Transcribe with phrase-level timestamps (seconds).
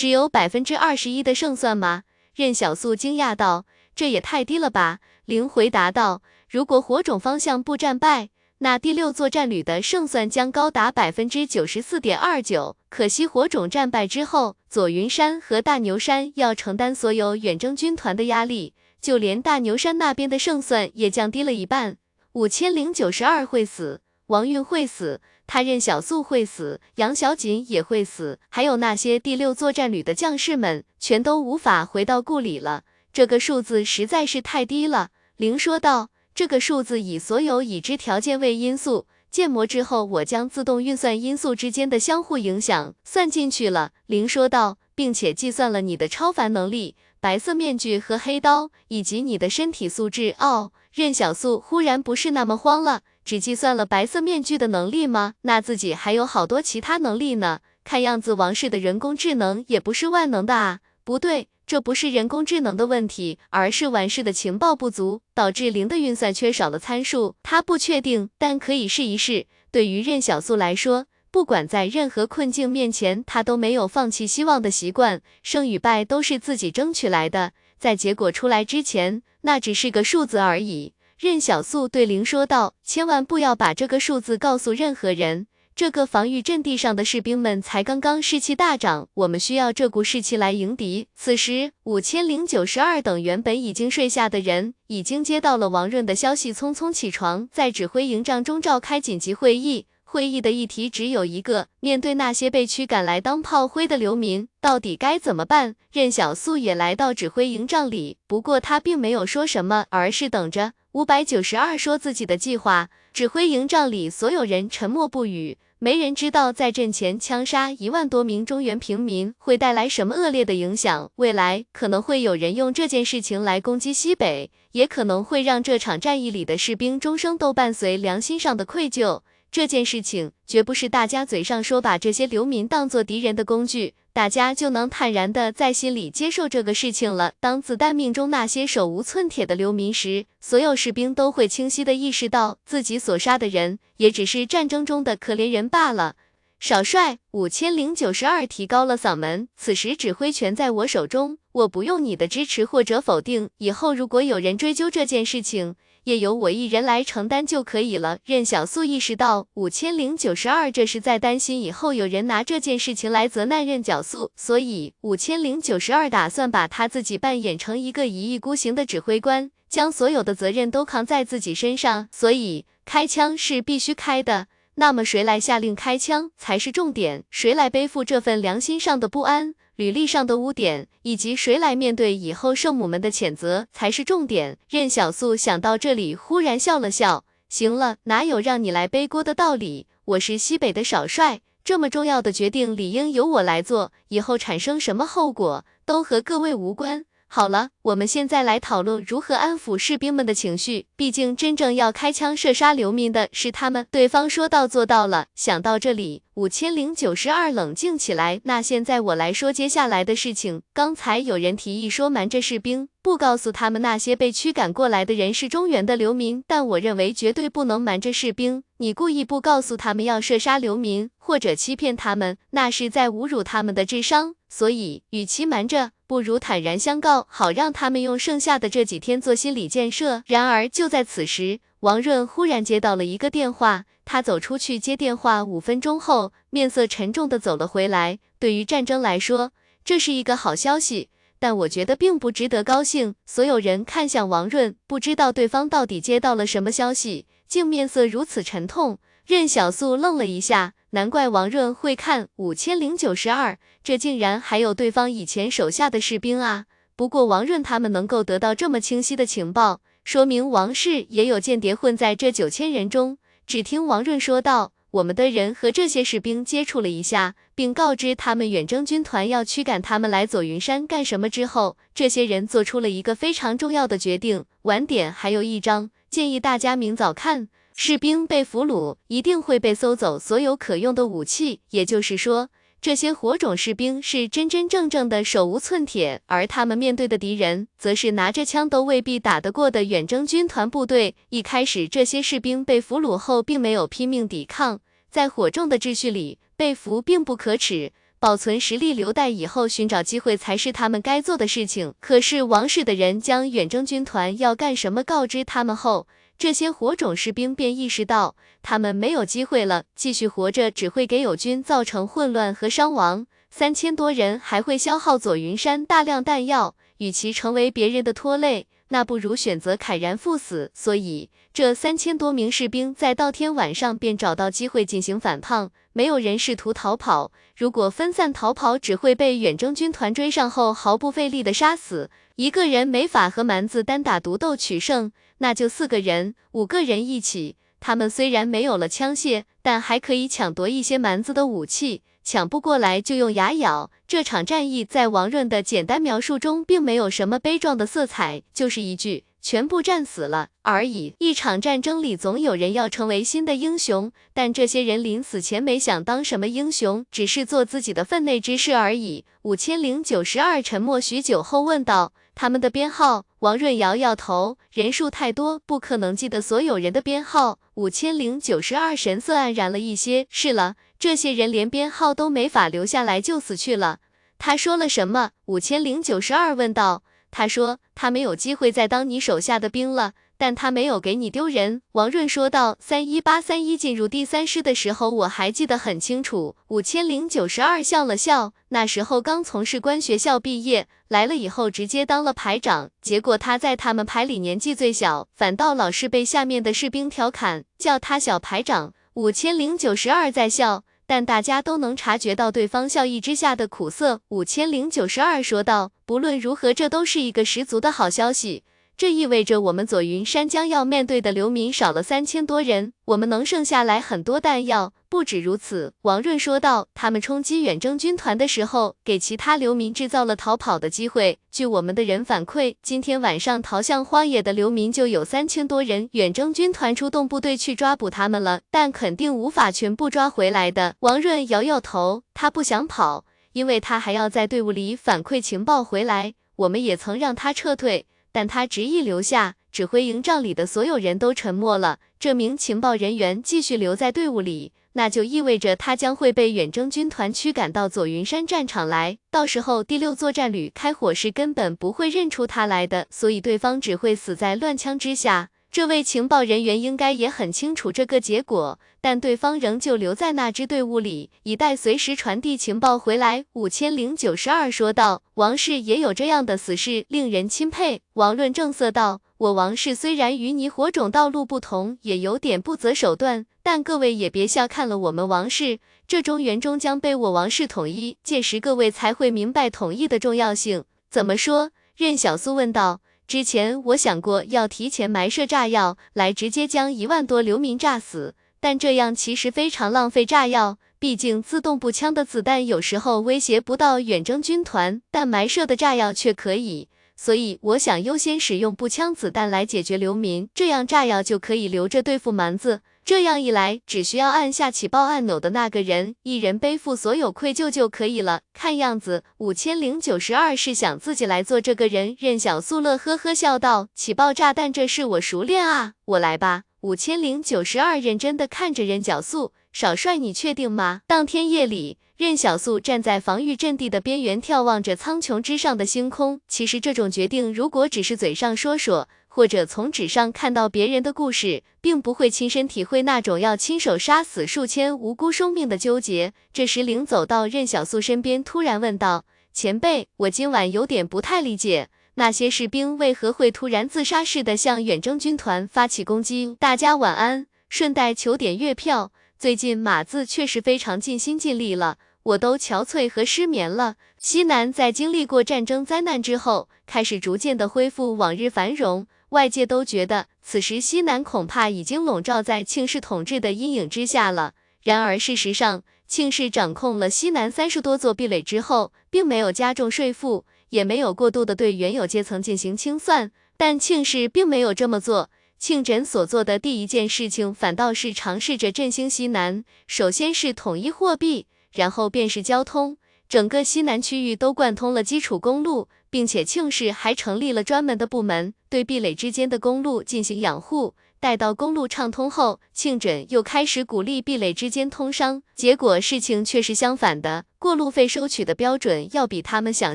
[0.00, 2.04] 只有百分之二十一的胜算吗？
[2.34, 12.78] 任小素惊讶道：“这也太低了吧？”灵回答道：“如果火种方向不战败，那第六作战旅的胜算将高达百分之九十四点二九。
[12.88, 18.72] 可惜火种战败之后，左云山和大牛山要承担所有远征军团的压力，
[19.02, 21.98] 就连大牛山那边的胜算也降低了一半。
[22.32, 25.20] 五千零九十二会死，王运会死。”
[25.52, 32.84] 他任小素会死，杨小锦也会死，还有那些第六作战旅的将士们，全都无法回到故里了。
[33.12, 35.08] 这个数字实在是太低了。
[35.36, 50.36] 灵说道：“这个数字以所有已知条件为因素，建模之后，我将自动运算因素之间的相互影响算进去了。”灵说道，并且计算了你的超凡能力、白色面具和黑刀，以及你的身体素质。
[50.38, 53.02] 哦，任小素忽然不是那么慌了。
[53.24, 55.34] 只计算了白色面具的能力吗？
[55.42, 57.60] 那自己还有好多其他能力呢。
[57.84, 60.80] 看样子王氏的人工智能也不是万能的啊。
[61.02, 67.34] 不对，这不是人工智能的问题，而是王氏的情报不足，导致零的运算缺少了参数。
[67.42, 69.46] 他不确定，但可以试一试。
[69.70, 75.22] 对于任小素来说，不管在任何困境面前，他都没有放弃希望的习惯。
[75.42, 80.92] 胜与败都是自己争取来的，在结果出来之前，那只是个数字而已。
[81.20, 85.48] 任小素对灵说道：“千万不要把这个数字告诉任何人。
[85.76, 99.84] 这个防御阵地上的士兵们才刚刚士气大涨，我们需要这股士气来迎敌。”此时，五千零九十二等原本已经睡下的人，已经接到了王润的消息，匆匆起床，在指挥营帐中召开紧急会议。
[100.02, 105.76] 会议的议题只有一个：面对那些被驱赶来当炮灰的流民，到底该怎么办？
[105.92, 110.72] 任小素也来到指挥营帐里，不过他并没有说什么，而是等着。
[110.92, 121.08] 五百九十二说自己的计划，指挥营帐里所有人沉默不语，没人知道在阵前枪杀一万多名中原平民会带来什么恶劣的影响。
[121.14, 129.20] 未来可能会有人用这件事情来攻击西北，也可能会让这场战役里的士兵终生都伴随良心上的愧疚。
[129.52, 133.94] 这件事情绝不是大家嘴上说把这些流民当做敌人的工具。
[134.12, 137.34] 大家就能坦然的在心里接受这个事情了。
[137.38, 146.16] 当子弹命中那些手无寸铁的流民时，所有士兵都会清晰的意识到自己所杀的人也只是战争中的可怜人罢了。
[146.58, 153.48] 少帅，五千零九十二提高了嗓门，此时指挥权在我手中，我不用你的支持或者否定。
[153.58, 155.76] 以后如果有人追究这件事情，
[156.10, 158.18] 也由我一人来承担就可以了。
[158.24, 172.08] 任小素意识到五千零九十二这是在担心以后有人拿这件事情来责难任小素，所以五千零九十二打算把他自己扮演成一个一意孤行的指挥官，将所有的责任都扛在自己身上。
[172.10, 174.48] 所以开枪是必须开的。
[174.74, 177.22] 那么谁来下令开枪才是重点？
[177.30, 179.54] 谁来背负这份良心上的不安？
[179.80, 184.58] 履历上的污点，以及谁来面对以后圣母们的谴责才是重点。
[184.68, 187.24] 任小素想到这里，忽然笑了笑。
[187.48, 189.86] 行了，哪有让你来背锅的道理？
[190.04, 193.90] 我是西北的少帅，这么重要的决定理应由我来做。
[194.08, 197.06] 以后产生什么后果，都和各位无关。
[197.32, 200.86] 好了，我们现在来讨论如何安抚士兵们的情绪。
[200.96, 203.86] 毕竟，真正要开枪射杀流民的是他们。
[203.92, 205.28] 对方说到做到了。
[205.36, 208.40] 想到这里，五千零九十二冷静起来。
[208.42, 210.62] 那现在我来说接下来的事情。
[210.74, 216.42] 刚才有人提议说瞒着士兵，不告诉他们那些被驱赶过来的人是中原的流民。
[216.48, 218.64] 但我认为绝对不能瞒着士兵。
[218.78, 224.34] 你故意不告诉他们要射杀流民，或者欺骗他们，那是在侮辱他们的智商。
[224.50, 225.92] 所以，与其瞒着。
[226.06, 230.24] 不如坦然相告，好让他们用剩下的这几天做心理建设。
[230.26, 238.18] 然而就在此时，王润忽然接到了一个电话，他走出去接电话，五分钟后，面色沉重的走了回来。
[238.40, 239.52] 对于战争来说，
[239.84, 243.14] 这是一个好消息，但我觉得并不值得高兴。
[243.24, 248.98] 所有人看向王润，不知道对方到底接到了什么消息，竟面色如此沉痛。
[249.24, 250.74] 任小素愣了一下。
[250.92, 256.64] 难怪王润会看五千零九十二，这竟然还有对方以前手下的士兵啊！
[256.96, 263.18] 不过王润他们能够得到这么清晰的情报，说明王氏也有间谍混在这九千人中。
[263.46, 274.44] 只听王润说道：“我们的人和这些士兵接触了一下，并告知他们远征军团要驱赶他们来左云山干什么之后，这些人做出了一个非常重要的决定。
[274.62, 277.48] 晚点还有一章，建议大家明早看。”
[277.82, 281.62] 士兵被俘虏，一定会被搜走所有可用的武器。
[281.70, 291.16] 也就是说，这些火种士兵是真真正正的手无寸铁，而他们面对的敌人，则是拿着枪都未必打得过的远征军团部队。
[291.30, 294.80] 一开始，这些士兵被俘虏后，并没有拼命抵抗，
[295.10, 297.92] 在火种的秩序里，被俘并不可耻。
[298.18, 301.94] 保存实力，留待以后寻找机会才是他们该做的事情。
[302.00, 306.06] 可是王室的人将远征军团要干什么告知他们后，
[306.40, 313.26] 这些火种士兵便意识到，他们没有机会了，继续活着只会给友军造成混乱和伤亡。
[313.50, 320.70] 三千多人还会消耗左云山大量弹药，与其成为别人的拖累，那不如选择慨然赴死。
[320.72, 327.30] 所以，这三千多名士兵在当天晚上便找到机会进行反抗，没有人试图逃跑。
[327.54, 332.08] 如果分散逃跑，只会被远征军团追上后毫不费力的杀死。
[332.36, 337.56] 一个人没法和蛮子单打独斗取胜，那就四个人、五个人一起。
[337.80, 342.02] 他们虽然没有了枪械，但还可以抢夺一些蛮子的武器。
[342.22, 343.90] 抢不过来就用牙咬。
[344.06, 351.14] 这场战役在王润的简单描述中，并没有什么悲壮的色彩，就是一句“全部战死了”而已。
[351.18, 359.24] 一场战争里，总有人要成为新的英雄，但这些人临死前没想当什么英雄，只是做自己的分内之事而已。
[359.42, 367.58] 五千零九十二沉默许久后问道：“他们的编号？”王润摇摇头，人数太多，不可能记得所有人的编号。
[367.74, 370.26] 五千零九十二神色黯然了一些。
[370.28, 370.76] 是了。
[370.98, 374.00] 这些人连编号都没法留下来就死去了。
[374.36, 375.30] 他说了什么？
[375.46, 377.02] 五千零九十二问道。
[377.30, 380.12] 他说他没有机会再当你手下的兵了。
[380.40, 382.78] 但他没有给你丢人，王润说道。
[382.80, 386.56] 三一八三一进入第三师的时候，我还记得很清楚。
[386.68, 392.88] 五千零九十二笑了笑，那时候刚从士官学校毕业，来了以后直接当了排长。
[393.02, 398.94] 结果他在他们排里年纪最小，反倒老是被下面的士兵调侃，叫他小排长。
[399.12, 404.22] 五千零九十二在笑，但大家都能察觉到对方笑意之下的苦涩。
[404.30, 408.64] 五千零九十二说道：“不论如何，这都是一个十足的好消息。”
[409.00, 414.92] 这意味着我们左云山将要面对的流民少了三千多人，我们能剩下来很多弹药。
[415.08, 421.38] 不止如此，王润说道，他们冲击远征军团的时候，给其他流民制造了逃跑的机会。
[421.50, 430.96] 据我们的人反馈，今天晚上逃向荒野的流民就有三千多人，远征军团出动部队去抓捕他们了，但肯定无法全部抓回来的。
[431.00, 433.24] 王润摇摇头，他不想跑，
[433.54, 436.34] 因为他还要在队伍里反馈情报回来。
[436.56, 438.04] 我们也曾让他撤退。
[438.32, 441.98] 但他执意留下，指挥营帐里的所有人都沉默了。
[442.18, 449.18] 这名情报人员继续留在队伍里，那就意味着他将会被远征军团驱赶到左云山战场来。
[449.30, 455.50] 到时候第六作战旅开火是根本不会认出他来的，所以对方只会死在乱枪之下。
[455.72, 463.44] 这位情报人员应该也很清楚这个结果，但对方仍旧留在那支队伍里，以待随时传递情报回来。
[463.52, 475.78] 五千零九十二说道：“王氏也有这样的死士，令人钦佩。”王论正色道：“我王氏虽然与你火种道路不同，也有点不择手段，但各位也别小看了我们王氏。
[476.08, 481.70] 这中原终将被我王氏统一，届时各位才会明白统一的重要性。”怎么说？
[481.96, 483.00] 任小苏问道。
[483.30, 490.78] 之前我想过要提前埋设炸药，来直接将一万多流民炸死，但这样其实非常浪费炸药。
[490.98, 496.88] 毕竟自动步枪的子弹有时候威胁不到远征军团，但埋设的炸药却可以。
[497.14, 502.80] 所以我想优先使用步枪子弹来解决流民，这样炸药就可以留着对付蛮子。
[503.04, 508.42] 这样一来，只需要按下起爆按钮的那个人一人背负所有愧疚就可以了。
[508.52, 512.16] 看样子，五千零九十二是想自己来做这个人。
[512.20, 521.02] 任小素乐呵呵笑道：“起爆炸弹这事我熟练啊，我来吧。”五千零九十二认真的看着任小素，少帅，你确定吗？
[521.06, 526.40] 当天夜里，任小素站在防御阵地的边缘，眺望着苍穹之上的星空。
[526.48, 529.08] 其实这种决定，如果只是嘴上说说。
[529.32, 536.32] 或者从纸上看到别人的故事，并不会亲身体会那种要亲手杀死数千无辜生命的纠结。
[536.52, 549.12] 这时，灵走到任小素身边，突然问道：“前辈，我今晚有点不太理解，那些士兵为何会突然自杀似的向远征军团发起攻击？”大家晚安，顺带求点月票。
[549.38, 553.94] 最近马字确实非常尽心尽力了，我都憔悴和失眠了。
[554.18, 559.06] 西南在经历过战争灾难之后，开始逐渐的恢复往日繁荣。
[559.30, 564.54] 外界都觉得此时西南恐怕已经笼罩在庆氏统治的阴影之下了。
[564.82, 573.30] 然而事实上，庆氏掌控了西南三十多座壁垒之后，并没有加重税赋，也没有过度的对原有阶层进行清算。
[573.56, 579.64] 但庆氏并没有这么做，庆枕所做的第一件事情，反倒是尝试着振兴西南。
[579.86, 582.96] 首先是统一货币，然后便是交通。
[583.28, 590.94] 整个西南区域都贯通了基础公路，并且庆氏还成立了专门的部门，对壁垒之间的公路进行养护。
[591.20, 599.94] 待到公路畅通后，庆枕又开始鼓励壁垒之间通商，结果事情却是相反的，过路费收取的标准要比他们想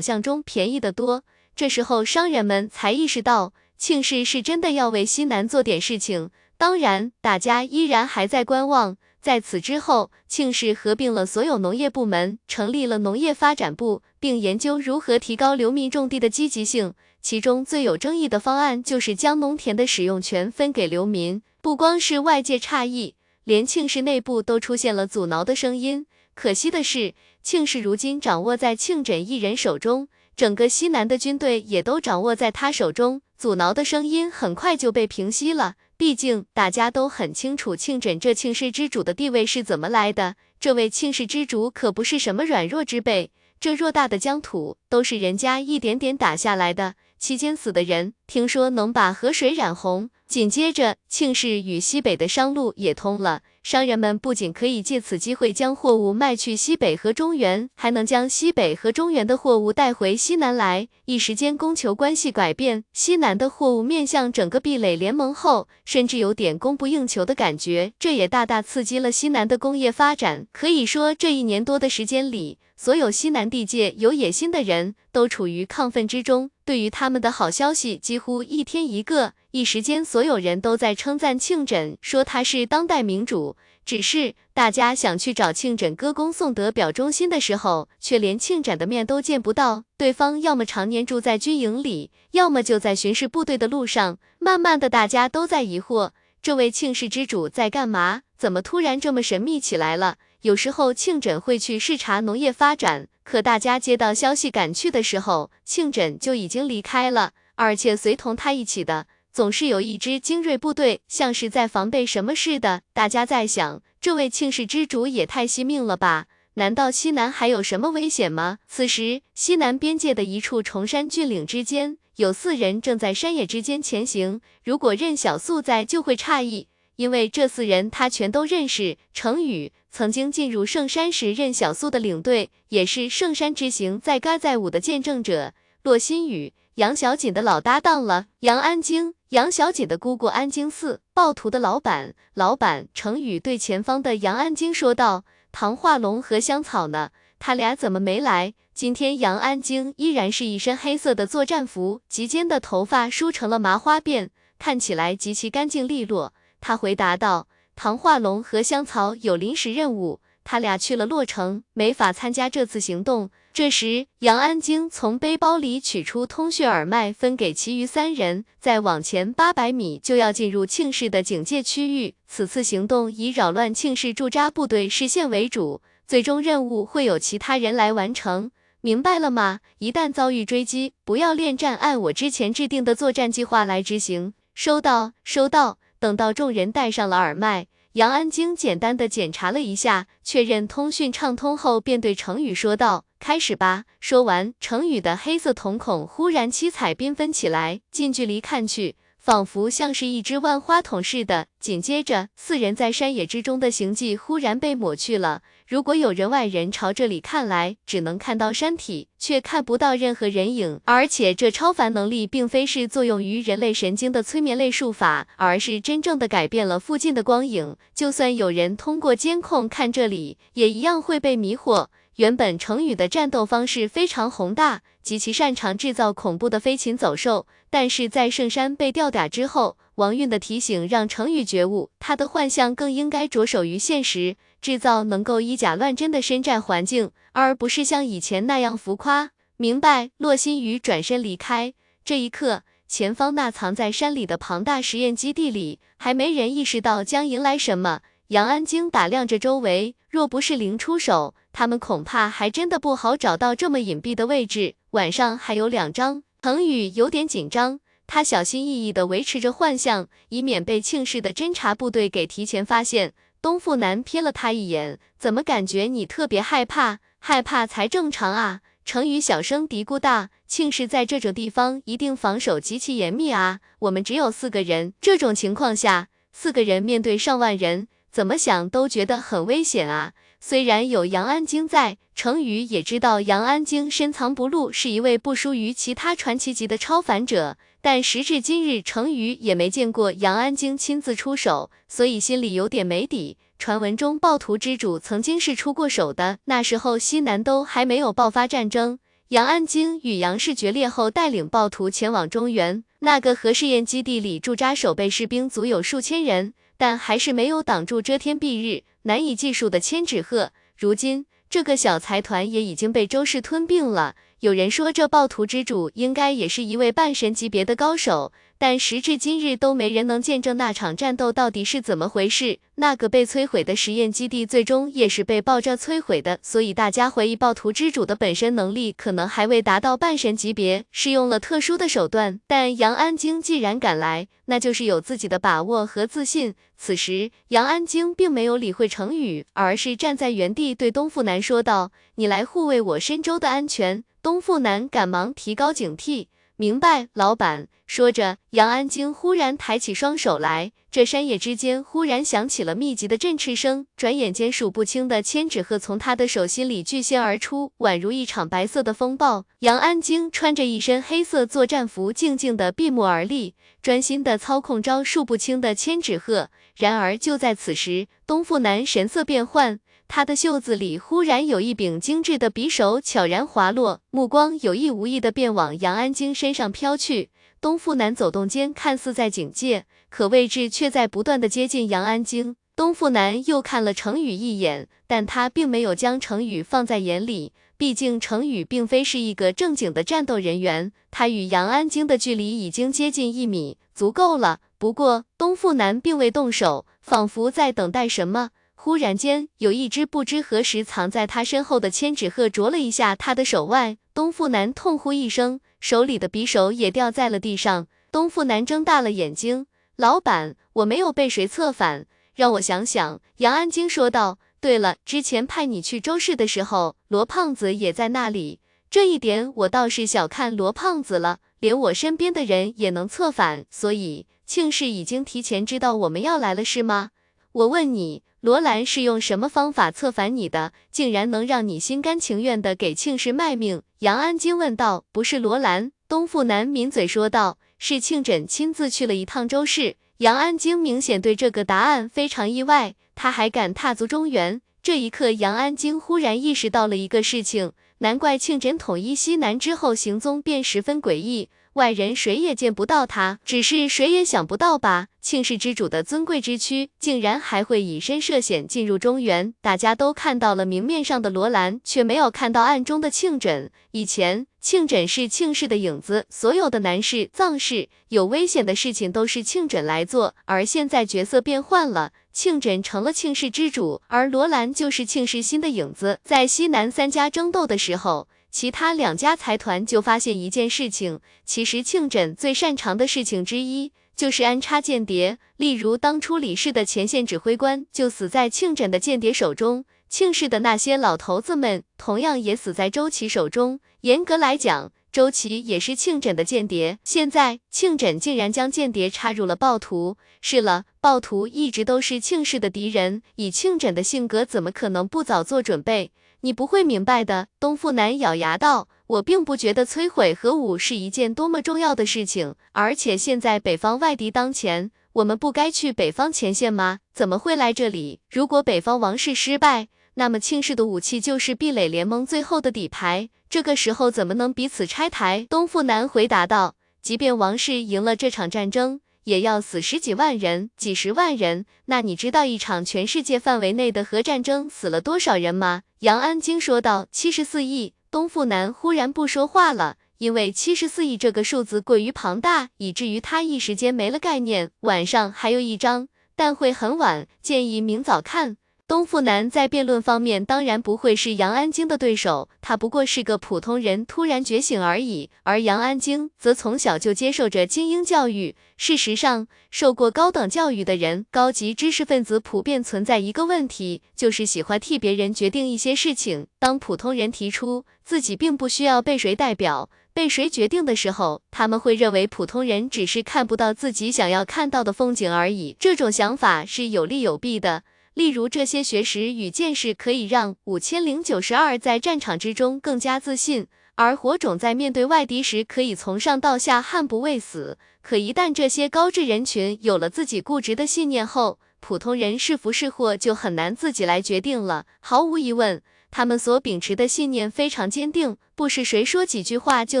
[0.00, 1.24] 象中便宜得多。
[1.56, 6.30] 这时候商人们才意识到，庆氏是真的要为西南做点事情。
[6.56, 8.96] 当然，大家依然还在观望。
[9.26, 16.94] 在此之后，庆氏合并了所有农业部门，成立了农业发展部，并研究如何提高流民种地的积极性。
[17.20, 21.42] 其中最有争议的方案就是将农田的使用权分给流民。
[21.60, 26.06] 不光是外界诧异，连庆氏内部都出现了阻挠的声音。
[26.36, 30.06] 可惜的是，庆氏如今掌握在庆枕一人手中，
[30.36, 35.74] 整个西南的军队也都掌握在他手中，阻挠的声音很快就被平息了。
[35.98, 40.36] 毕竟大家都很清楚庆枕这庆氏之主的地位是怎么来的。
[40.60, 46.94] 这位庆氏之主可不是什么软弱之辈，这偌大的疆土都是人家一点点打下来的。
[47.18, 50.10] 期间死的人，听说能把河水染红。
[50.28, 53.42] 紧接着，庆氏与西北的商路也通了。
[53.62, 60.88] 商人们不仅可以借此机会将货物卖去西北和中原，还能将西北和中原的货物带回西南来。
[61.04, 67.92] 一时间，供求关系改变，西南的货物面向整个壁垒联盟后，甚至有点供不应求的感觉。
[67.98, 70.46] 这也大大刺激了西南的工业发展。
[70.52, 76.50] 可以说，这一年多的时间里，所有西南地界有野心的人都处于亢奋之中。
[76.64, 79.32] 对于他们的好消息，几乎一天一个。
[79.52, 83.56] 一时间，所有人都在称赞庆枕，说他是当代明主。
[83.86, 89.84] 只是大家想去找庆枕歌功颂德、表忠心的时候，却连庆枕的面都见不到。
[89.96, 94.18] 对方要么常年住在军营里，要么就在巡视部队的路上。
[94.38, 96.10] 慢慢的，大家都在疑惑，
[96.42, 98.22] 这位庆氏之主在干嘛？
[98.36, 100.16] 怎么突然这么神秘起来了？
[100.42, 109.06] 有时候庆枕会去视察农业发展，可大家接到消息赶去的时候，庆枕就已经离开了，而且随同他一起的。
[109.32, 112.82] 总是有一支精锐部队，像是在防备什么似的。
[112.94, 116.26] 大家在想，这位庆氏之主也太惜命了吧？
[116.54, 118.60] 难道西南还有什么危险吗？
[118.66, 124.40] 此时，西南边界的一处崇山峻岭之间，有四人正在山野之间前行。
[124.64, 128.96] 如果任小素在，就会诧异，因为这四人他全都认识。
[129.12, 135.54] 程宇曾经进入圣山时，任小素的领队，也是圣山之行载歌载舞的见证者。
[135.82, 136.54] 洛心雨。
[136.76, 147.12] 杨小锦的老搭档了，杨安京，杨小锦的姑姑安京寺，暴徒的老板，老板程宇对前方的杨安京说道：“唐化龙和香草呢？
[147.38, 154.28] 他俩怎么没来？”今天杨安京依然是一身黑色的作战服，及肩的头发梳成了麻花辫，
[154.58, 156.34] 看起来极其干净利落。
[156.60, 168.44] 他回答道：“唐化龙和香草有临时任务，他俩去了洛城，没法参加这次行动。”这时，杨安京从背包里取出通血耳麦，分给其余三人。
[168.60, 172.16] 再往前八百米，就要进入庆氏的警戒区域。
[172.26, 178.50] 此次行动以扰乱庆氏驻扎部队视线为主，最终任务会有其他人来完成。
[178.82, 179.60] 明白了吗？
[179.78, 184.34] 一旦遭遇追击，不要恋战，按我之前制定的作战计划来执行。
[184.54, 185.78] 收到，收到。
[185.98, 193.04] 等到众人戴上了耳麦，杨安京简单的检查了一下，确认通讯畅通后，便对程宇说道。
[193.18, 193.84] 开始吧！
[193.98, 201.46] 说完，程宇的黑色瞳孔忽然七彩缤纷起来，近距离看去，仿佛像是一只万花筒似的。
[201.58, 205.40] 紧接着，四人在山野之中的行迹忽然被抹去了。
[205.68, 210.80] 如果有人外人朝这里看来，只能看到山体，却看不到任何人影。
[210.84, 217.76] 而且，这超凡能力并非是作用于人类神经的催眠类术法，而是真正的改变了附近的光影。
[217.92, 221.88] 就算有人通过监控看这里，也一样会被迷惑。
[222.14, 239.30] 原本程宇的战斗方式非常宏大，极其擅长制造恐怖的飞禽走兽，但是在圣山被吊打之后，王运的提醒让程宇觉悟，他的幻象更应该着手于现实，制造能够以假乱真的深战环境，而不是像以前那样浮夸。
[239.56, 240.10] 明白。
[240.16, 241.72] 洛心雨转身离开，
[242.04, 248.00] 这一刻，前方那藏在山里的庞大实验基地里，还没人意识到将迎来什么。
[248.30, 251.36] 杨安京打量着周围，若不是灵出手。
[251.52, 254.74] 他们恐怕还真的不好找到这么隐蔽的位置。
[254.90, 256.24] 晚上还有两张。
[256.42, 263.12] 程宇有点紧张，他小心翼翼地维持着幻象，以免被庆氏的侦察部队给提前发现。
[263.46, 266.98] 东富南瞥了他一眼，怎么感觉你特别害怕？
[267.20, 268.60] 害怕才正常啊！
[268.84, 270.30] 程宇小声嘀咕道。
[270.48, 273.60] 庆氏在这种地方一定防守极其严密啊。
[273.78, 280.14] 我们只有四个人，这种情况下，四个人面对上万人，怎么想都觉得很危险啊。
[280.40, 287.56] 虽然有杨安京在，程宇也知道杨安京深藏不露，是一位不输于其他传奇级的超凡者。
[287.86, 293.36] 但时至今日，程宇也没见过杨安京亲自出手，所以心里有点没底。
[293.60, 298.98] 传闻中暴徒之主曾经是出过手的，那时候西南都还没有爆发战争。
[299.28, 310.50] 杨安京与杨氏决裂后，带领暴徒前往中原那个核试验基地里驻扎守备士兵，足有数千人，但还是没有挡住遮天蔽日、难以计数的千纸鹤。
[310.76, 314.16] 如今，这个小财团也已经被周氏吞并了。
[314.40, 318.32] 有人说，这暴徒之主应该也是一位半神级别的高手。
[318.58, 322.58] 但时至今日，都没人能见证那场战斗到底是怎么回事。
[322.76, 326.38] 那个被摧毁的实验基地，最终也是被爆炸摧毁的。
[326.42, 332.40] 所以大家怀疑暴徒之主的本身能力可能还未达到半神级别，是用了特殊的手段。
[332.46, 336.54] 但杨安京既然敢来，那就是有自己的把握和自信。
[336.76, 346.26] 此时，杨安京并没有理会程宇，而是站在原地对东富南说道：“你来护卫我深州的安全。”东富南赶忙提高警惕。
[346.56, 347.68] 明白，老板。
[347.86, 359.44] 说着，杨安京忽然抬起双手来，这山野之间忽然响起了密集的振翅声，转眼间数不清的千纸鹤从他的手心里巨现而出，宛如一场白色的风暴。
[359.60, 366.50] 杨安京穿着一身黑色作战服，静静的闭目而立，专心的操控着数不清的千纸鹤。
[366.74, 369.78] 然而就在此时，东富南神色变幻。
[370.08, 377.30] 他的袖子里忽然有一柄精致的匕首悄然滑落，目光有意无意的便往杨安京身上飘去。
[377.60, 382.56] 东富南走动间看似在警戒，可位置却在不断的接近杨安京。
[382.76, 390.92] 东富南又看了程宇一眼，但他并没有将程宇放在眼里，毕竟程宇并非是一个正经的战斗人员。
[391.10, 394.60] 他与杨安京的距离已经接近一米，足够了。
[394.76, 398.50] 不过东富南并未动手，仿佛在等待什么。
[398.86, 407.88] 忽然间，有一只不知何时藏在他身后的千纸鹤啄了一下他的手腕，东富南痛呼一声，手里的匕首也掉在了地上。
[408.12, 409.66] 东富南睁大了眼睛，
[409.96, 413.20] 老板，我没有被谁策反，让我想想。
[413.38, 414.38] 杨安京说道。
[414.60, 427.10] 对了，之前派你去周氏的时候，罗胖子也在那里，这一点我倒是小看罗胖子了，连我身边的人也能策反，所以庆氏已经提前知道我们要来了，是吗？
[427.50, 428.22] 我问你。
[428.40, 430.72] 罗兰是用什么方法策反你的？
[430.90, 433.82] 竟然能让你心甘情愿的给庆氏卖命？
[434.00, 435.04] 杨安京问道。
[435.10, 439.96] 不是罗兰，东富南抿嘴说道，是庆枕亲自去了一趟周氏。
[440.18, 444.60] 杨安京明显对这个答案非常意外，他还敢踏足中原？
[444.82, 451.48] 这一刻，杨安京忽然意识到了一个事情，难怪庆枕统一西南之后行踪便十分诡异。
[451.76, 455.08] 外人谁也见不到他，只是谁也想不到吧？
[455.20, 459.52] 庆氏之主的尊贵之躯，竟然还会以身涉险进入中原。
[459.60, 463.70] 大家都看到了明面上的罗兰，却没有看到暗中的庆枕。
[463.90, 470.34] 以前庆枕是庆氏的影子，所有的男士、藏氏有危险的事情都是庆枕来做。
[470.46, 476.20] 而现在角色变换了，庆枕成了庆氏之主，而罗兰就是庆氏新的影子。
[476.24, 478.28] 在西南三家争斗的时候。
[478.58, 485.36] 其他两家财团就发现一件事情，其实庆枕最擅长的事情之一就是安插间谍。
[485.58, 493.78] 例如，当初李氏的前线指挥官就死在庆枕的间谍手中，庆氏的那些老头子们同样也死在周琦手中。
[494.00, 496.98] 严格来讲，周琦也是庆枕的间谍。
[497.04, 500.16] 现在庆枕竟然将间谍插入了暴徒。
[500.40, 506.10] 是了，暴徒一直都是庆氏的敌人，以庆枕的性格，怎么可能不早做准备？
[506.46, 508.86] 你不会明白的，东富南咬牙道。
[509.08, 517.00] 我并不觉得摧毁核武是一件多么重要的事情，而且现在北方外敌当前，我们不该去北方前线吗？
[517.12, 518.20] 怎么会来这里？
[518.30, 525.44] 如果北方王室失败，那么庆氏的武器就是壁垒联盟最后的底牌，这个时候怎么能彼此拆台？
[525.50, 526.76] 东富南回答道。
[527.02, 529.00] 即便王室赢了这场战争。
[529.26, 535.82] 也要死十几万人、几十万人，那你知道一场全世界范围内的核战争死了多少人吗？
[535.98, 537.08] 杨安京说道。
[537.10, 537.94] 七十四亿。
[538.08, 544.70] 东富南忽然不说话了，因为七十四亿这个数字过于庞大，以至于他一时间没了概念。
[544.82, 548.56] 晚上还有一章，但会很晚，建议明早看。
[548.88, 558.54] 东富南在辩论方面当然不会是杨安京的对手，他不过是个普通人突然觉醒而已，而杨安京则从小就接受着精英教育。
[558.76, 566.46] 事实上，受过高等教育的人，高级知识分子普遍存在一个问题，就是喜欢替别人决定一些事情。
[566.60, 575.74] 当普通人提出自己并不需要被谁代表、被谁决定的时候，他们会认为普通人只是看不到自己想要看到的风景而已。
[575.80, 577.82] 这种想法是有利有弊的。
[578.16, 587.76] 例如这些学识与见识可以让五千零九十二在战场之中更加自信，而火种在面对外敌时可以从上到下悍不畏死。
[588.00, 594.86] 可一旦这些高智人群有了自己固执的信念后，普通人是福是祸就很难自己来决定了。
[595.00, 600.00] 毫无疑问，他们所秉持的信念非常坚定，不是谁说几句话就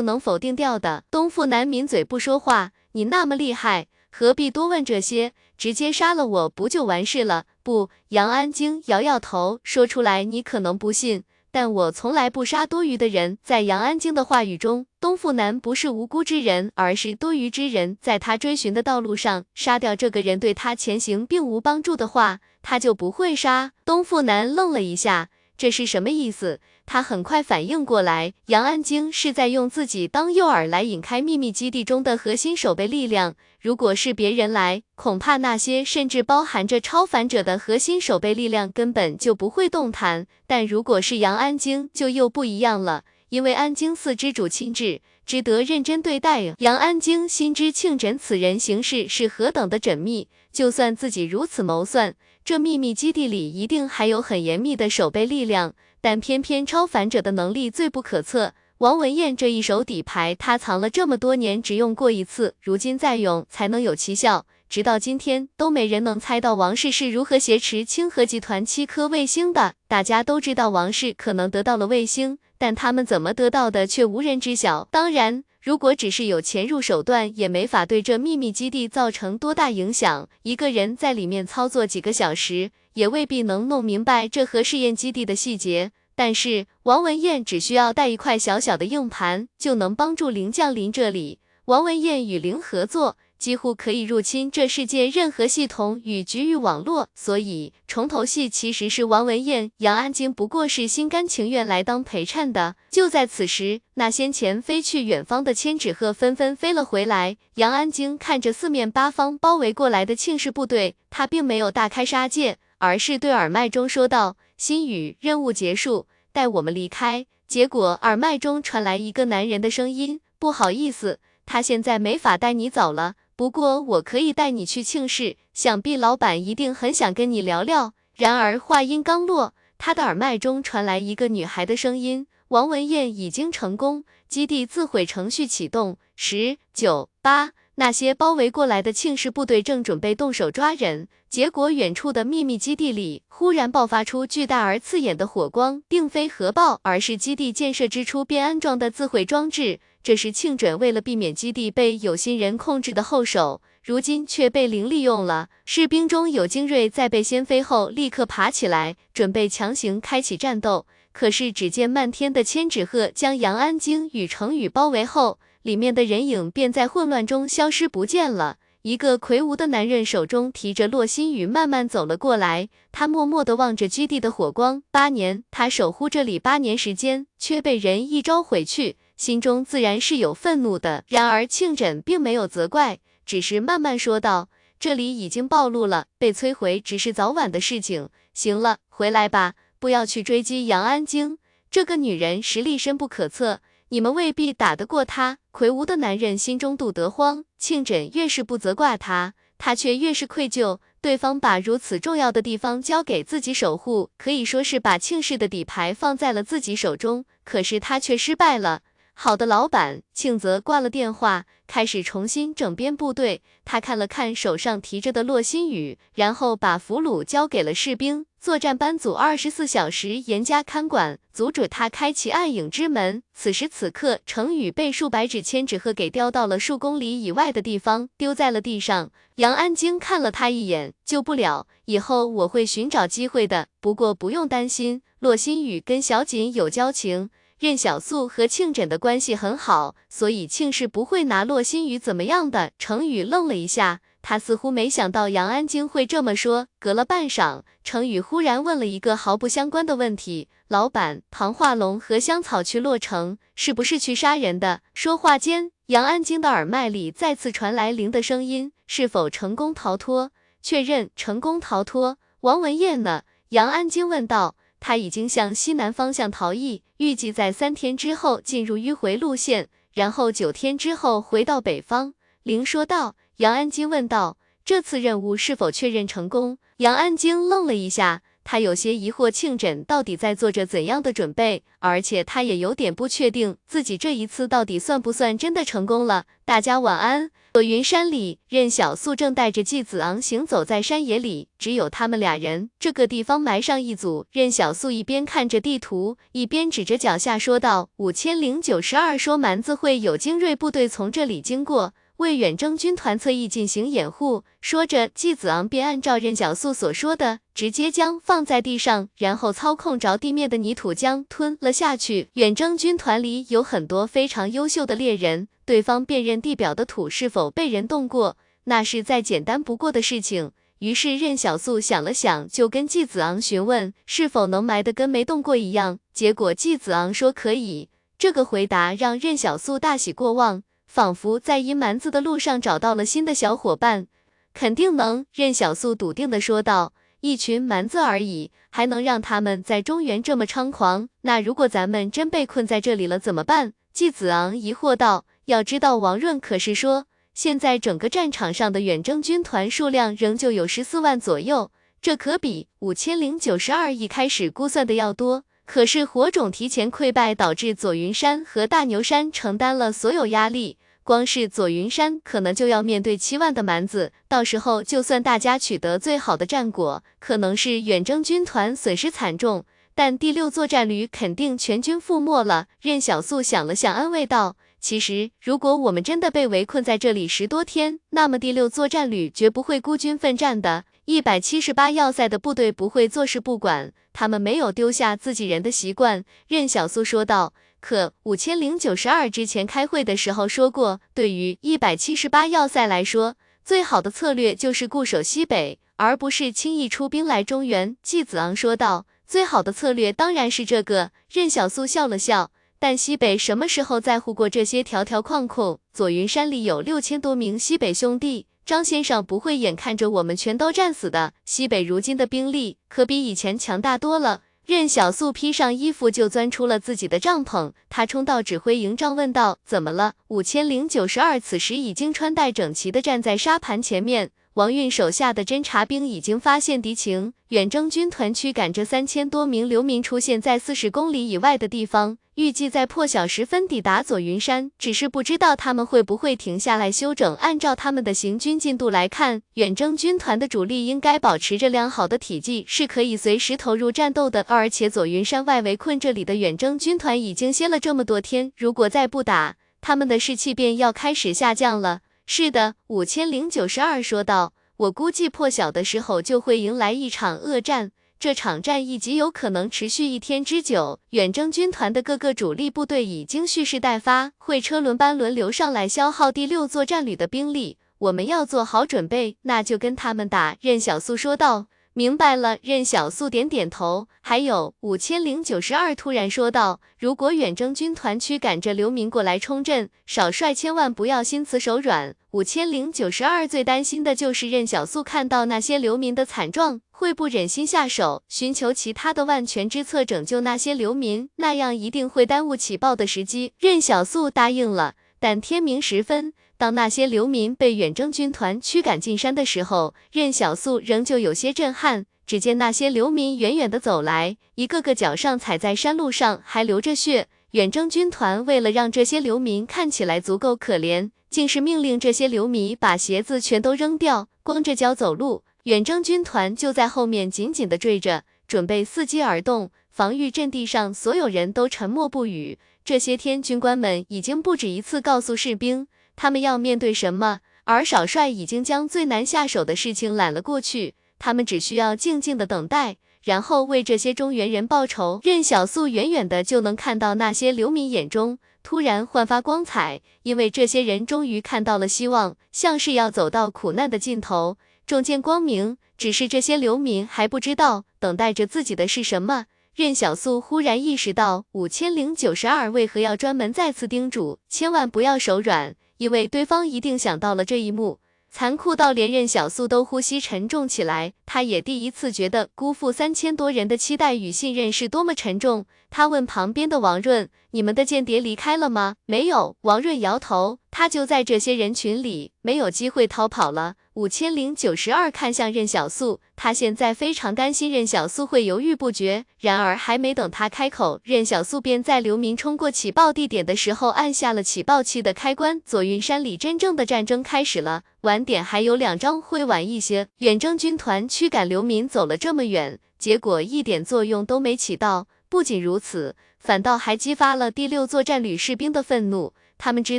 [0.00, 1.04] 能否定掉的。
[1.10, 3.88] 东富南抿嘴不说话，你那么厉害。
[4.10, 5.34] 何必多问这些？
[5.56, 7.44] 直接杀了我不就完事了？
[7.62, 13.38] 不，杨安京摇摇头，说出来你可能不信，但我从来不杀多余的人。
[13.42, 17.96] 在杨安京的话语中，东富南不是无辜之人，而是多余之人。
[18.00, 23.72] 在他追寻的道路上，杀掉这个人对他前行并无帮助的话，他就不会杀。
[23.84, 25.30] 东富南愣了一下。
[25.58, 26.60] 这是什么意思？
[26.86, 33.34] 他很快反应过来，杨安京是在用自己当诱饵来引开秘密基地中的核心守备力量。
[33.60, 40.28] 如果是别人来，恐怕那些甚至包含着超凡者的核心守备力量根本就不会动弹。
[40.46, 46.54] 但如果是杨安京，就又不一样了，因为安京寺之主亲至，值得认真对待。
[46.58, 52.14] 杨安京心知庆枕此人行事是何等的缜密，就算自己如此谋算。
[52.44, 55.74] 这秘密基地里一定还有很严密的守备力量，
[56.06, 58.54] 但偏偏超凡者的能力最不可测。
[58.78, 64.46] 王文艳这一手底牌，他藏了这么多年，只用过一次，如今再用才能有奇效。
[64.70, 69.74] 直到今天，都没人能猜到王氏是如何挟持清河集团七颗卫星的。
[69.88, 74.86] 大家都知道王氏可能得到了卫星，但他们怎么得到的，却无人知晓。
[74.92, 75.42] 当然。
[75.60, 80.28] 如果只是有潜入手段，也没法对这秘密基地造成多大影响。
[80.44, 85.92] 一个人在里面操作几个小时，也未必能弄明白这核试验基地的细节。
[86.14, 91.38] 但是王文艳只需要带一块小小的硬盘，就能帮助灵降临这里。
[91.66, 93.16] 王文艳与灵合作。
[93.38, 102.76] 几乎可以入侵这世界任何系统与局域网络，所以重头戏其实是王文艳、杨安京，不过是心甘情愿来当陪衬的。
[102.90, 107.36] 就在此时，那先前飞去远方的千纸鹤纷纷飞了回来。
[107.56, 127.92] 杨安京看着四面八方包围过来的庆氏部队，他并没有大开杀戒，而是对耳麦中说道：“心雨，任务结束，带我们离开。”结果耳麦中传来一个男人的声音：“不好意思，他现在没法带你走了。”不过我可以带你去庆氏，想必老板一定很想跟你聊聊。
[128.14, 149.80] 然而话音刚落，他的耳麦中传来一个女孩的声音：“王文艳已经成功，基地自毁程序启动。”十九八，那些包围过来的庆氏部队正准备动手抓人，结果远处的秘密基地里忽然爆发出巨大而刺眼的火光，并非核爆，而是基地建设之初便安装的自毁装置。
[150.02, 155.50] 这是庆准为了避免基地被有心人控制的后手，如今却被零利用了。
[155.66, 160.86] 士兵中有精锐，在被掀飞后立刻爬起来，准备强行开启战斗。
[161.12, 168.58] 可是只见漫天的千纸鹤将杨安京与程宇包围后，里面的人影便在混乱中消失不见了。
[168.82, 174.84] 一个魁梧的男人手中提着洛心雨慢慢走了过来，他默默地望着基地的火光。
[174.92, 178.96] 八年，他守护这里八年时间，却被人一招毁去。
[179.16, 184.48] 心中自然是有愤怒的，然而庆枕并没有责怪，只是慢慢说道
[184.78, 188.08] ：“这里已经暴露了，被摧毁只是早晚的事情。
[188.32, 191.38] 行了，回来吧，不要去追击杨安京。
[191.68, 200.80] 这个女人实力深不可测，你们未必打得过她。”魁梧的男人心中堵得慌，庆枕越是不责怪他，他却越是愧疚。
[201.00, 208.82] 对方把如此重要的地方交给自己守护，可以说是把庆氏的底牌放在了自己手中，可是他却失败了。
[209.14, 213.42] 好的，老板，庆泽挂了电话，开始重新整编部队。
[213.64, 218.26] 他看了看手上提着的洛心雨，然后把俘虏交给了士兵。
[218.46, 223.24] 作战班组二十四小时严加看管，阻止他开启暗影之门。
[223.34, 229.10] 此时此刻，程宇被数百只千纸鹤给叼到了数公里以外的地方，丢在了地上。
[229.34, 233.66] 杨安京看了他一眼，救不了，以后我会寻找机会的。
[233.80, 237.30] 不过不用担心，洛心雨跟小锦有交情。
[237.58, 242.70] 任小素和庆枕的关系很好，所以庆是不会拿洛心雨怎么样的。
[242.78, 246.66] 程宇愣了一下，他似乎没想到杨安京会这么说。
[246.80, 260.32] 隔了半晌，程宇忽然问了一个毫不相关的问题：“老板，唐化龙和香草去洛城，是不是去杀人的？”说话间，杨安京的耳麦里再次传来灵的声音：“是否成功逃脱？
[260.60, 263.22] 确认成功逃脱。”王文艳呢？
[263.50, 264.56] 杨安京问道。
[264.80, 272.14] 他已经向西南方向逃逸，预计在三天之后进入迂回路线，然后九天之后回到北方。
[272.42, 273.14] 林说道。
[273.38, 276.56] 杨安基问道：“这次任务是否确认成功？
[276.78, 278.22] 杨安京愣了一下。
[278.42, 286.24] 他有些疑惑，庆枕到底在做着怎样的准备，而且他也有点不确定自己这一次到底算不算真的成功了。
[286.46, 287.30] 大家晚安。
[287.52, 292.70] 朵云山里，任小素正带着季子昂行走在山野里，只有他们俩人。
[292.78, 294.24] 这个地方埋上一组。
[294.30, 312.30] 任小素一边看着地图，一边指着脚下说道：“五千零九十二，说蛮子会有精锐部队从这里经过。”为远征军团侧翼进行掩护，说着，季子昂便按照任小素所说的，直接将放在地上，然后操控着地面的泥土将吞了下去。
[312.34, 320.52] 远征军团里有很多非常优秀的猎人，对方辨认地表的土是否被人动过，那是再简单不过的事情。
[320.78, 325.98] 于是任小素想了想，就跟季子昂询问是否能埋得跟没动过一样。
[326.12, 330.62] 结果季子昂说可以，这个回答让任小素大喜过望。
[330.86, 334.06] 仿佛在阴蛮子的路上找到了新的小伙伴，
[334.54, 335.26] 肯定能。
[335.32, 341.08] 任小素笃定的说道：“一群蛮子而已，还能让他们在中原这么猖狂？
[341.22, 351.70] 那如果咱们真被困在这里了怎么办？”季子昂疑惑道：“要知道，王润可是说，现在整个战场上的远征军团数量仍旧有十四万左右，
[352.00, 360.78] 这可比五千零九十二一开始估算的要多。”可是火种提前溃败，导致左云山和大牛山承担了所有压力。
[361.02, 372.66] 光是左云山可能就要面对七万的蛮子，到时候就算大家取得最好的战果，可能是远征军团损失惨重，但第六作战旅肯定全军覆没了。
[372.80, 380.84] 任小素想了想，安慰道：“其实，如果我们真的被围困在这里十多天，那么第六作战旅绝不会孤军奋战的。
[381.04, 387.52] 一百七十八要塞的部队不会坐视不管，他们没有丢下自己人的习惯。”任小素说道。
[387.78, 397.96] 可五千零九十二之前开会的时候说过，对于一百七十八要塞来说，最好的策略就是固守西北，而不是轻易出兵来中原。
[398.02, 402.50] 季子昂说道：“最好的策略当然是这个。”任小素笑了笑，
[402.80, 405.78] 但西北什么时候在乎过这些条条框框？
[405.92, 411.34] 左云山里有六千多名西北兄弟，张先生不会眼看着我们全都战死的。
[411.44, 414.42] 西北如今的兵力可比以前强大多了。
[414.64, 424.32] 任小素披上衣服就钻出了自己的帐篷，他冲到指挥营帐问道：“怎么了？”五千零九十二此时已经穿戴整齐的站在沙盘前面。
[424.56, 434.70] 王运手下的侦察兵已经发现敌情，远征军团驱赶着三千多名流民出现在四十公里以外的地方，预计在破晓时分抵达左云山。
[434.78, 437.34] 只是不知道他们会不会停下来休整。
[437.34, 444.46] 按照他们的行军进度来看，远征军团的主力应该保持着良好的体积，是可以随时投入战斗的。
[444.48, 452.00] 而且左云山外围困这里的远征军团已经歇了这么多天，如果再不打，他们的士气便要开始下降了。
[452.28, 454.52] 是的，五千零九十二说道。
[454.78, 460.98] 我估计破晓的时候就会迎来一场恶战，这场战役极有可能持续一天之久。
[461.10, 467.78] 远征军团的各个主力部队已经蓄势待发，会车轮班轮流上来消耗第六作战旅的兵力。
[467.98, 470.56] 我们要做好准备，那就跟他们打。
[470.60, 471.68] 任小素说道。
[471.98, 474.06] 明白了，任小素点点头。
[474.20, 493.54] 还有五千零九十二突然说道：“如果远征军团驱赶着流民过来冲阵，少帅千万不要心慈手软。”五千零九十二最担心的就是任小素看到那些流民的惨状，会不忍心下手，寻求其他的万全之策拯救那些流民，那样一定会耽误起爆的时机。
[493.58, 496.34] 任小素答应了，但天明时分。
[496.58, 502.06] 当那些流民被远征军团驱赶进山的时候，任小素仍旧有些震撼。
[502.26, 507.28] 只见那些流民远远的走来，一个个脚上踩在山路上还流着血。
[507.52, 515.44] 远征军团为了让这些流民看起来足够可怜，竟是命令这些流民把鞋子全都扔掉，光着脚走路。
[515.64, 519.70] 远征军团就在后面紧紧的追着，准备伺机而动。
[519.90, 522.58] 防御阵地上所有人都沉默不语。
[522.84, 525.86] 这些天，军官们已经不止一次告诉士兵。
[526.16, 527.40] 他们要面对什么？
[527.64, 535.20] 而少帅已经将最难下手的事情揽了过去，他们只需要静静的等待，然后为这些中原人报仇。
[535.22, 545.76] 任小素远远的就能看到那些流民眼中突然焕发光彩，因为这些人终于看到了希望，像是要走到苦难的尽头，重见光明。
[545.98, 549.46] 只是这些流民还不知道，等待着自己的是什么。
[549.74, 555.74] 任小素忽然意识到，五千零九十二为何要专门再次叮嘱，千万不要手软。
[555.98, 561.14] 因为对方一定想到了这一幕，残酷到连任小素都呼吸沉重起来。
[561.24, 565.66] 他也第一次觉得辜负三千多人的期待与信任是多么沉重。
[565.90, 570.58] 他问旁边的王润：“你们的间谍离开了吗？”“没有。”王润摇头。
[570.70, 573.76] 他就在这些人群里，没有机会逃跑了。
[573.94, 579.24] 五千零九十二看向任小素，他现在非常担心任小素会犹豫不决。
[579.40, 585.62] 然而还没等他开口，任小素便在流民冲过起爆地点的时候按下了起爆器的开关。
[585.64, 590.08] 左云山里真正的战争开始了，晚点还有两章会晚一些。
[590.18, 595.06] 远征军团驱赶流民走了这么远，结果一点作用都没起到。
[595.28, 599.34] 不仅如此，反倒还激发了第六作战旅士兵的愤怒。
[599.58, 599.98] 他们知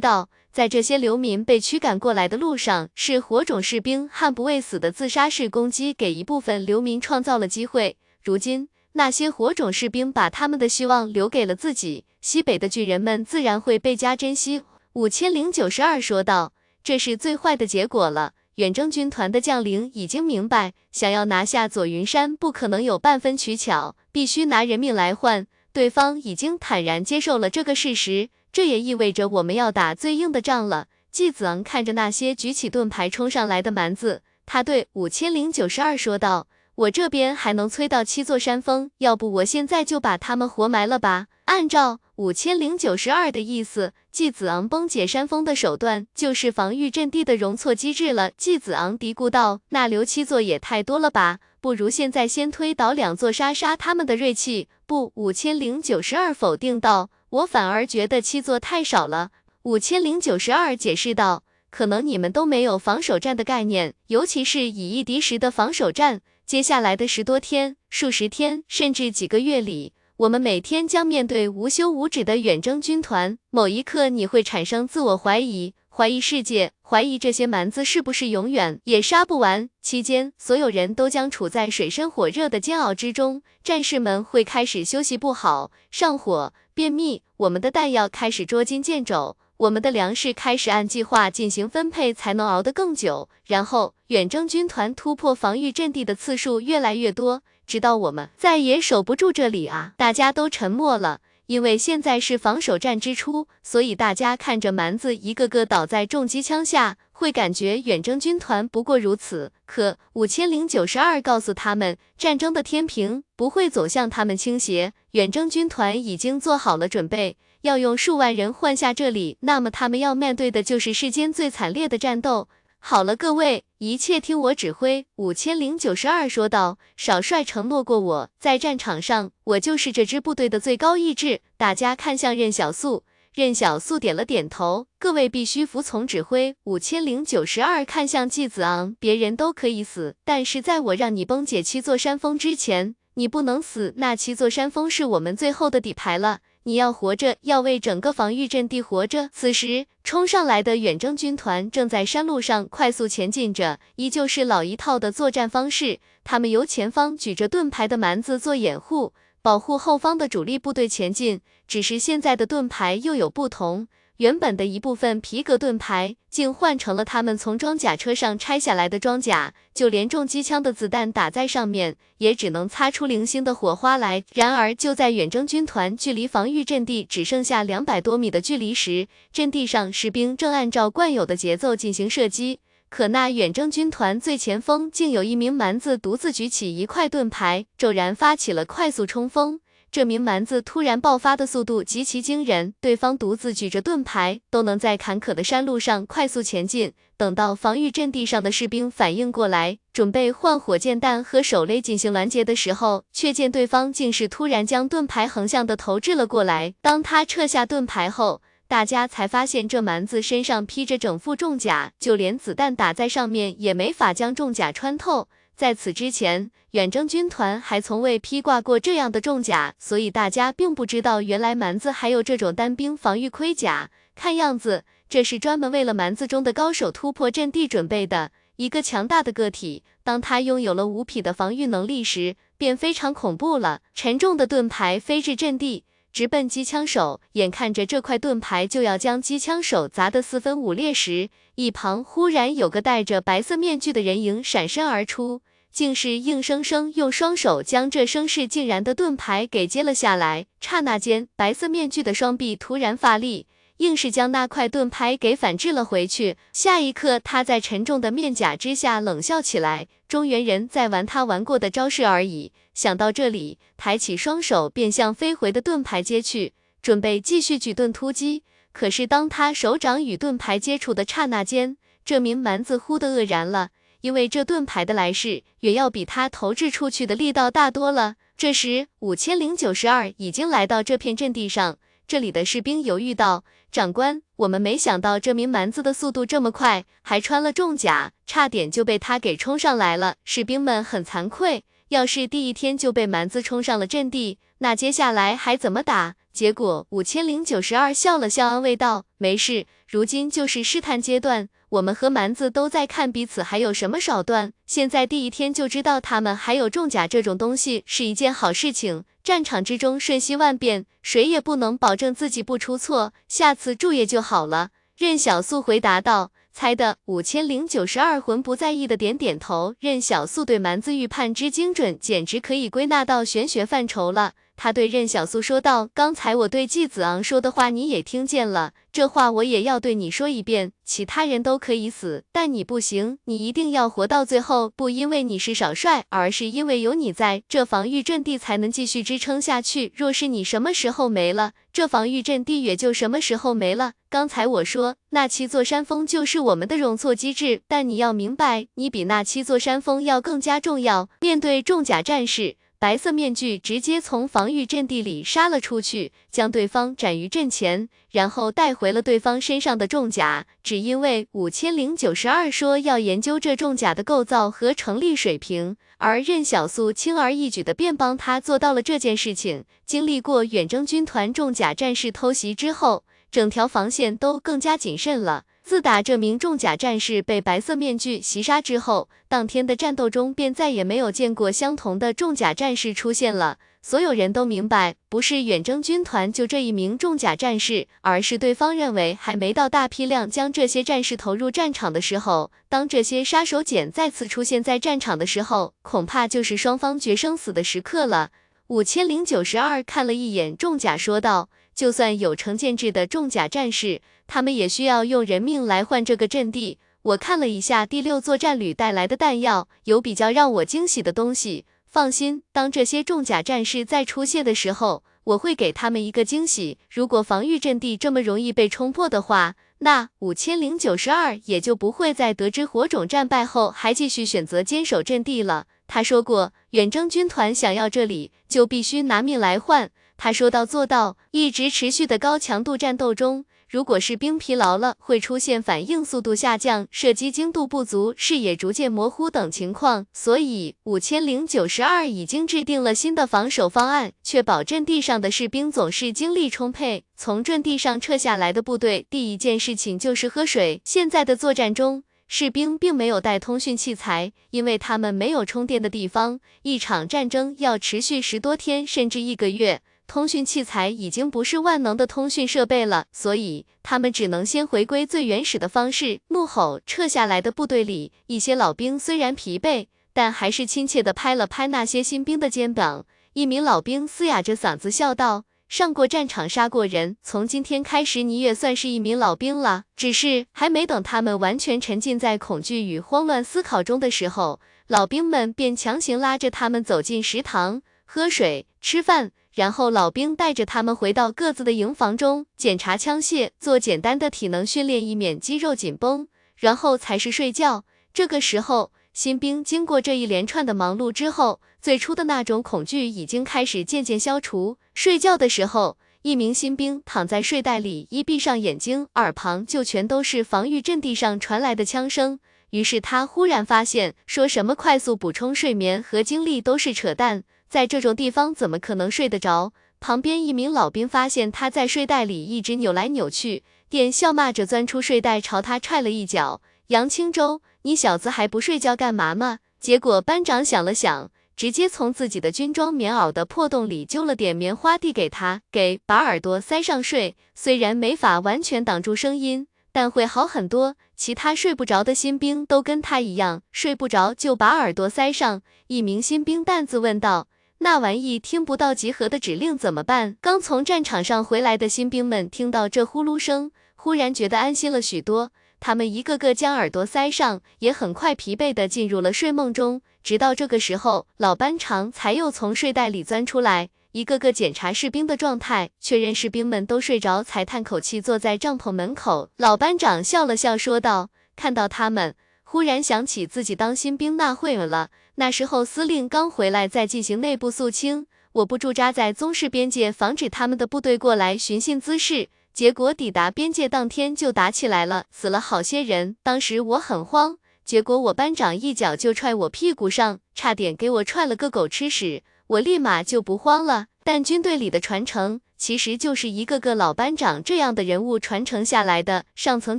[0.00, 0.28] 道。
[0.56, 7.98] 在这些流民被驱赶过来的路上，是火种士兵悍不畏死的自杀式攻击，给一部分流民创造了机会。
[8.24, 14.62] 如今，那些火种士兵把他们的希望留给了自己，西北的巨人们自然会倍加珍惜。
[14.94, 18.32] 五千零九十二说道：“这是最坏的结果了。
[18.56, 25.46] 远征军团的将领已经明白，想要拿下左云山，不可能有半分取巧，必须拿人命来换。
[25.74, 30.86] 对方已经坦然接受了这个事实。”这也意味着我们要打最硬的仗了。
[31.10, 48.30] 季子昂看着那些举起盾牌冲上来的蛮子，他对五千零九十二说道：“我这边还能催到七座山峰，要不我现在就把他们活埋了吧？”按照五千零九十二的意思，季子昂崩解山峰的手段就是防御阵地的容错机制了。
[48.30, 51.40] 季子昂嘀咕道：“那留七座也太多了吧？
[51.60, 57.10] 不如现在先推倒两座，杀杀他们的锐气。”不，五千零九十二否定道。
[57.28, 59.30] 我反而觉得七座太少了。
[59.64, 66.22] 五千零九十二解释道：“可能你们都没有防守战的概念，尤其是以一敌十的防守战。
[66.46, 73.36] 接下来的十多天、数十天，甚至几个月里，我们每天将面对无休无止的远征军团。
[73.50, 79.68] 某一刻，你会产生自我怀疑，怀疑世界，怀疑这些蛮子是不是永远也杀不完。
[79.82, 83.42] 期间，所有人都将处在水深火热的煎熬之中。
[83.62, 93.28] 战士们会开始休息不好，上火。”便秘，我们的弹药开始捉襟见肘，我们的粮食开始按计划进行分配，才能熬得更久。
[93.44, 99.92] 然后，远征军团突破防御阵地的次数越来越多，直到我们再也守不住这里啊！
[99.96, 101.20] 大家都沉默了。
[101.46, 109.52] 因为现在是防守战之初，所以大家看着蛮子一个个倒在重机枪下，会感觉远征军团不过如此。
[109.64, 119.38] 可五千零九十二告诉他们，战争的天平不会走向他们倾斜，远征军团已经做好了准备，要用数万人换下这里。
[119.42, 122.48] 那么他们要面对的就是世间最惨烈的战斗。
[122.80, 125.06] 好了，各位，一切听我指挥。
[125.16, 126.78] 五千零九十二说道。
[126.96, 131.42] 少帅承诺过我，在战场上，我就是这支部队的最高意志。
[131.58, 134.86] 大家看向任小素，任小素点了点头。
[134.98, 136.56] 各位必须服从指挥。
[136.64, 143.92] 五千零九十二看向季子昂，别人都可以死，但是在我让你崩解七座山峰之前，你不能死。
[143.98, 146.40] 那七座山峰是我们最后的底牌了。
[146.66, 149.30] 你要活着，要为整个防御阵地活着。
[149.32, 156.00] 此时，冲上来的远征军团正在山路上快速前进着，依旧是老一套的作战方式。
[156.24, 161.40] 他们由前方举着盾牌的蛮子做掩护，保护后方的主力部队前进。
[161.68, 163.86] 只是现在的盾牌又有不同。
[164.18, 174.24] 原本的一部分皮革盾牌，竟换成了他们从装甲车上拆下来的装甲，就连重机枪的子弹打在上面，也只能擦出零星的火花来。
[174.32, 189.60] 然而，就在远征军团距离防御阵地只剩下两百多米的距离时，阵地上士兵正按照惯有的节奏进行射击，可那远征军团最前锋竟有一名蛮子独自举起一块盾牌，骤然发起了快速冲锋。
[189.90, 196.92] 这名蛮子突然爆发的速度极其惊人，对方独自举着盾牌都能在坎坷的山路上快速前进。
[197.16, 206.74] 等到防御阵地上的士兵反应过来，准备换火箭弹和手雷进行拦截的时候，却见对方竟是突然将盾牌横向的投掷了过来。
[206.82, 215.28] 当他撤下盾牌后，大家才发现这蛮子身上披着整副重甲，就连子弹打在上面也没法将重甲穿透。
[215.56, 223.90] 在此之前，远征军团还从未披挂过这样的重甲，所以大家并不知道原来蛮子还有这种单兵防御盔甲。
[224.14, 229.82] 看样子，这是专门为了蛮子中的高手突破阵地准备的一个强大的个体。
[230.04, 233.80] 当他拥有了无匹的防御能力时，便非常恐怖了。
[233.94, 235.84] 沉重的盾牌飞至阵地。
[236.16, 250.46] 直奔机枪手，眼看着这块盾牌就要将机枪手砸得四分五裂时，一旁忽然有个戴着白色面具的人影闪身而出，竟是硬生生用双手将这声势竟然的盾牌给接了下来。
[250.58, 253.46] 刹那间，白色面具的双臂突然发力。
[253.76, 256.38] 硬是将那块盾牌给反制了回去。
[256.50, 259.86] 下一刻，他在沉重的面甲之下冷笑起来。
[260.08, 262.52] 中原人在玩他玩过的招式而已。
[262.76, 266.52] 想到这里，抬起双手便向飞回的盾牌接去，
[266.82, 268.44] 准备继续举盾突击。
[268.72, 273.70] 可是当他手掌与盾牌接触的刹那间，这名蛮子忽的愕然了，
[274.02, 278.16] 因为这盾牌的来势远要比他投掷出去的力道大多了。
[278.36, 281.78] 这时，五千零九十二已经来到这片阵地上。
[282.06, 290.16] 这里的士兵犹豫道：“长官，我们没想到这名蛮子的速度这么快，还穿了重甲，差点就被他给冲上来了。
[290.24, 309.04] 士兵们很惭愧，要是第一天就被蛮子冲上了阵地，那接下来还怎么打？”结果五千零九十二笑了笑，安慰道：“没事，如今就是试探阶段。”我们和蛮子都在看彼此还有什么手段，现在第一天就知道他们还有重甲这种东西是一件好事情。
[309.24, 314.70] 战场之中瞬息万变，谁也不能保证自己不出错，下次注意就好了。
[314.96, 316.30] 任小素回答道。
[316.58, 319.74] 猜的五千零九十二魂不在意的点点头。
[319.78, 324.32] 任小素对蛮子预判之精准，简直可以归纳到玄学范畴了。
[324.56, 330.72] 他对任小素说道：“刚才我对季子昂说的话你也听见了，这话我也要对你说一遍。
[330.84, 334.72] 其他人都可以死，但你不行，你一定要活到最后。
[334.74, 339.92] 不因为你是少帅，而是因为有你在，这防御阵地才能继续支撑下去。
[339.94, 343.92] 若是你什么时候没了，这防御阵地也就什么时候没了。
[344.08, 351.10] 刚才我说那七座山峰就是我们的容错机制，但你要明白，你比那七座山峰要更加重要。
[351.20, 360.46] 面对重甲战士。”白色面具直接从防御阵地里杀了出去，将对方斩于阵前，然后带回了对方身上的重甲。
[360.62, 369.64] 只因为五千零九十二说要研究这重甲的构造和成立水平，而任小素轻而易举的便帮他做到了这件事情。
[369.86, 375.44] 经历过远征军团重甲战士偷袭之后，整条防线都更加谨慎了。
[375.66, 383.58] 自打这名重甲战士被白色面具袭杀之后，当天的战斗中便再也没有见过相同的重甲战士出现了。
[383.82, 392.52] 所有人都明白，不是远征军团就这一名重甲战士，而是对方认为还没到大批量将这些战士投入战场的时候。
[392.68, 398.30] 当这些杀手锏再次出现在战场的时候，恐怕就是双方决生死的时刻了。
[398.68, 401.48] 五千零九十二看了一眼重甲，说道。
[401.72, 406.78] 就算有成建制的重甲战士，他们也需要用人命来换这个阵地。
[407.02, 411.64] 我看了一下第六作战旅带来的弹药，有比较让我惊喜的东西。
[411.86, 416.78] 放心，当这些重甲战士再出现的时候，我会给他们一个惊喜。
[416.90, 425.66] 如果防御阵地这么容易被冲破的话，那五千零九十二也就不会在得知火种战败后还继续选择坚守阵地了。
[425.86, 429.90] 他说过，远征军团想要这里，就必须拿命来换。
[430.16, 440.06] 他说到做到，一直持续的高强度战斗中，如果士兵疲劳了，会出现反应速度下降、射击精度不足、视野逐渐模糊等情况。
[440.14, 447.04] 所以五千零九十二已经制定了新的防守方案，确保阵地上的士兵总是精力充沛。
[447.14, 450.80] 从阵地上撤下来的部队，第一件事情就是喝水。
[450.84, 456.40] 现在的作战中，士兵并没有带通讯器材，因为他们没有充电的地方。
[456.62, 459.80] 一场战争要持续十多天，甚至一个月。
[460.08, 466.20] 通讯器材已经不是万能的通讯设备了，所以他们只能先回归最原始的方式。
[466.28, 466.80] 怒吼！
[466.86, 473.06] 撤下来的部队里，一些老兵虽然疲惫，但还是亲切地拍了拍那些新兵的肩膀。
[473.32, 489.32] 一名老兵嘶哑着嗓子笑道：“上过战场，杀过人，从今天开始，你也算是一名老兵了。”只是还没等他们完全沉浸在恐惧与慌乱思考中的时候，老兵们便强行拉着他们走进食堂，喝水、吃饭。
[489.52, 496.28] 然后老兵带着他们回到各自的营房中检查枪械，做简单的体能训练，以免肌肉紧绷。
[496.56, 497.84] 然后才是睡觉。
[498.14, 504.76] 这个时候，新兵经过这一连串的忙碌之后，最初的那种恐惧已经开始渐渐消除。
[504.92, 512.38] 睡觉的时候，一名新兵躺在睡袋里，一闭上眼睛，耳旁就全都是防御阵地上传来的枪声。
[512.68, 517.42] 于是他忽然发现，说什么快速补充睡眠和精力都是扯淡。
[517.70, 519.72] 在这种地方怎么可能睡得着？
[519.98, 526.60] 旁边一名老兵发现他在睡袋里一直扭来扭去，便笑骂着钻出睡袋朝他踹了一脚。
[526.88, 529.60] 杨青州，你小子还不睡觉干嘛吗？
[529.78, 537.36] 结果班长想了想，直接从自己的军装棉袄的破洞里揪了点棉花递给他，给把耳朵塞上睡。
[537.54, 540.96] 虽然没法完全挡住声音，但会好很多。
[541.14, 545.62] 其他睡不着的新兵都跟他一样，睡不着就把耳朵塞上。
[545.86, 547.46] 一名新兵蛋子问道。
[547.78, 550.36] 那玩意听不到集合的指令怎么办？
[550.40, 555.52] 刚从战场上回来的新兵们听到这呼噜声，忽然觉得安心了许多。
[555.78, 560.02] 他们一个个将耳朵塞上，也很快疲惫地进入了睡梦中。
[560.22, 563.90] 直到这个时候，老班长才又从睡袋里钻出来。
[564.12, 569.50] 一个个检查士兵的状态，确认士兵们都睡着，才叹口气，坐在帐篷门口。
[569.58, 575.10] 老班长笑了笑，说道：“看到他们，忽然想起自己当新兵那会儿了。
[575.34, 582.48] 那时候司令刚回来，在进行内部肃清，我不驻扎在宗室边界，防止他们的部队过来寻衅滋事。
[582.76, 586.36] 结果抵达边界当天就打起来了，死了好些人。
[586.42, 587.56] 当时我很慌。”
[587.86, 594.08] 结果我班长一脚就踹我屁股上，差点给我踹了个狗吃屎，我立马就不慌了。
[594.22, 599.46] 但军队里的传承，其实就是一个个老班长这样的人物传承下来的。
[599.54, 599.98] 上层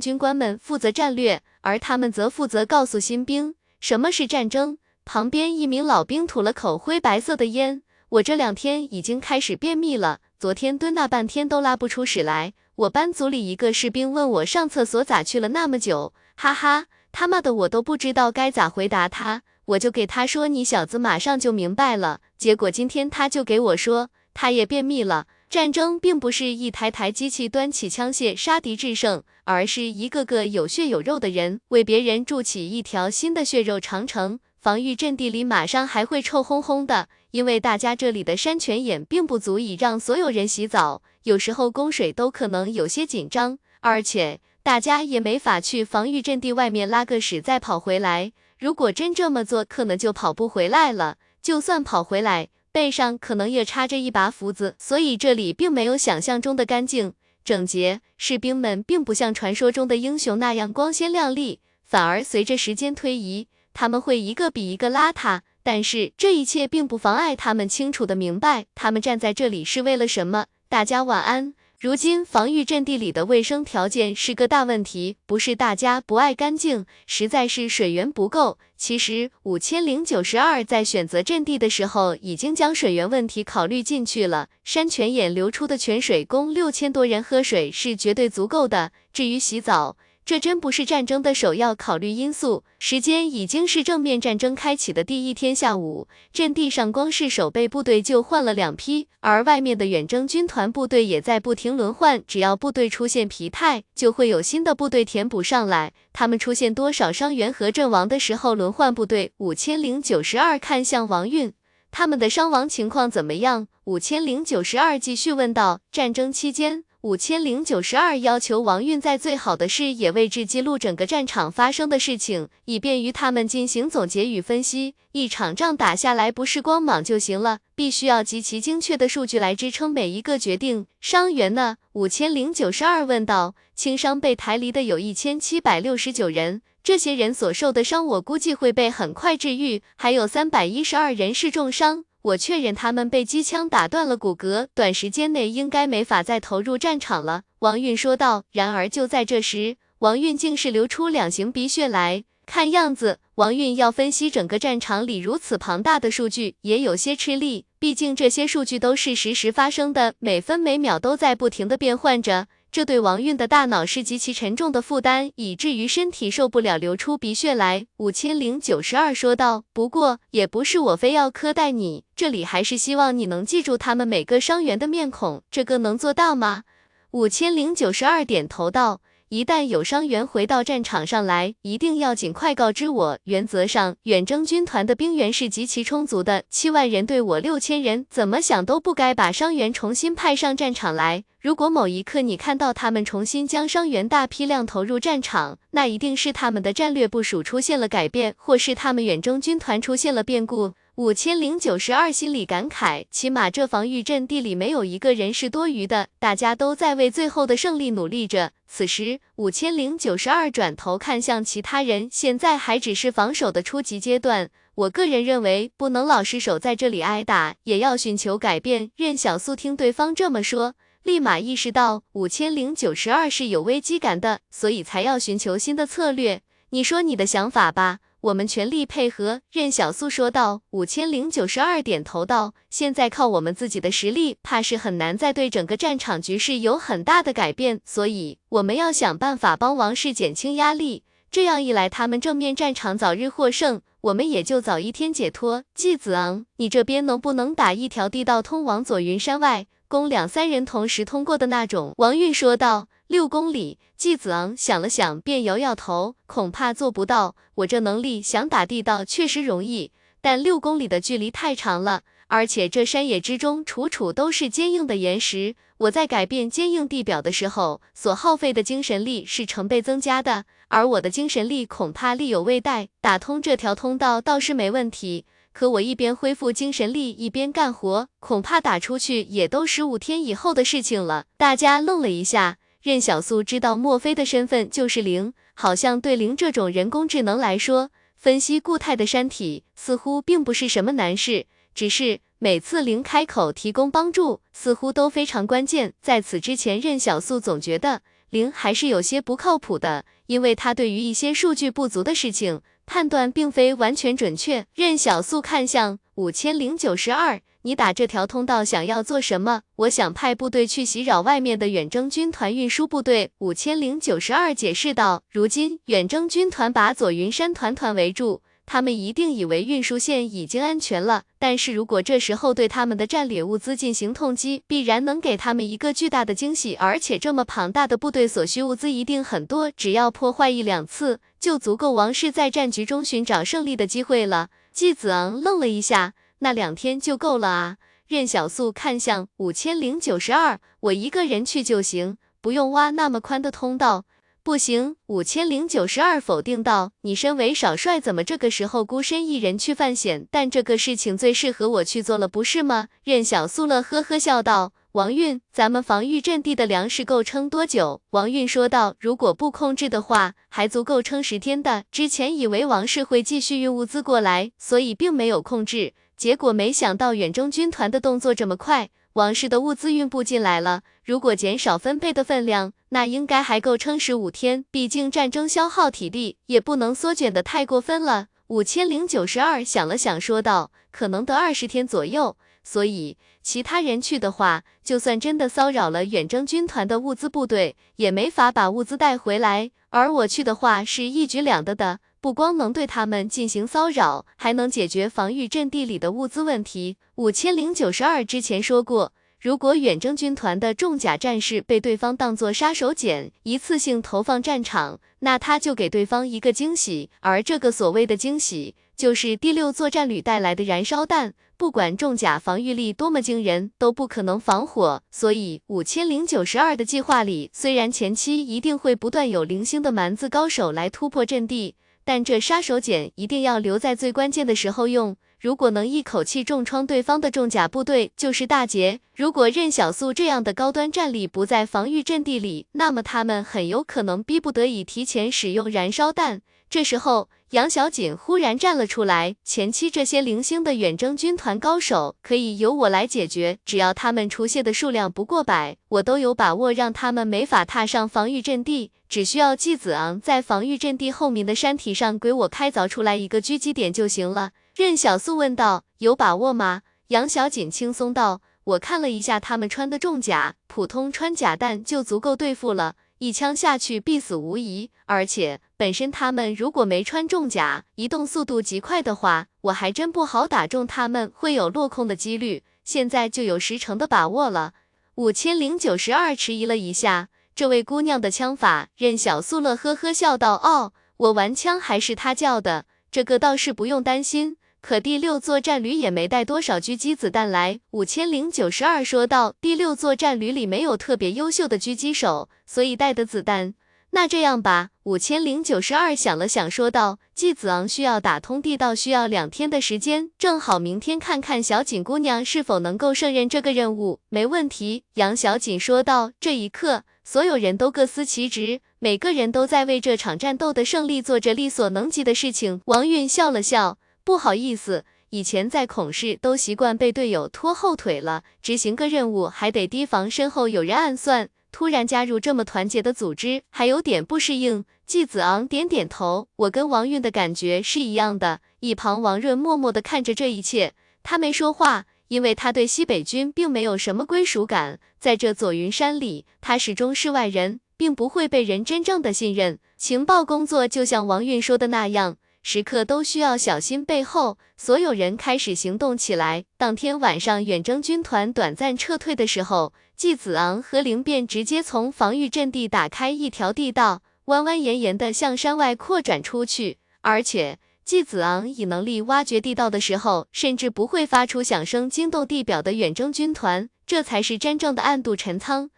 [0.00, 4.78] 军官们负责战略，而他们则负责告诉新兵什么是战争。
[5.04, 12.52] 旁边一名老兵吐了口灰白色的烟，我这两天已经开始便秘了，昨天蹲那半天都拉不出屎来。
[12.78, 16.86] 我班组里一个士兵问我上厕所咋去了那么久，哈哈。
[17.10, 22.20] 他妈的，我都不知道该咋回答他，我就给他说你小子马上就明白了。
[22.36, 25.26] 结果今天他就给我说他也便秘了。
[25.50, 34.38] 战争并不是一台台机器端起枪械杀敌制胜，而是一个个有血有肉的人为别人筑起一条新的血肉长城。
[34.60, 44.40] 防御阵地里马上还会臭烘烘的，因为大家这里的山泉眼并不足以让所有人洗澡，有时候供水都可能有些紧张，而且。
[44.60, 48.32] 大家也没法去防御阵地外面拉个屎再跑回来。
[48.58, 51.16] 如果真这么做，可能就跑不回来了。
[51.40, 54.76] 就算跑回来，背上可能也插着一把斧子。
[54.78, 65.40] 所以这里并没有想象中的干净整洁，士兵们并不像传说中的英雄那样光鲜亮丽，反而随着时间推移，他们会一个比一个邋遢。
[65.62, 70.44] 但是这一切并不妨碍他们清楚的明白，他们站在这里是为了什么。
[70.70, 71.54] 大家晚安。
[71.80, 78.58] 如今防御阵地里的卫生条件是个大问题，不是大家不爱干净，实在是水源不够。
[78.76, 84.48] 其实五千零九十二在选择阵地的时候，已经将水源问题考虑进去了。
[84.62, 88.92] 山泉眼流出的泉水供六千多人喝水是绝对足够的。
[89.10, 89.96] 至于洗澡，
[90.28, 92.62] 这真不是战争的首要考虑因素。
[92.78, 102.22] 时间已经是正面战争开启的第一天下午，阵地上光是守备部队就换了两批，而外面的远征军团部队也在不停轮换。
[102.26, 105.94] 只要部队出现疲态，就会有新的部队填补上来。
[106.12, 109.32] 他们出现多少伤员和阵亡的时候，轮换部队。
[109.38, 111.54] 五千零九十二看向王运，
[111.90, 113.66] 他们的伤亡情况怎么样？
[113.84, 115.80] 五千零九十二继续问道。
[115.90, 116.84] 战争期间。
[117.08, 124.94] 五千零九十二要求王运在最好的视野位置记录整个战场发生的事情，以便于他们进行总结与分析。
[125.12, 130.86] 一场仗打下来不是光莽就行了，必须要极其精确的数据来支撑每一个决定。
[131.00, 131.78] 伤员呢？
[131.94, 133.54] 五千零九十二问道。
[133.74, 139.80] 轻伤被抬离的有一千七百六十九人，这些人所受的伤我估计会被很快治愈。
[139.96, 142.04] 还有三百一十二人是重伤。
[142.22, 147.42] 我确认他们被机枪打断了骨骼，短时间内应该没法再投入战场了。
[147.60, 148.44] 王运说道。
[148.52, 152.24] 然而就在这时，王运竟是流出两行鼻血来。
[152.44, 157.66] 看样子，王运要分析整个战场里如此庞大的数据，也有些吃力。
[157.78, 162.48] 毕竟这些数据都是实时发生的，每分每秒都在不停的变换着。
[162.70, 167.86] 这对王运的大脑是极其沉重的负担，以至于身体受不了，流出鼻血来。
[167.96, 176.64] 五千零九十二说道：“不过也不是我非要苛待你，这里还是希望你能记住他们每个伤员的面孔，这个能做到吗？”
[177.12, 179.00] 五千零九十二点头道。
[179.30, 183.18] 一旦有伤员回到战场上来，一定要尽快告知我。
[183.24, 191.24] 原则上，远征军团的兵员是极其充足的，七万人对我六千人，怎么想都不该把伤员重新派上战场来。
[191.42, 200.72] 如果某一刻你看到他们重新将伤员大批量投入战场，那一定是他们的战略部署出现了改变，或是他们远征军团出现了变故。
[200.98, 208.50] 五千零九十二心里感慨，起码这防御阵地里没有一个人是多余的，大家都在为最后的胜利努力着。
[208.66, 214.50] 此时，五千零九十二转头看向其他人，现在还只是防守的初级阶段。
[214.74, 218.90] 我个人认为，不能老是守在这里挨打，也要寻求改变。
[218.96, 220.74] 任小素听对方这么说，
[221.04, 226.42] 立马意识到五千零九十二是有危机感的，所以才要寻求新的策略。
[226.70, 228.00] 你说你的想法吧。
[228.20, 230.62] 我们全力配合，任小素说道。
[230.70, 237.80] 五千零九十二点头道：“现在靠我们自己的实力，怕是很难再对整个战场局势有很大的改变。
[237.84, 245.62] 所以我们要想办法帮王氏减轻压力，这样一来，他们正面战场早日获胜，我们也就早一天解脱。
[245.72, 252.88] 季子昂，你这边能不能打一条地道通往左云山外，供两三人同时通过的那种？”王运说道。
[253.08, 257.36] 六公里，季子昂想了想，便摇摇头，恐怕做不到。
[257.54, 275.24] 我这能力想打地道确实容易，但六公里的距离太长了，而且这山野之中处处都是坚硬的岩石，我在改变坚硬地表的时候，所耗费的精神力是成倍增加的，而我的精神力恐怕力有未逮，打通这条通道倒是没问题。
[275.54, 281.24] 可我一边恢复精神力，一边干活，恐怕打出去也都十五天以后的事情了。
[281.38, 291.46] 大家愣了一下，任小素知道墨菲的身份就是零，好像对零这种人工智能来说，分析固态的山体似乎并不是什么难事。
[291.74, 295.94] 只是每次零开口提供帮助，似乎都非常关键。
[296.00, 304.66] 在此之前，任小素总觉得零还是有些不靠谱的，因为他对于一些数据不足的事情判断并非完全准确。
[304.74, 309.62] 任小素看向五千零九十二，你打这条通道想要做什么？
[309.76, 313.32] 我想派部队去袭扰外面的远征军团运输部队。
[313.38, 318.42] 五千零九十二解释道，如今远征军团把左云山团团围住。
[318.64, 326.76] 他们一定以为运输线已经安全了，但是如果这时候对他们的战略物资进行痛击，必然能给他们一个巨大的惊喜。
[326.76, 334.50] 而且这么庞大的部队所需物资一定很多，只要破坏一两次，就足够王室在战局中寻找胜利的机会了。
[334.70, 337.76] 季子昂愣了一下，那两天就够了啊？
[338.06, 344.04] 任小素看向五千零九十二，我一个人去就行，不用挖那么宽的通道。
[344.42, 350.26] 不行，五千零九十二否定道：“你身为少帅，怎么这个时候孤身一人去犯险？
[350.30, 361.84] 但这个事情最适合我去做了，不是吗？”任小素乐呵呵笑道：“王运，咱们防御阵地的粮食够撑多久？”王运说道：“如果不控制的话，还足够撑十天的。
[361.92, 374.64] 之前以为王氏会继续运物资过来，所以并没有控制，结果没想到远征军团的动作这么快。”王室的物资运不进来了，如果减少分配的分量，那应该还够撑十五天。
[374.70, 378.26] 毕竟战争消耗体力，也不能缩减的太过分了。
[378.48, 382.36] 五千零九十二想了想，说道：“可能得二十天左右。
[382.62, 389.70] 所以其他人去的话，就算真的骚扰了远征军团的物资部队，也没法把物资带回来。
[389.90, 396.96] 而我去的话，是一举两得的。”不光能对他们进行骚扰，还能解决防御阵地里的物资问题。
[397.14, 407.08] 五千零九十二之前说过，如果远征军团的重甲战士被对方当作杀手锏，一次性投放战场，那他就给对方一个惊喜。
[407.20, 411.34] 而这个所谓的惊喜，就是第六作战旅带来的燃烧弹。
[411.56, 415.02] 不管重甲防御力多么惊人，都不可能防火。
[415.10, 421.74] 所以五千零九十二的计划里，虽然前期一定会不断有零星的蛮子高手来突破阵地。
[422.08, 429.00] 但这杀手锏一定要留在最关键的时候用，如果能一口气重创对方的重甲部队，就是大捷。
[429.14, 436.40] 如果任小粟这样的高端战力不在防御阵地里，那么他们很有可能逼不得已提前使用燃烧弹。
[436.70, 439.36] 这时候，杨小锦忽然站了出来。
[439.42, 448.92] 前期这些零星的远征军团高手可以由我来解决，只要他们出现的数量不过百，我都有把握让他们没法踏上防御阵地。
[449.08, 454.50] 只需要季子昂在防御阵地后面的山体上给我开凿出来一个狙击点就行了。
[454.76, 472.64] 任小素问道：“有把握吗？”杨小锦轻松道：“我看了一下他们穿的重甲，普通穿甲弹就足够对付了。”一枪下去必死无疑，而且本身他们如果没穿重甲，移动速度极快的话，我还真不好打中他们，会有落空的几率。
[472.84, 474.72] 现在就有十成的把握了。
[475.14, 489.54] 五千零九十二迟疑了一下，这位姑娘的枪法，任小素乐呵呵笑道：“哦，我玩枪还是她教的，这个倒是不用担心。”可第六作战旅也没带多少狙击子弹来，五千零九十二说道。
[489.60, 493.74] 第六作战旅里没有特别优秀的狙击手，所以带的子弹。
[494.10, 497.18] 那这样吧，五千零九十二想了想说道。
[497.34, 504.18] 季子昂需要打通地道，需要两天的时间，正好明天看看小锦姑娘是否能够胜任这个任务。
[504.28, 506.32] 没问题，杨小锦说道。
[506.40, 512.80] 这一刻，所有人都各司其职，每个人都在为这场战斗的胜利做着力所能及的事情。
[512.86, 513.98] 王运笑了笑。
[514.24, 521.48] 不好意思，以前在孔氏都习惯被队友拖后腿了，执行个任务还得提防身后有人暗算，
[521.78, 524.84] 突然加入这么团结的组织，还有点不适应。
[525.06, 528.58] 季子昂点点头，我跟王运的感觉是一样的。
[528.80, 539.78] 一旁王润默默的看着这一切，他没说话，因为他对西北军并没有什么归属感，在这左云山里，他始终是外人，并不会被人真正的信任。
[539.96, 542.38] 情报工作就像王运说的那样。
[542.60, 546.64] 时刻都需要小心，背后所有人开始行动起来。
[546.76, 557.78] 当天晚上，远征军团短暂撤退的时候，季子昂和灵便直接从防御阵地打开一条地道，弯弯延延的向山外扩展出去，而且。
[558.04, 565.90] 季子昂以能力挖掘地道的时候，甚至不会发出响声惊动地表的远征军团，这才是真正的暗度陈仓。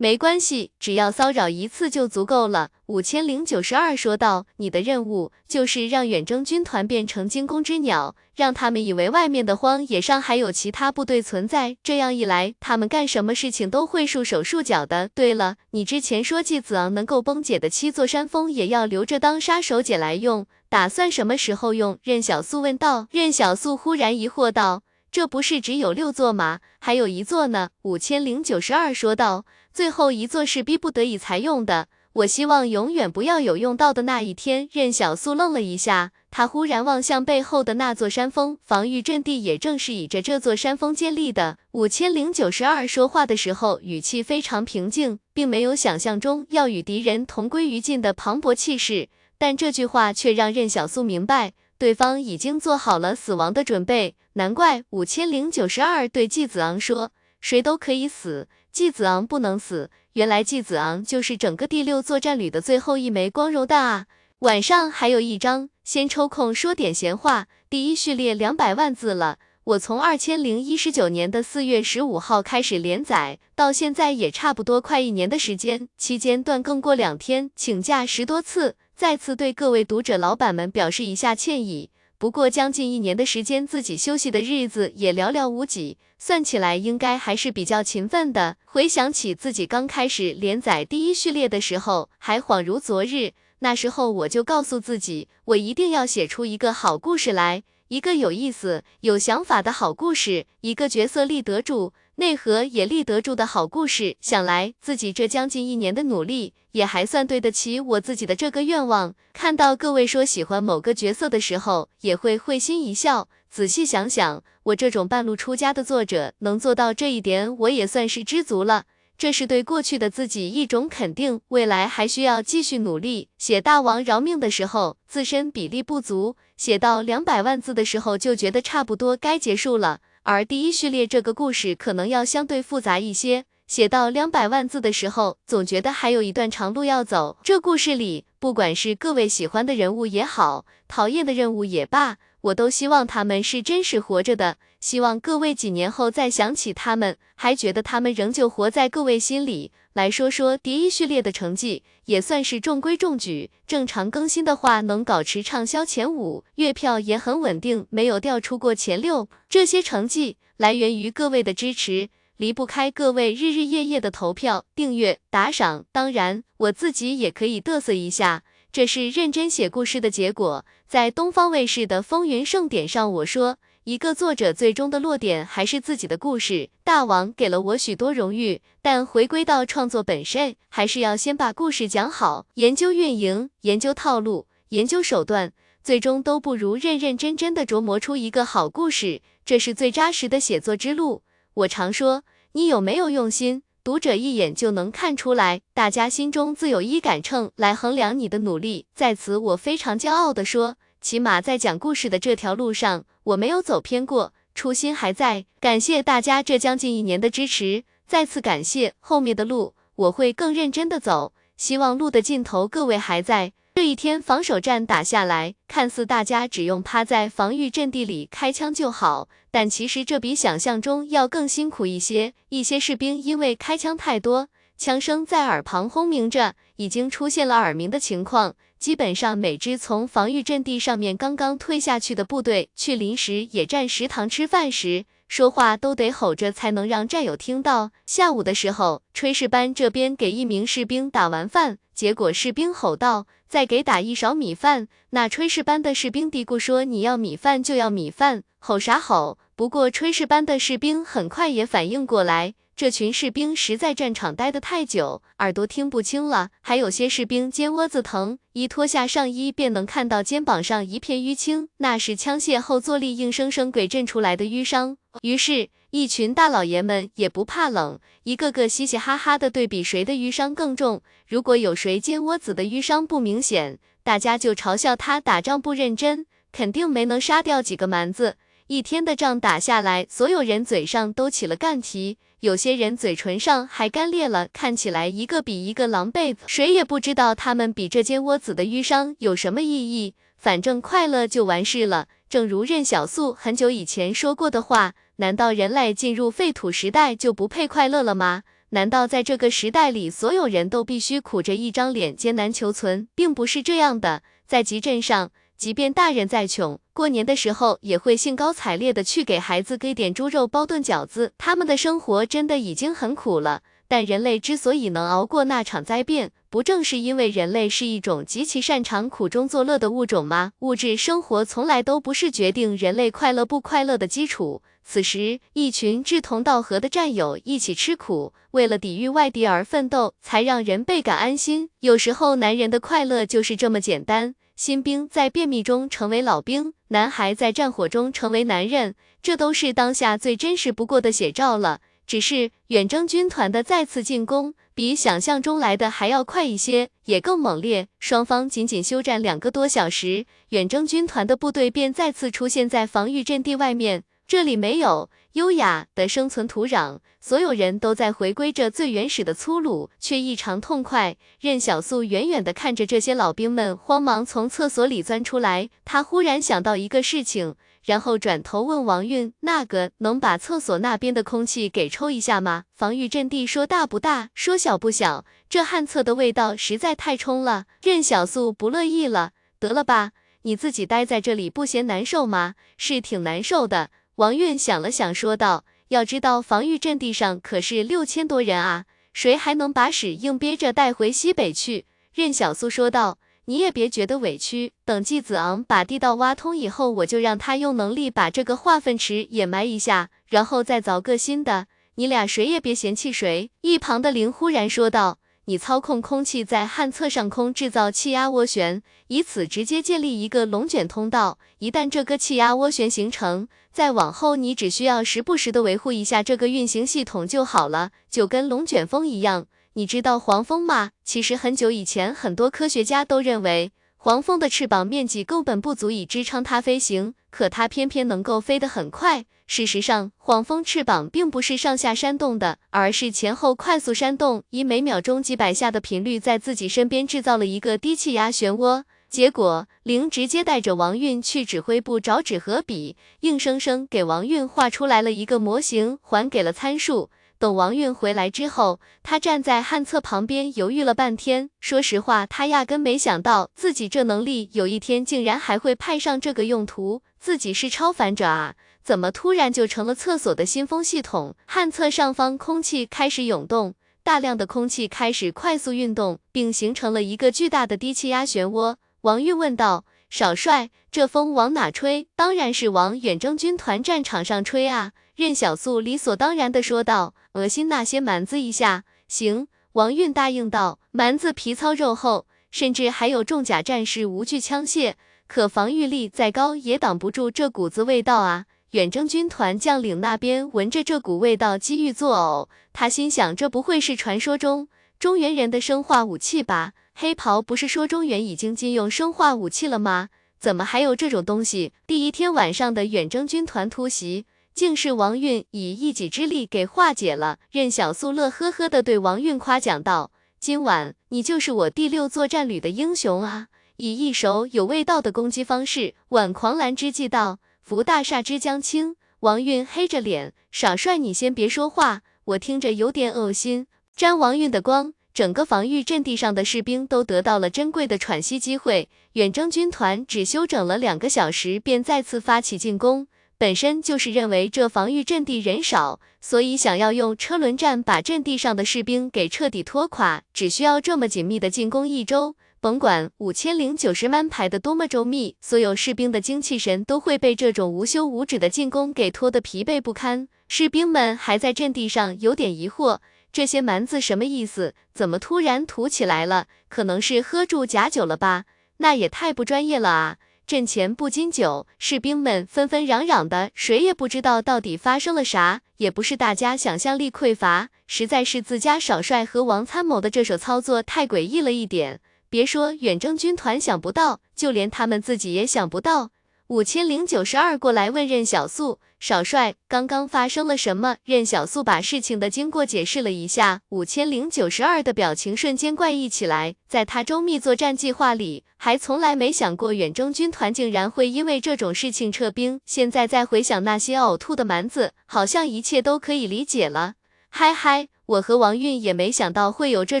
[0.00, 2.70] 没关系，只要骚扰一次就足够了。
[2.86, 11.76] 五千零九十二说道：“你的任务就是让远征军团变成惊弓之鸟，让他们以为外面的荒野上还有其他部队存在。
[11.82, 15.10] 这样一来，他们干什么事情都会束手束脚的。
[15.12, 23.08] 对了，你之前说季子昂能够崩解的七座山峰，也要留着当杀手锏来用，打算什么时候用？”任小素问道。
[23.10, 24.84] 任小素忽然疑惑道。
[25.10, 26.60] 这不是只有六座吗？
[26.78, 27.70] 还有一座呢。
[27.82, 29.46] 五千零九十二说道，
[29.78, 31.86] 最后一座是逼不得已才用的。
[32.12, 34.68] 我希望永远不要有用到的那一天。
[34.72, 41.58] 任小素愣了一下，他忽然望向背后的那座山峰，防御阵地也正是倚着这座山峰建立的。
[41.70, 49.08] 五千零九十二说话的时候，语气非常平静，并没有想象中要与敌人同归于尽的磅礴气势。
[49.38, 51.52] 但这句话却让任小素明白。
[51.78, 64.06] 对方已经做好了死亡的准备，难怪五千零九十二对季子昂说：“谁都可以死，季子昂不能死。”原来季子昂就是整个第六作战旅的最后一枚光荣弹啊！
[64.40, 67.46] 晚上还有一章，先抽空说点闲话。
[67.70, 78.74] 第一序列两百万字了，我从二千零一十九年的四月十五号开始连载，到现在也差不多快一年的时间，期间断更过两天，请假十多次。
[78.96, 81.90] 再次对各位读者老板们表示一下歉意。
[82.18, 88.56] 不过将近一年的时间，自己休息的日子也寥寥无几，算起来应该还是比较勤奋的。
[88.64, 93.34] 回想起自己刚开始连载第一序列的时候，还恍如昨日。
[93.60, 101.92] 那时候我就告诉自己，我一定要写出一个好故事来，一个有意思、有想法的好故事，一个角色立得住。
[102.18, 109.14] 内核也立得住的好故事，想来自己这将近一年的努力，也还算对得起我自己的这个愿望。
[109.32, 113.28] 看到各位说喜欢某个角色的时候，也会会心一笑。
[113.48, 118.86] 仔细想想，我这种半路出家的作者能做到这一点，我也算是知足了。
[119.16, 123.28] 这是对过去的自己一种肯定，未来还需要继续努力。
[123.38, 130.00] 写大王饶命的时候，自身比例不足，写到两百万字的时候，就觉得差不多该结束了。
[130.30, 137.38] 而第一序列这个故事可能要相对复杂一些，写到两百万字的时候，总觉得还有一段长路要走。
[137.42, 144.58] 这故事里，不管是各位喜欢的人物也好，讨厌的任务也罢，我都希望他们是真实活着的。
[144.80, 149.72] 希望各位几年后再想起他们，还觉得他们仍旧活在各位心里。
[149.94, 153.50] 来说说第一序列的成绩，也算是中规中矩。
[153.66, 159.28] 正常更新的话，能保持畅销前五，月票也很稳定，没有掉出过前六。
[159.48, 165.84] 这些成绩来源于各位的支持，离不开各位日日夜夜的投票、订阅、打赏。
[165.90, 170.64] 当然，我自己也可以嘚瑟一下，这是认真写故事的结果。
[170.86, 173.58] 在东方卫视的风云盛典上，我说。
[173.88, 176.68] 一个作者最终的落点还是自己的故事。
[176.84, 182.44] 大王给了我许多荣誉，但回归到创作本身，还是要先把故事讲好。
[182.56, 191.22] 研究运营、研究套路、研究手段，最终都不如认认真真的琢磨出一个好故事，这是最扎实的写作之路。
[191.54, 198.84] 我常说，你有没有用心，读者一眼就能看出来，大家心中自有一杆秤来衡量你的努力。
[198.94, 200.76] 在此，我非常骄傲地说。
[201.08, 205.46] 起码在讲故事的这条路上，我没有走偏过，初心还在。
[205.58, 208.92] 感谢大家这将近一年的支持，再次感谢。
[209.00, 213.54] 后面的路我会更认真的走，希望路的尽头各位还在。
[213.74, 222.34] 这一天防守战打下来，看似大家只用趴在防御阵地里开枪就好，但其实这比想象中要更辛苦一些。
[222.50, 228.56] 一些士兵因为开枪太多，枪声在耳旁轰鸣着，已经出现了耳鸣的情况。
[228.78, 237.90] 基本上每支从防御阵地上面刚刚退下去的部队去临时野战食堂吃饭时，说话都得吼着才能让战友听到。
[238.06, 252.54] 下午的时候，炊事班这边给一名士兵打完饭，结果士兵吼道：“再给打一勺米饭。”那炊事班的士兵嘀咕说：“你要米饭就要米饭，吼啥吼？”不过炊事班的士兵很快也反应过来。
[252.76, 256.50] 这群士兵实在战场待得太久，耳朵听不清了。
[256.60, 264.96] 还有些士兵肩窝子疼，一脱下上衣便能看到肩膀上一片淤青，那是枪械后坐力硬生生给震出来的淤伤。
[265.22, 271.02] 于是，一群大老爷们也不怕冷，一个个嘻嘻哈哈的对比谁的淤伤更重。
[271.26, 278.36] 如果有谁肩窝子的淤伤不明显，大家就嘲笑他打仗不认真，肯定没能杀掉几个蛮子。
[278.68, 282.18] 一天的仗打下来，所有人嘴上都起了干皮。
[282.40, 286.36] 有些人嘴唇上还干裂了，看起来一个比一个狼狈。
[286.46, 292.08] 谁也不知道他们比这间窝子的淤伤有什么意义，反正快乐就完事了。
[292.28, 298.42] 正如任小素很久以前说过的话，难道人类进入废土时代就不配快乐了吗？
[298.70, 303.08] 难道在这个时代里，所有人都必须苦着一张脸艰难求存？
[303.14, 305.30] 并不是这样的，在集镇上。
[305.58, 311.32] 即便大人再穷，过年的时候也会兴高采烈的去给孩子给点猪肉包顿饺子。
[311.36, 320.52] 他们的生活真的已经很苦了，但人类之所以能熬过那场灾变，不正是因为人类是一种极其擅长苦中作乐的物种吗？
[320.60, 324.62] 物质生活从来都不是决定人类快乐不快乐的基础。
[324.84, 331.70] 此时，一群志同道合的战友一起吃苦，为了抵御外敌而奋斗，才让人倍感安心。
[331.80, 334.36] 有时候，男人的快乐就是这么简单。
[334.58, 341.78] 新兵在便秘中成为老兵，男孩在战火中成为男人，这都是当下最真实不过的写照了。
[342.08, 347.86] 只是远征军团的再次进攻比想象中来的还要快一些，也更猛烈。
[348.00, 354.02] 双方仅仅休战两个多小时，远征军团的部队便再次出现在防御阵地外面。
[354.26, 355.08] 这里没有
[355.38, 361.16] 优雅的生存土壤，所有人都在回归着最原始的粗鲁，却异常痛快。
[361.38, 372.64] 任小素远远地看着这些老兵们慌忙从厕所里钻出来，他忽然想到一个事情，然后转头问王运：“那个能把厕所那边的空气给抽一下吗？
[372.74, 379.30] 防御阵地说大不大，说小不小，这旱厕的味道实在太冲了。”任小素不乐意了
[379.60, 380.10] ：“得了吧，
[380.42, 382.56] 你自己待在这里不嫌难受吗？
[382.76, 401.68] 是挺难受的。”王运想了想，说道：“要知道，防御阵地上可是六千多人啊，谁还能把屎硬憋着带回西北去？”任小苏说道：“你也别觉得委屈，等季子昂把地道挖通以后，我就让他用能力把这个化粪池掩埋一下，然后再凿个新的。
[401.94, 405.18] 你俩谁也别嫌弃谁。”一旁的林忽然说道。
[405.48, 411.38] 你操控空气在旱厕上空制造气压涡旋，以此直接建立一个龙卷通道。
[411.60, 419.46] 一旦这个气压涡旋形成，再往后你只需要时不时的维护一下这个运行系统就好了，就跟龙卷风一样。
[419.72, 420.90] 你知道黄蜂吗？
[421.02, 429.24] 其实很久以前，很多科学家都认为黄蜂的翅膀面积根本不足以支撑它飞行，可它偏偏能够飞得很快。
[429.48, 438.84] 事实上，黄蜂翅膀并不是上下扇动的，而是前后快速扇动，以每秒钟几百下的频率，在自己身边制造了一个低气压漩涡。
[439.08, 447.08] 结果，灵直接带着王运去指挥部找纸和笔，硬生生给王运画出来了一个模型，还给了参数。
[447.38, 451.48] 等王运回来之后，他站在旱厕旁边犹豫了半天。
[451.58, 457.00] 说实话，他压根没想到自己这能力有一天竟然还会派上这个用途。
[457.18, 458.54] 自己是超凡者啊！
[458.88, 461.36] 怎么突然就成了厕所的新风系统？
[461.44, 468.76] 旱厕上方空气开始涌动，大量的空气开始快速运动，并形成了一个巨大的低气压漩涡。
[469.02, 472.08] 王玉问道：“少帅，这风往哪吹？
[472.16, 484.94] 当然是往远征军团战场上吹啊！”任小素理所当然的说道：“恶心那些蛮子一下。”行，王运答应道：“蛮子皮糙肉厚，甚至还有重甲战士无惧枪械，
[485.26, 492.48] 可防御力再高也挡不住这股子味道啊！”远征军团将领那边闻着这股味道，几欲作呕。
[492.74, 496.74] 他心想，这不会是传说中中原人的生化武器吧？
[496.94, 500.10] 黑袍不是说中原已经禁用生化武器了吗？
[500.38, 501.72] 怎么还有这种东西？
[501.86, 507.38] 第一天晚上的远征军团突袭，竟是王运以一己之力给化解了。
[507.50, 513.46] 任小素乐呵呵的对王运夸奖道：“今晚你就是我第六作战旅的英雄啊！”
[513.78, 517.38] 以一手有味道的攻击方式挽狂澜之计道。
[517.68, 523.66] 福大厦之将倾，王运黑着脸，少帅你先别说话，我听着有点恶心。
[523.94, 528.88] 沾王运的光，整个防御阵地上的士兵都得到了珍贵的喘息机会。
[529.12, 533.06] 远征军团只休整了两个小时，便再次发起进攻，
[533.36, 542.34] 本身就是认为这防御阵地人少，所以想要用车轮战把阵地上的士兵给彻底拖垮，只需要这么紧密的进攻一周。
[542.60, 550.26] 甭管五千零九十弯排的多么周密，所有士兵的精气神都会被这种无休无止的进攻给拖得疲惫不堪。
[550.48, 552.98] 士兵们还在阵地上有点疑惑，
[553.30, 554.74] 这些蛮子什么意思？
[554.92, 556.46] 怎么突然吐起来了？
[556.68, 558.46] 可能是喝住假酒了吧？
[558.78, 560.16] 那也太不专业了啊！
[560.44, 565.60] 阵前不禁酒，士兵们纷纷嚷嚷的，谁也不知道到底发生了啥。
[565.76, 572.00] 也不是大家想象力匮乏，实在是自家少帅和王参谋的这手操作太诡异了一点。
[572.30, 576.10] 别说远征军团想不到，就连他们自己也想不到。
[576.48, 578.80] 五千零九十二过来问任小素。
[579.00, 580.96] 少帅，刚刚发生了什么？
[581.04, 586.56] 任小素把事情的经过解释了一下，五千零九十二的表情瞬间怪异起来。
[586.66, 592.60] 在他周密作战计划里，还从来没想过远征军团竟然会因为这种事情撤兵。
[592.66, 596.94] 现在再回想那些呕吐的蛮子，好像一切都可以理解了。
[597.28, 600.00] 嗨嗨，我和王运也没想到会有这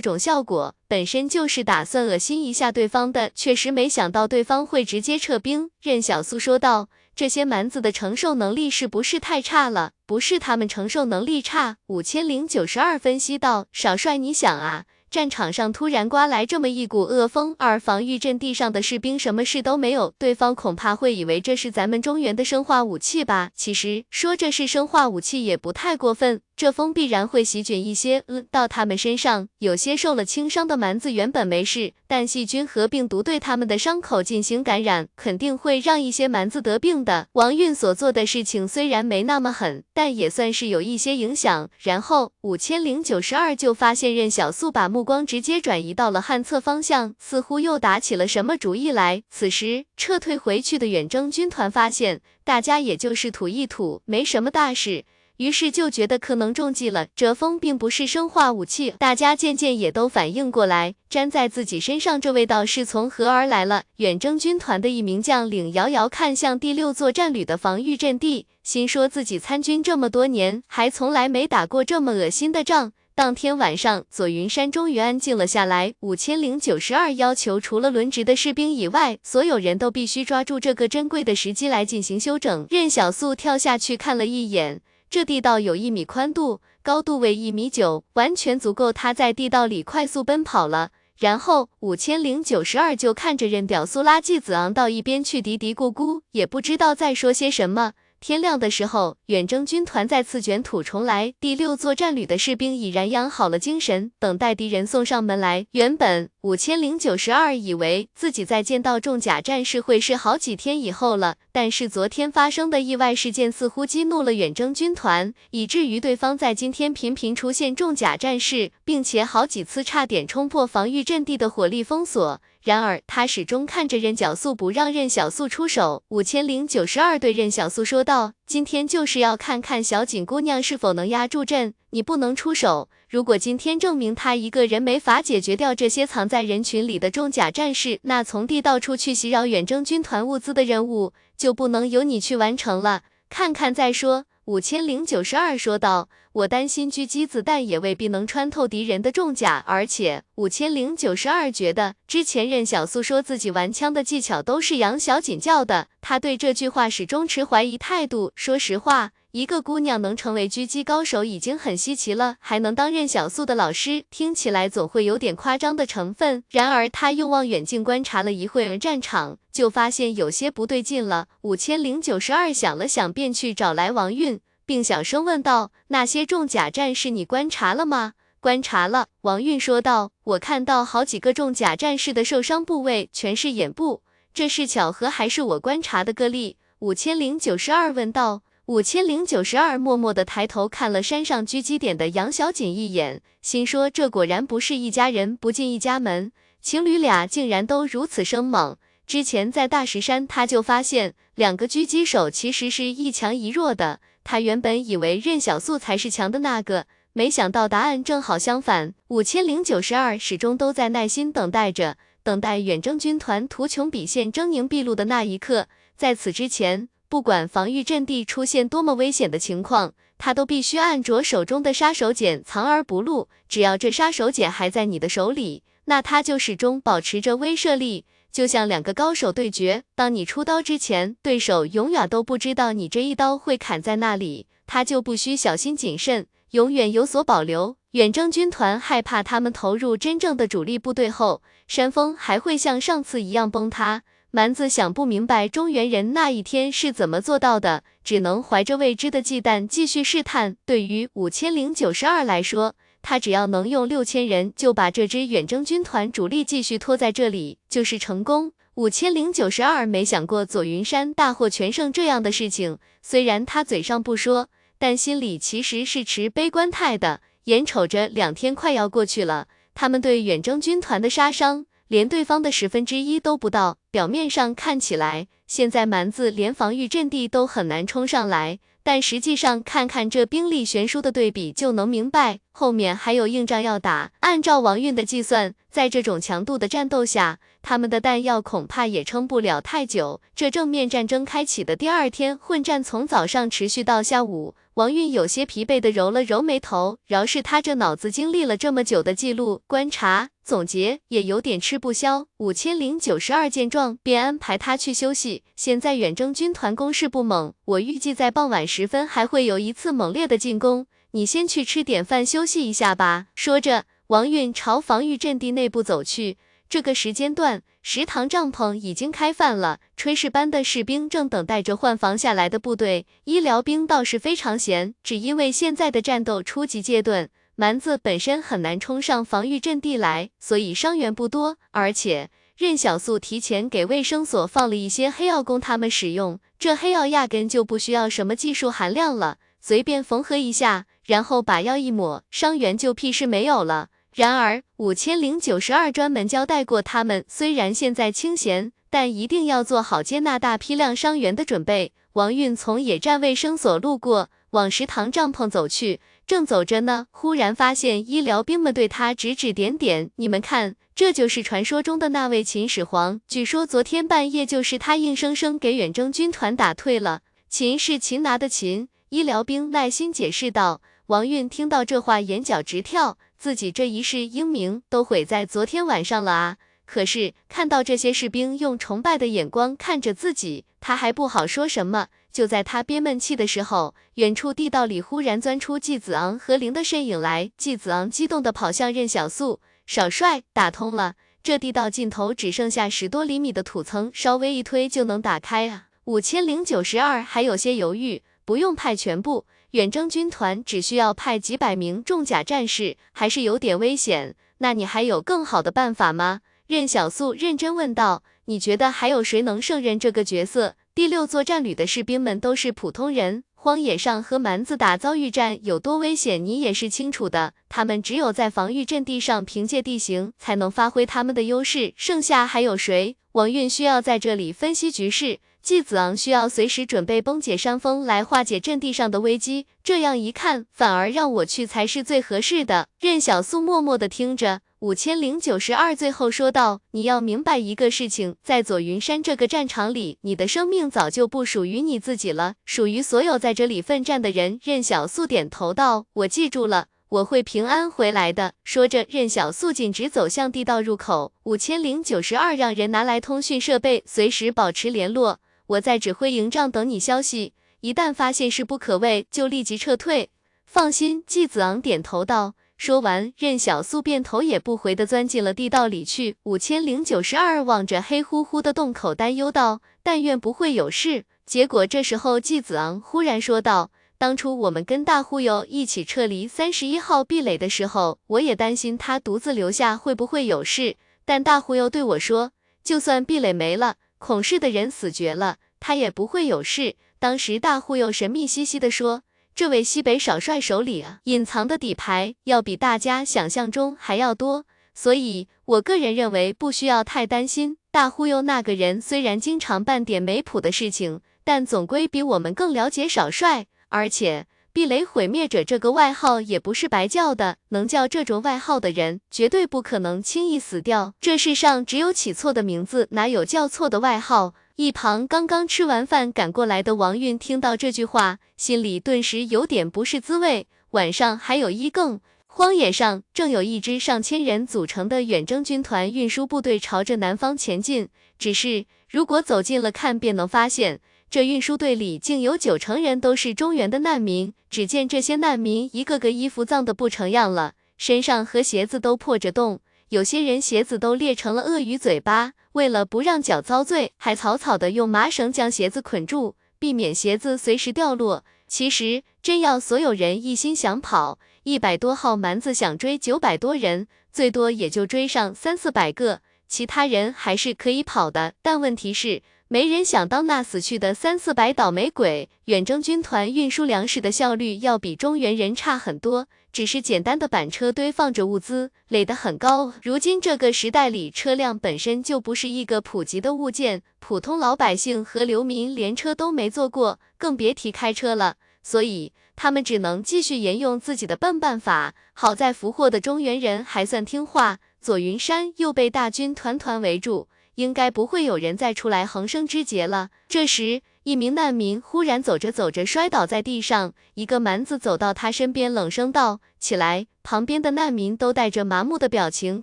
[0.00, 5.68] 种效果，本身就是打算恶心一下对方的，确实没想到对方会直接撤兵。
[5.82, 6.88] 任小素说道。
[7.14, 9.90] 这些蛮子的承受能力是不是太差了？
[10.06, 11.78] 不是他们承受能力差。
[11.88, 23.50] 五千零九十二分析道：“少帅，你想啊，战场上突然刮来这么一股恶风，而防御阵地上的士兵什么事都没有，对方恐怕会以为这是咱们中原的生化武器吧？
[23.52, 37.28] 其实说这是生化武器也不太过分。”这风必然会席卷一些呃到他们身上，有些受了轻伤的蛮子原本没事，但细菌和病毒对他们的伤口进行感染，肯定会让一些蛮子得病的。
[37.34, 41.70] 王运所做的事情虽然没那么狠，但也算是有一些影响。
[41.78, 49.22] 然后五千零九十二就发现任小素把目光直接转移到了汉侧方向，似乎又打起了什么主意来。
[49.30, 55.04] 此时撤退回去的远征军团发现，大家也就是吐一吐，没什么大事。
[55.38, 63.84] 于是就觉得可能中计了，折风并不是生化武器，大家渐渐也都反应过来，粘在自己身上这味道是从何而来了。
[63.98, 72.92] 远征军团的一名将领遥遥看向第六作战旅的防御阵地，心说自己参军这么多年，还从来没打过这么恶心的仗。
[73.14, 75.94] 当天晚上，左云山终于安静了下来。
[76.00, 82.66] 五千零九十二要求，除了轮值的士兵以外，所有人都必须抓住这个珍贵的时机来进行休整。
[82.70, 84.80] 任小素跳下去看了一眼。
[85.10, 90.90] 这地道有一米宽度，高度为一米九，完全足够他在地道里快速奔跑了。
[91.18, 97.94] 然后五千零九十二就看着任屌苏拉继子昂到一边去嘀嘀咕咕，也不知道在说些什么。
[98.20, 101.34] 天亮的时候，远征军团再次卷土重来。
[101.40, 105.66] 第六作战旅的士兵已然养好了精神，等待敌人送上门来。
[105.70, 122.40] 原本五千零九十二以为自己再见到重甲战士会是好几天以后了，但是昨天发生的意外事件似乎激怒了远征军团，以至于对方在今天频频出现重甲战士，并且好几次差点冲破防御阵地的火力封锁。
[122.68, 126.02] 然而他始终看着任小素，不让任小素出手。
[126.08, 132.90] 五千零九十二对任小素说道：“今天就是要看看小景姑娘是否能压住阵，你不能出手。
[133.08, 143.00] 如果今天证明她一个人没法解决掉这些藏在人群里的重甲战士，那从地到处去袭扰远征军团物资的任务就不能由你去完成了。
[143.30, 158.32] 看看再说。”五千零九十二说道：“我担心狙击子弹也未必能穿透敌人的重甲，而且五千零九十二觉得之前任小素说自己玩枪的技巧都是杨小锦教的，他对这句话始终持怀疑态度。
[158.34, 166.42] 说实话。”一个姑娘能成为狙击高手已经很稀奇了，还能担任小素的老师，听起来总会有点夸张的成分。
[166.50, 171.28] 然而他用望远镜观察了一会儿战场，就发现有些不对劲了。
[171.42, 184.02] 五千零九十二想了想，便去找来王运，并小声问道：“那些重甲战士你观察了吗？”“观察了。”王运说道，“我看到好几个重甲战士的受伤部位全是眼部，
[184.34, 188.42] 这是巧合还是我观察的个例？”五千零九十二问道。
[188.68, 198.76] 五千零九十二默默地抬头看了山上狙击点的杨小锦一眼，心说这果然不是一家人不进一家门，情侣俩竟然都如此生猛。
[199.06, 208.92] 之前在大石山他就发现两个狙击手其实是一强一弱的，他原本以为任小素才是强的那个，没想到答案正好相反。
[209.08, 215.68] 五千零九十二始终都在耐心等待着，等待远征军团图穷匕现、狰狞毕露的那一刻。
[215.96, 216.90] 在此之前。
[217.08, 223.28] 不管防御阵地出现多么危险的情况，他都必须按着手中的杀手锏藏而不露。
[223.48, 228.04] 只要这杀手锏还在你的手里，那他就始终保持着威慑力。
[228.30, 237.76] 就像两个高手对决，当你出刀之前，对手永远都不知道你这一刀会砍在那里，他就不需小心谨慎，永远有所保留。
[237.92, 244.02] 远征军团害怕他们投入真正的主力部队后，山峰还会像上次一样崩塌。
[244.30, 250.56] 蛮子想不明白中原人那一天是怎么做到的，只能怀着未知的忌惮继续试探。
[250.66, 258.52] 对于五千零九十二来说，他只要能用六千人就把这支远征军团主力继续拖在这里，就是成功。
[258.74, 267.22] 五千零九十二没想过左云山大获全胜这样的事情，虽然他嘴上不说，但心里其实是持悲观态的。
[267.44, 271.64] 眼瞅着两天快要过去了，他们对远征军团的杀伤。
[271.88, 273.77] 连对方的十分之一都不到。
[273.90, 278.58] 表面上看起来，现在蛮子连防御阵地都很难冲上来。
[278.82, 284.12] 但实际上，看看这兵力悬殊的对比，就能明白后面还有硬仗要打。
[284.20, 290.22] 按照王运的计算，在这种强度的战斗下，他们的弹药恐怕也撑不了太久。
[290.34, 294.54] 这正面战争开启的第二天，混战从早上持续到下午。
[294.74, 302.26] 王运有些疲惫地揉了揉眉头，饶是他这脑子经历了这么久的记录、观察、总结，也有点吃不消。
[302.38, 305.42] 五千零九十二见状，便安排他去休息。
[305.54, 310.86] 现在远征军团攻势不猛，我预计在傍晚时分还会有一次猛烈的进攻。
[311.10, 313.26] 你先去吃点饭，休息一下吧。
[313.34, 316.38] 说着，王运朝防御阵地内部走去。
[316.70, 327.28] 这个时间段，食堂帐篷已经开饭了，炊事班的士兵正等待着换防下来的部队，医疗兵倒是非常闲，只因为现在的战斗初级阶段，
[327.60, 343.88] 蛮子本身很难冲上防御阵地来，所以伤员不多，而且任小素提前给卫生所放了一些黑药供他们使用，这黑药压根就不需要什么技术含量了，随便缝合一下，然后把药一抹，伤员就屁事没有了。
[344.14, 351.92] 然而五千零九十二专门交代过他们，虽然现在清闲，但一定要做好接纳大批量伤员的准备。
[352.12, 363.22] 王运从野战卫生所路过，往食堂帐篷走去，正走着呢，忽然发现医疗兵们对他指指点点：“你们看，这就是传说中的那位秦始皇。
[363.26, 367.22] 据说昨天半夜就是他硬生生给远征军团打退了。
[367.48, 370.82] 秦是擒拿的秦。”医疗兵耐心解释道。
[371.06, 373.16] 王运听到这话，眼角直跳。
[373.38, 376.56] 自己这一世英名都毁在昨天晚上了啊！
[376.84, 382.08] 可是看到这些士兵用崇拜的眼光看着自己，他还不好说什么。
[382.32, 387.50] 就在他憋闷气的时候，远处地道里忽然钻出季子昂和灵的身影来。
[387.56, 391.14] 季子昂激动地跑向任小素，少帅，打通了！
[391.42, 395.86] 这地道尽头只剩下十多厘米的土层，稍微一推就能打开啊！
[396.04, 399.46] 五千零九十二还有些犹豫，不用派全部。
[399.72, 404.34] 远征军团只需要派几百名重甲战士，还是有点危险。
[404.58, 406.40] 那你还有更好的办法吗？
[406.66, 408.22] 任小素认真问道。
[408.46, 410.74] 你觉得还有谁能胜任这个角色？
[410.98, 417.54] 第六作战旅的士兵们都是普通人，荒野上和蛮子打遭遇战有多危险，你也是清楚的。
[417.68, 421.94] 他们只有在防御阵地上凭借地形才能发挥他们的优势。
[421.94, 423.16] 剩下还有谁？
[423.30, 425.38] 王运需要在这里分析局势。
[425.62, 432.88] 季子昂需要随时准备崩解山峰来化解阵地上的危机，这样一看，反而让我去才是最合适的。
[432.98, 451.32] 任小素默默的听着，五千零九十二最后说道：“你要明白一个事情，在左云山这个战场里，你的生命早就不属于你自己了，属于所有在这里奋战的人。”任小素点头道：“我记住了，我会平安回来的。”说着，任小素径直走向地道入口。
[451.42, 455.40] 五千零九十二让人拿来通讯设备，随时保持联络。
[455.66, 460.30] 我在指挥营帐等你消息，一旦发现事不可畏，就立即撤退。
[460.64, 462.54] 放心，季子昂点头道。
[462.78, 466.36] 说完，任小素便头也不回地钻进了地道里去。
[466.44, 480.96] 五千零九十二望着黑乎乎的洞口，担忧道：“但愿不会有事。”结果这时候，季子昂忽然说道：“当初我们跟大忽悠一起撤离三十一号壁垒的时候，我也担心他独自留下会不会有事。
[481.24, 482.52] 但大忽悠对我说，
[482.84, 486.94] 就算壁垒没了。”孔氏的人死绝了，他也不会有事。
[487.18, 489.22] 当时大忽悠神秘兮兮地说，
[489.58, 497.76] 这位西北少帅手里啊，隐藏的底牌要比大家想象中还要多，所以我个人认为不需要太担心。
[497.90, 504.46] 大忽悠那个人虽然经常办点没谱的事情，但总归比我们更了解少帅，而且。
[504.70, 511.14] 避雷毁灭者这个外号也不是白叫的，能叫这种外号的人，绝对不可能轻易死掉。
[511.20, 514.54] 这世上只有起错的名字，哪有叫错的外号？
[514.78, 520.68] 一旁刚刚吃完饭赶过来的王运听到这句话，心里顿时有点不是滋味。
[520.90, 528.08] 晚上还有一更，荒野上正有一支上千人组成的远征军团运输部队朝着南方前进，
[528.38, 531.00] 只是如果走近了看，便能发现。
[531.28, 534.54] 这运输队里竟有九成人都是中原的难民。
[534.70, 539.80] 只见这些难民一个个衣服脏得不成样了，身上和鞋子都破着洞，
[540.10, 542.52] 有些人鞋子都裂成了鳄鱼嘴巴。
[542.72, 548.44] 为了不让脚遭罪，还草草的用麻绳将鞋子捆住，避免鞋子随时掉落。
[548.66, 558.54] 其实真要所有人一心想跑，一百多号蛮子想追九百多人，最多也就追上三四百个，其他人还是可以跑的。
[558.62, 559.42] 但问题是。
[559.70, 562.48] 没人想当那死去的三四百倒霉鬼。
[562.64, 569.92] 远征军团运输粮食的效率要比中原人差很多，只是简单的板车堆放着物资，垒得很高。
[570.02, 578.56] 如今这个时代里，车辆本身就不是一个普及的物件，普通老百姓和流民连车都没坐过，更别提开车了。
[578.82, 582.14] 所以他们只能继续沿用自己的笨办法。
[582.32, 590.30] 好在俘获的中原人还算听话，左云山又被大军团团围住，应该不会有人再出来横生枝节了。
[590.48, 599.82] 这时，一名难民忽然走着走着摔倒在地上，一个蛮子走到他身边，冷声道：“起来！”旁边的难民都带着麻木的表情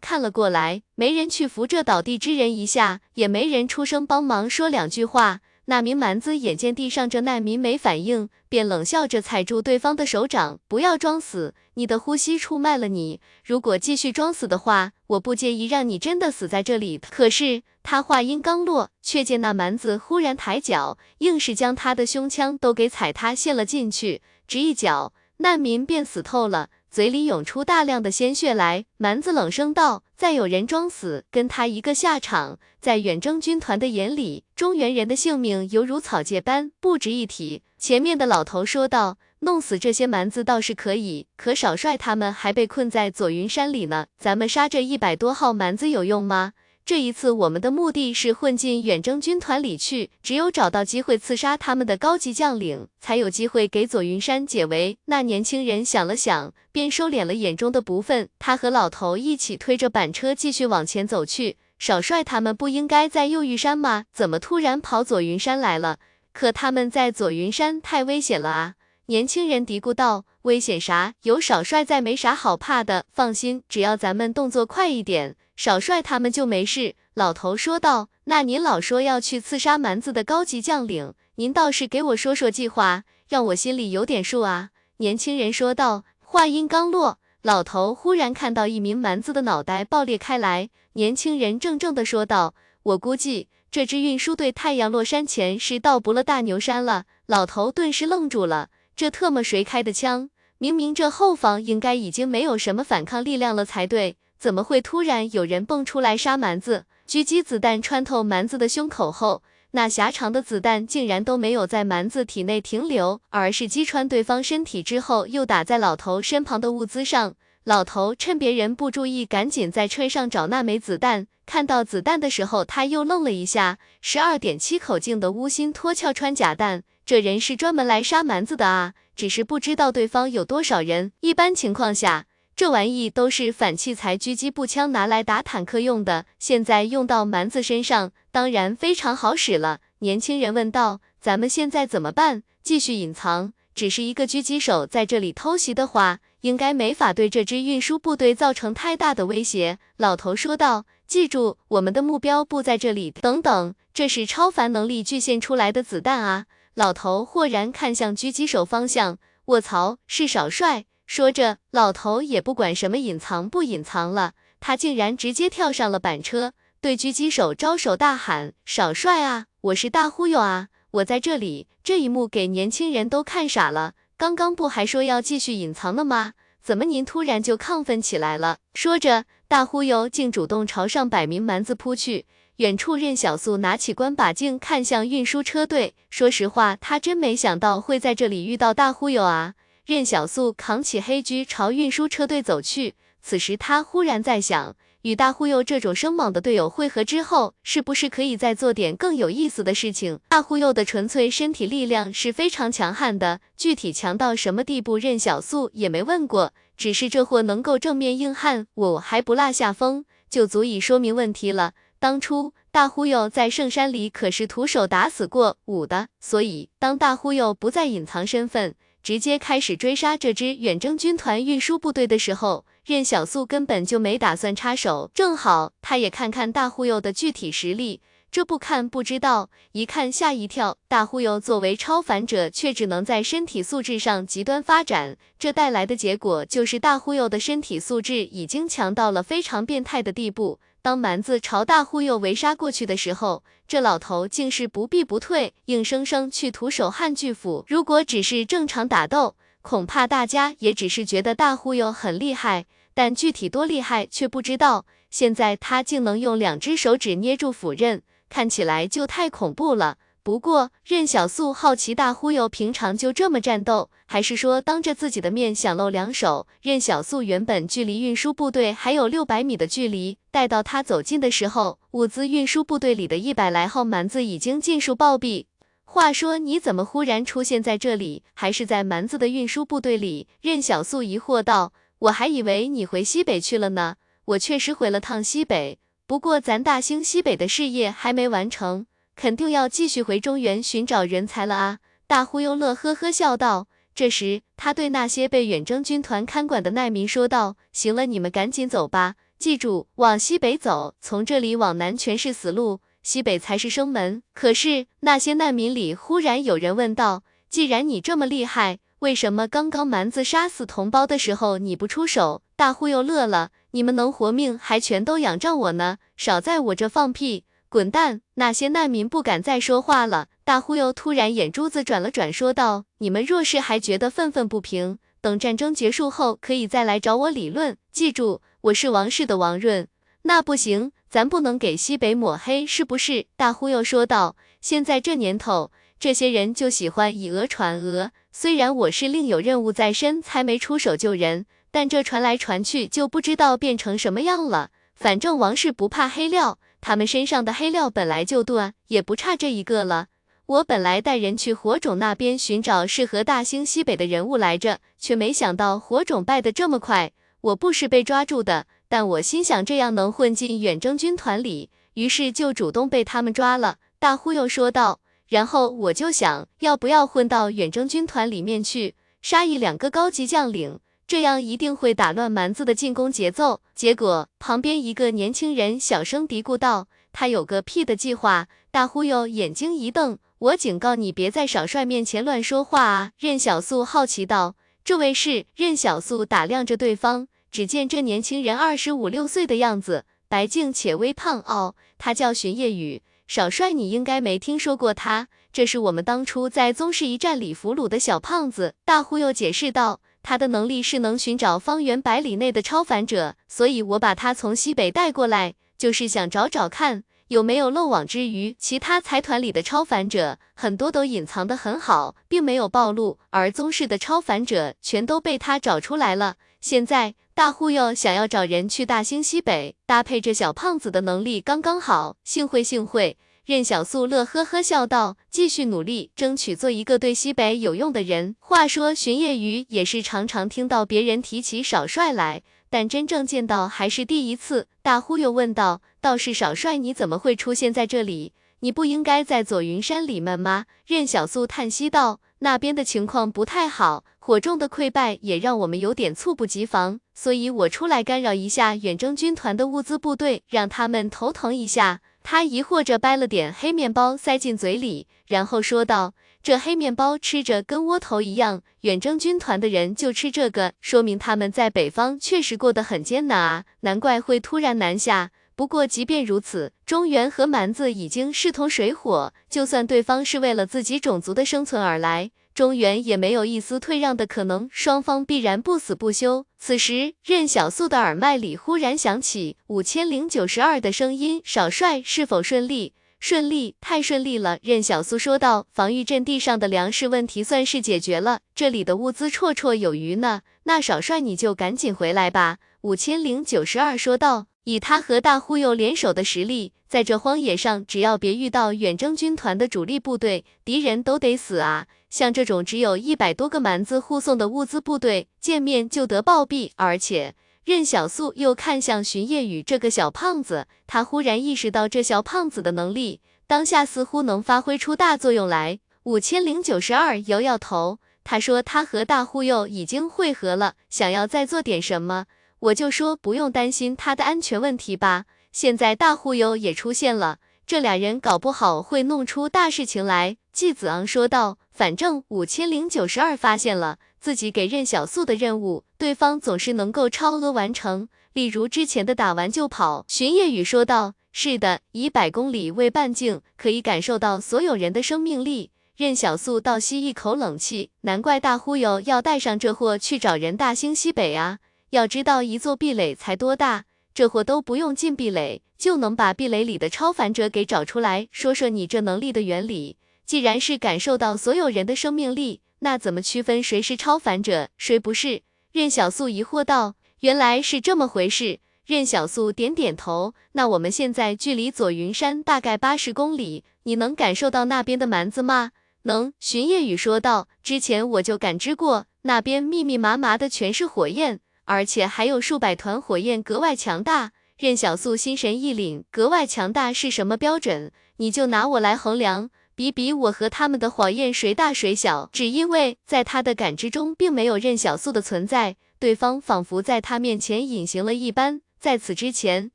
[0.00, 5.40] 看了过来，没人去扶这倒地之人一下，也没人出声帮忙说两句话。
[5.66, 13.20] 那名蛮子眼见地上这难民没反应，便冷笑着踩住对方的手掌，不要装死，你的呼吸出卖了你。
[13.44, 16.98] 如果继续装死的话，我不介意让你真的死在这里。
[17.10, 26.70] 可是他话音刚落，却见那蛮子忽然抬脚，硬是将他的胸腔都给踩塌陷了进去，只一脚，难民便死透了。
[26.90, 37.62] 嘴里涌出大量的鲜血来，蛮子冷声道：“再有人装死，跟他一个下场。”在远征军团的眼里，中原人的性命犹如草芥般不值一提。
[37.78, 46.54] 前面的老头说道：“弄死这些蛮子倒是可以，可少帅他们还被困在左云山里呢，咱们杀这一百多号蛮子有用吗？”
[46.86, 54.98] 这一次，我们的目的是混进远征军团里去，只有找到机会刺杀他们的高级将领，才有机会给左云山解围。
[55.06, 58.28] 那年轻人想了想，便收敛了眼中的不忿。
[58.38, 61.56] 他和老头一起推着板车继续往前走去。
[61.78, 64.04] 少帅他们不应该在右玉山吗？
[64.12, 65.96] 怎么突然跑左云山来了？
[66.34, 68.74] 可他们在左云山太危险了啊！
[69.06, 71.14] 年轻人嘀咕道：“危险啥？
[71.22, 73.06] 有少帅在，没啥好怕的。
[73.10, 78.08] 放心，只要咱们动作快一点。”少帅他们就没事，老头说道。
[78.24, 84.70] 那您老说要去刺杀蛮子的高级将领，您倒是给我说说计划，让我心里有点数啊。
[84.98, 86.04] 年轻人说道。
[86.26, 90.68] 话音刚落，老头忽然看到一名蛮子的脑袋爆裂开来。
[90.94, 100.28] 年轻人怔怔的说道：“我估计这支运输队太阳落山前是到不了大牛山了。”老头顿时愣住了，这特么谁开的枪？
[100.58, 104.16] 明明这后方应该已经没有什么反抗力量了才对。
[104.44, 106.84] 怎么会突然有人蹦出来杀蛮子？
[107.08, 117.34] 狙击子弹穿透蛮子的胸口后，那狭长的子弹竟然都没有在蛮子体内停留，而是击穿对方身体之后，又打在老头身旁的物资上。
[117.64, 121.26] 老头趁别人不注意，赶紧在车上找那枚子弹。
[121.46, 123.78] 看到子弹的时候，他又愣了一下。
[124.02, 128.92] 十二点七口径的钨芯脱壳穿甲弹，这人是专门来杀蛮子的啊！
[129.16, 131.12] 只是不知道对方有多少人。
[131.20, 132.26] 一般情况下。
[132.56, 139.80] 这玩意都是反器材狙击步枪拿来打坦克用的，现在用到蛮子身上，当然非常好使了。
[139.98, 142.44] 年轻人问道：“咱们现在怎么办？
[142.62, 143.52] 继续隐藏？
[143.74, 153.10] 只是一个狙击手在这里偷袭的话，应该没法对这支运输部队造成太大的威胁。”老头说道：“记住，我们的目标不在这里。
[153.10, 160.84] 等等，这是超凡能力巨献出来的子弹啊！”老头豁然看向狙击手方向，卧槽，是少帅。
[161.06, 173.92] 说着，老头也不管什么隐藏不隐藏了，他竟然直接跳上了板车，对狙击手招手大喊：“少帅啊，我是大忽悠啊，我在这里！”这一幕给年轻人都看傻了。
[174.16, 176.32] 刚刚不还说要继续隐藏的吗？
[176.62, 178.56] 怎么您突然就亢奋起来了？
[178.72, 182.24] 说着，大忽悠竟主动朝上百名蛮子扑去。
[182.56, 189.54] 远处，任小素拿起关把镜看向运输车队，说实话，他真没想到会在这里遇到大忽悠啊。
[189.86, 192.94] 任小素扛起黑狙朝运输车队走去。
[193.20, 200.18] 此时他忽然在想，与大忽悠这种生猛的队友会合之后，是不是可以再做点更有意思的事情？
[200.28, 206.52] 大忽悠的纯粹身体力量是非常强悍的，具体强到什么地步，任小素也没问过。
[206.76, 211.74] 只是这货能够正面硬汉，我还不落下风，就足以说明问题了。
[211.98, 218.74] 当初大忽悠在圣山里可是徒手打死过五的，所以当大忽悠不再隐藏身份。
[219.04, 225.10] 直接开始追杀这支远征军团运输部队的时候，任小素根本就没打算插手。
[225.12, 228.00] 正好他也看看大忽悠的具体实力，
[228.30, 230.78] 这不看不知道，一看吓一跳。
[230.88, 240.60] 大忽悠作为超凡者，却只能在身体素质上极端发展，这带来的结果就是大忽悠的身体素质已经强到了非常变态的地步。
[240.84, 247.64] 当蛮子朝大忽悠围杀过去的时候，这老头竟是不避不退，硬生生去徒手撼巨斧。
[247.68, 254.84] 如果只是正常打斗，恐怕大家也只是觉得大忽悠很厉害，但具体多厉害却不知道。
[255.08, 259.96] 现在他竟能用两只手指捏住斧刃，看起来就太恐怖了。
[260.24, 266.46] 不过任小素好奇大忽悠平常就这么战斗，还是说当着自己的面想露两手？
[266.62, 275.44] 任小素原本距离运输部队还有六百米的距离，待到他走近的时候，物资运输部队里的一百来号蛮子已经尽数暴毙。
[275.84, 278.22] 话说你怎么忽然出现在这里？
[278.32, 280.26] 还是在蛮子的运输部队里？
[280.40, 281.74] 任小素疑惑道
[282.08, 283.96] ：“我还以为你回西北去了呢。
[284.24, 291.78] 我确实回了趟西北，不过咱大兴西北的事业还没完成。”肯定要继续回中原寻找人才了啊！
[292.06, 293.68] 大忽悠乐呵呵笑道。
[293.94, 317.44] 这时，他对那些被远征军团看管的难民说道：“行了，你们赶紧走吧，记住往西北走，从这里往南全是死路，西北才是生门。”可是，那些难民里忽然有人问道：“既然你这么厉害，为什么刚刚蛮子杀死同胞的时候你不出手？”大忽悠乐了：“你们能活命，还全都仰仗我呢，少在我这放屁！”
[317.74, 318.20] 滚蛋！
[318.34, 320.28] 那些难民不敢再说话了。
[320.44, 327.76] 大忽悠突然眼珠子转了转，说道：“你们若是还觉得愤愤不平，等战争结束后可以再来找我理论。
[327.90, 329.88] 记住，我是王氏的王润。”
[330.22, 333.26] 那不行，咱不能给西北抹黑，是不是？
[333.36, 338.12] 大忽悠说道：“现在这年头，这些人就喜欢以讹传讹。
[338.30, 344.70] 虽然我是另有任务在身，才没出手救人，但这传来传去，就不知道变成什么样了。
[344.94, 350.08] 反正王氏不怕黑料。”他们身上的黑料本来就多，也不差这一个了。
[350.44, 357.12] 我本来带人去火种那边寻找适合大兴西北的人物来着，却没想到火种败得这么快。
[357.40, 363.78] 我不是被抓住的，但我心想这样能混进远征军团里，于是就主动被他们抓了。
[363.98, 365.00] 大忽悠说道。
[365.26, 370.80] 然后我就想要不要混到远征军团里面去，杀一两个高级将领。
[371.06, 373.60] 这样一定会打乱蛮子的进攻节奏。
[373.74, 391.40] 结果旁边一个年轻人小声嘀咕道：“他有个屁的计划。”大忽悠眼睛一瞪：“我警告你，别在少帅面前乱说话啊！”任小素好奇道：“这位是？”任小素打量着对方，只见这年轻人二十五六岁的样子，白净且微胖。
[391.46, 393.02] 哦，他叫荀夜雨。
[393.28, 398.74] 少帅，你应该没听说过他，这是我们当初在宗室一战里俘虏的小胖子。
[398.84, 400.00] 大忽悠解释道。
[400.24, 408.56] 他的能力是能寻找方圆百里内的超凡者，所以我把他从西北带过来，就是想找找看有没有漏网之鱼。
[408.58, 416.36] 其他财团里的超凡者很多都隐藏得很好，并没有暴露，而宗室的超凡者全都被他找出来了。
[416.62, 423.18] 现在大忽悠想要找人去大兴西北，搭配这小胖子的能力刚刚好，幸会幸会。
[423.46, 434.68] 任小素乐呵呵笑道：“继续努力，争取做一个对西北有用的人。”话说，荀业余也是常常听到别人提起少帅来，但真正见到还是第一次。
[434.80, 438.32] 大忽悠问道：“道士少帅，你怎么会出现在这里？
[438.60, 465.32] 你不应该在左云山里面吗？”任小素叹息道：“那边的情况不太好，火种的溃败也让我们有点猝不及防，所以我出来干扰一下远征军团的物资部队，让他们头疼一下。”他疑惑着掰了点黑面包塞进嘴里，然后说道：“这黑面包吃着跟窝头一样，远征军团的人就吃这个，说明他们在北方确实过得很艰难啊，难怪会突然南下。
[465.54, 476.46] 不过即便如此，中原和蛮子已经势同水火，就算对方是为了自己种族的生存而来。”中原也没有一丝退让的可能，双方必然不死不休。
[476.56, 482.92] 此时，任小素的耳麦里忽然响起五千零九十二的声音：“少帅，是否顺利？
[483.18, 490.42] 顺利，太顺利了。”任小素说道：“防御阵地上的粮食问题算是解决了，这里的物资绰绰有余呢。
[490.62, 506.70] 那少帅你就赶紧回来吧。”五千零九十二说道：“以他和大忽悠联手的实力，在这荒野上，只要别遇到远征军团的主力部队，敌人都得死啊。”像这种只有一百多个蛮子护送的物资部队，见面就得暴毙。
[506.76, 507.34] 而且
[507.64, 515.80] 任小素又看向荀夜雨这个小胖子，他忽然意识到这小胖子的能力，当下似乎能发挥出大作用来。
[516.04, 522.26] 五千零九十二摇摇头，他说他和大忽悠已经会合了，想要再做点什么，
[522.60, 525.24] 我就说不用担心他的安全问题吧。
[525.54, 527.38] 现在大忽悠也出现了。
[527.64, 531.58] 这俩人搞不好会弄出大事情来，季子昂说道。
[531.70, 538.08] 反正五千零九十二发现了自己给任小素的任务，对方总是能够超额完成。
[538.32, 540.04] 例如之前的打完就跑。
[540.08, 541.14] 荀夜雨说道。
[541.30, 545.70] 是的，以百公里为半径，可以感受到所有人的生命力。
[545.96, 551.58] 任小素倒吸一口冷气，难怪大忽悠要带上这货去找人大兴西北啊！
[551.90, 553.84] 要知道一座壁垒才多大，
[554.14, 555.60] 这货都不用进壁垒。
[555.76, 558.28] 就能把壁垒里的超凡者给找出来。
[558.30, 565.42] 说说你这能力的原理，既然是感受到所有人的生命力，那怎么区分谁是超凡者，谁不是？
[565.72, 566.94] 任小素疑惑道。
[567.20, 568.60] 原来是这么回事。
[568.86, 570.32] 任小素点点头。
[570.52, 575.72] 那我们现在距离左云山大概八十公里，你能感受到那边的蛮子吗？
[576.04, 576.32] 能。
[576.38, 577.48] 巡夜雨说道。
[577.62, 584.32] 之前我就感知过，那边密密麻麻的全是火焰，而且还有数百团火焰，格外强大。
[584.56, 587.90] 任小素心神一凛，格外强大是什么标准？
[588.18, 589.50] 你就拿我来衡量。
[589.76, 598.60] 比比我和他们的火焰谁大谁小，只因为在他的感知中并没有任小素的存在，对方仿佛在他面前隐形了一般。
[598.78, 599.72] 在此之前，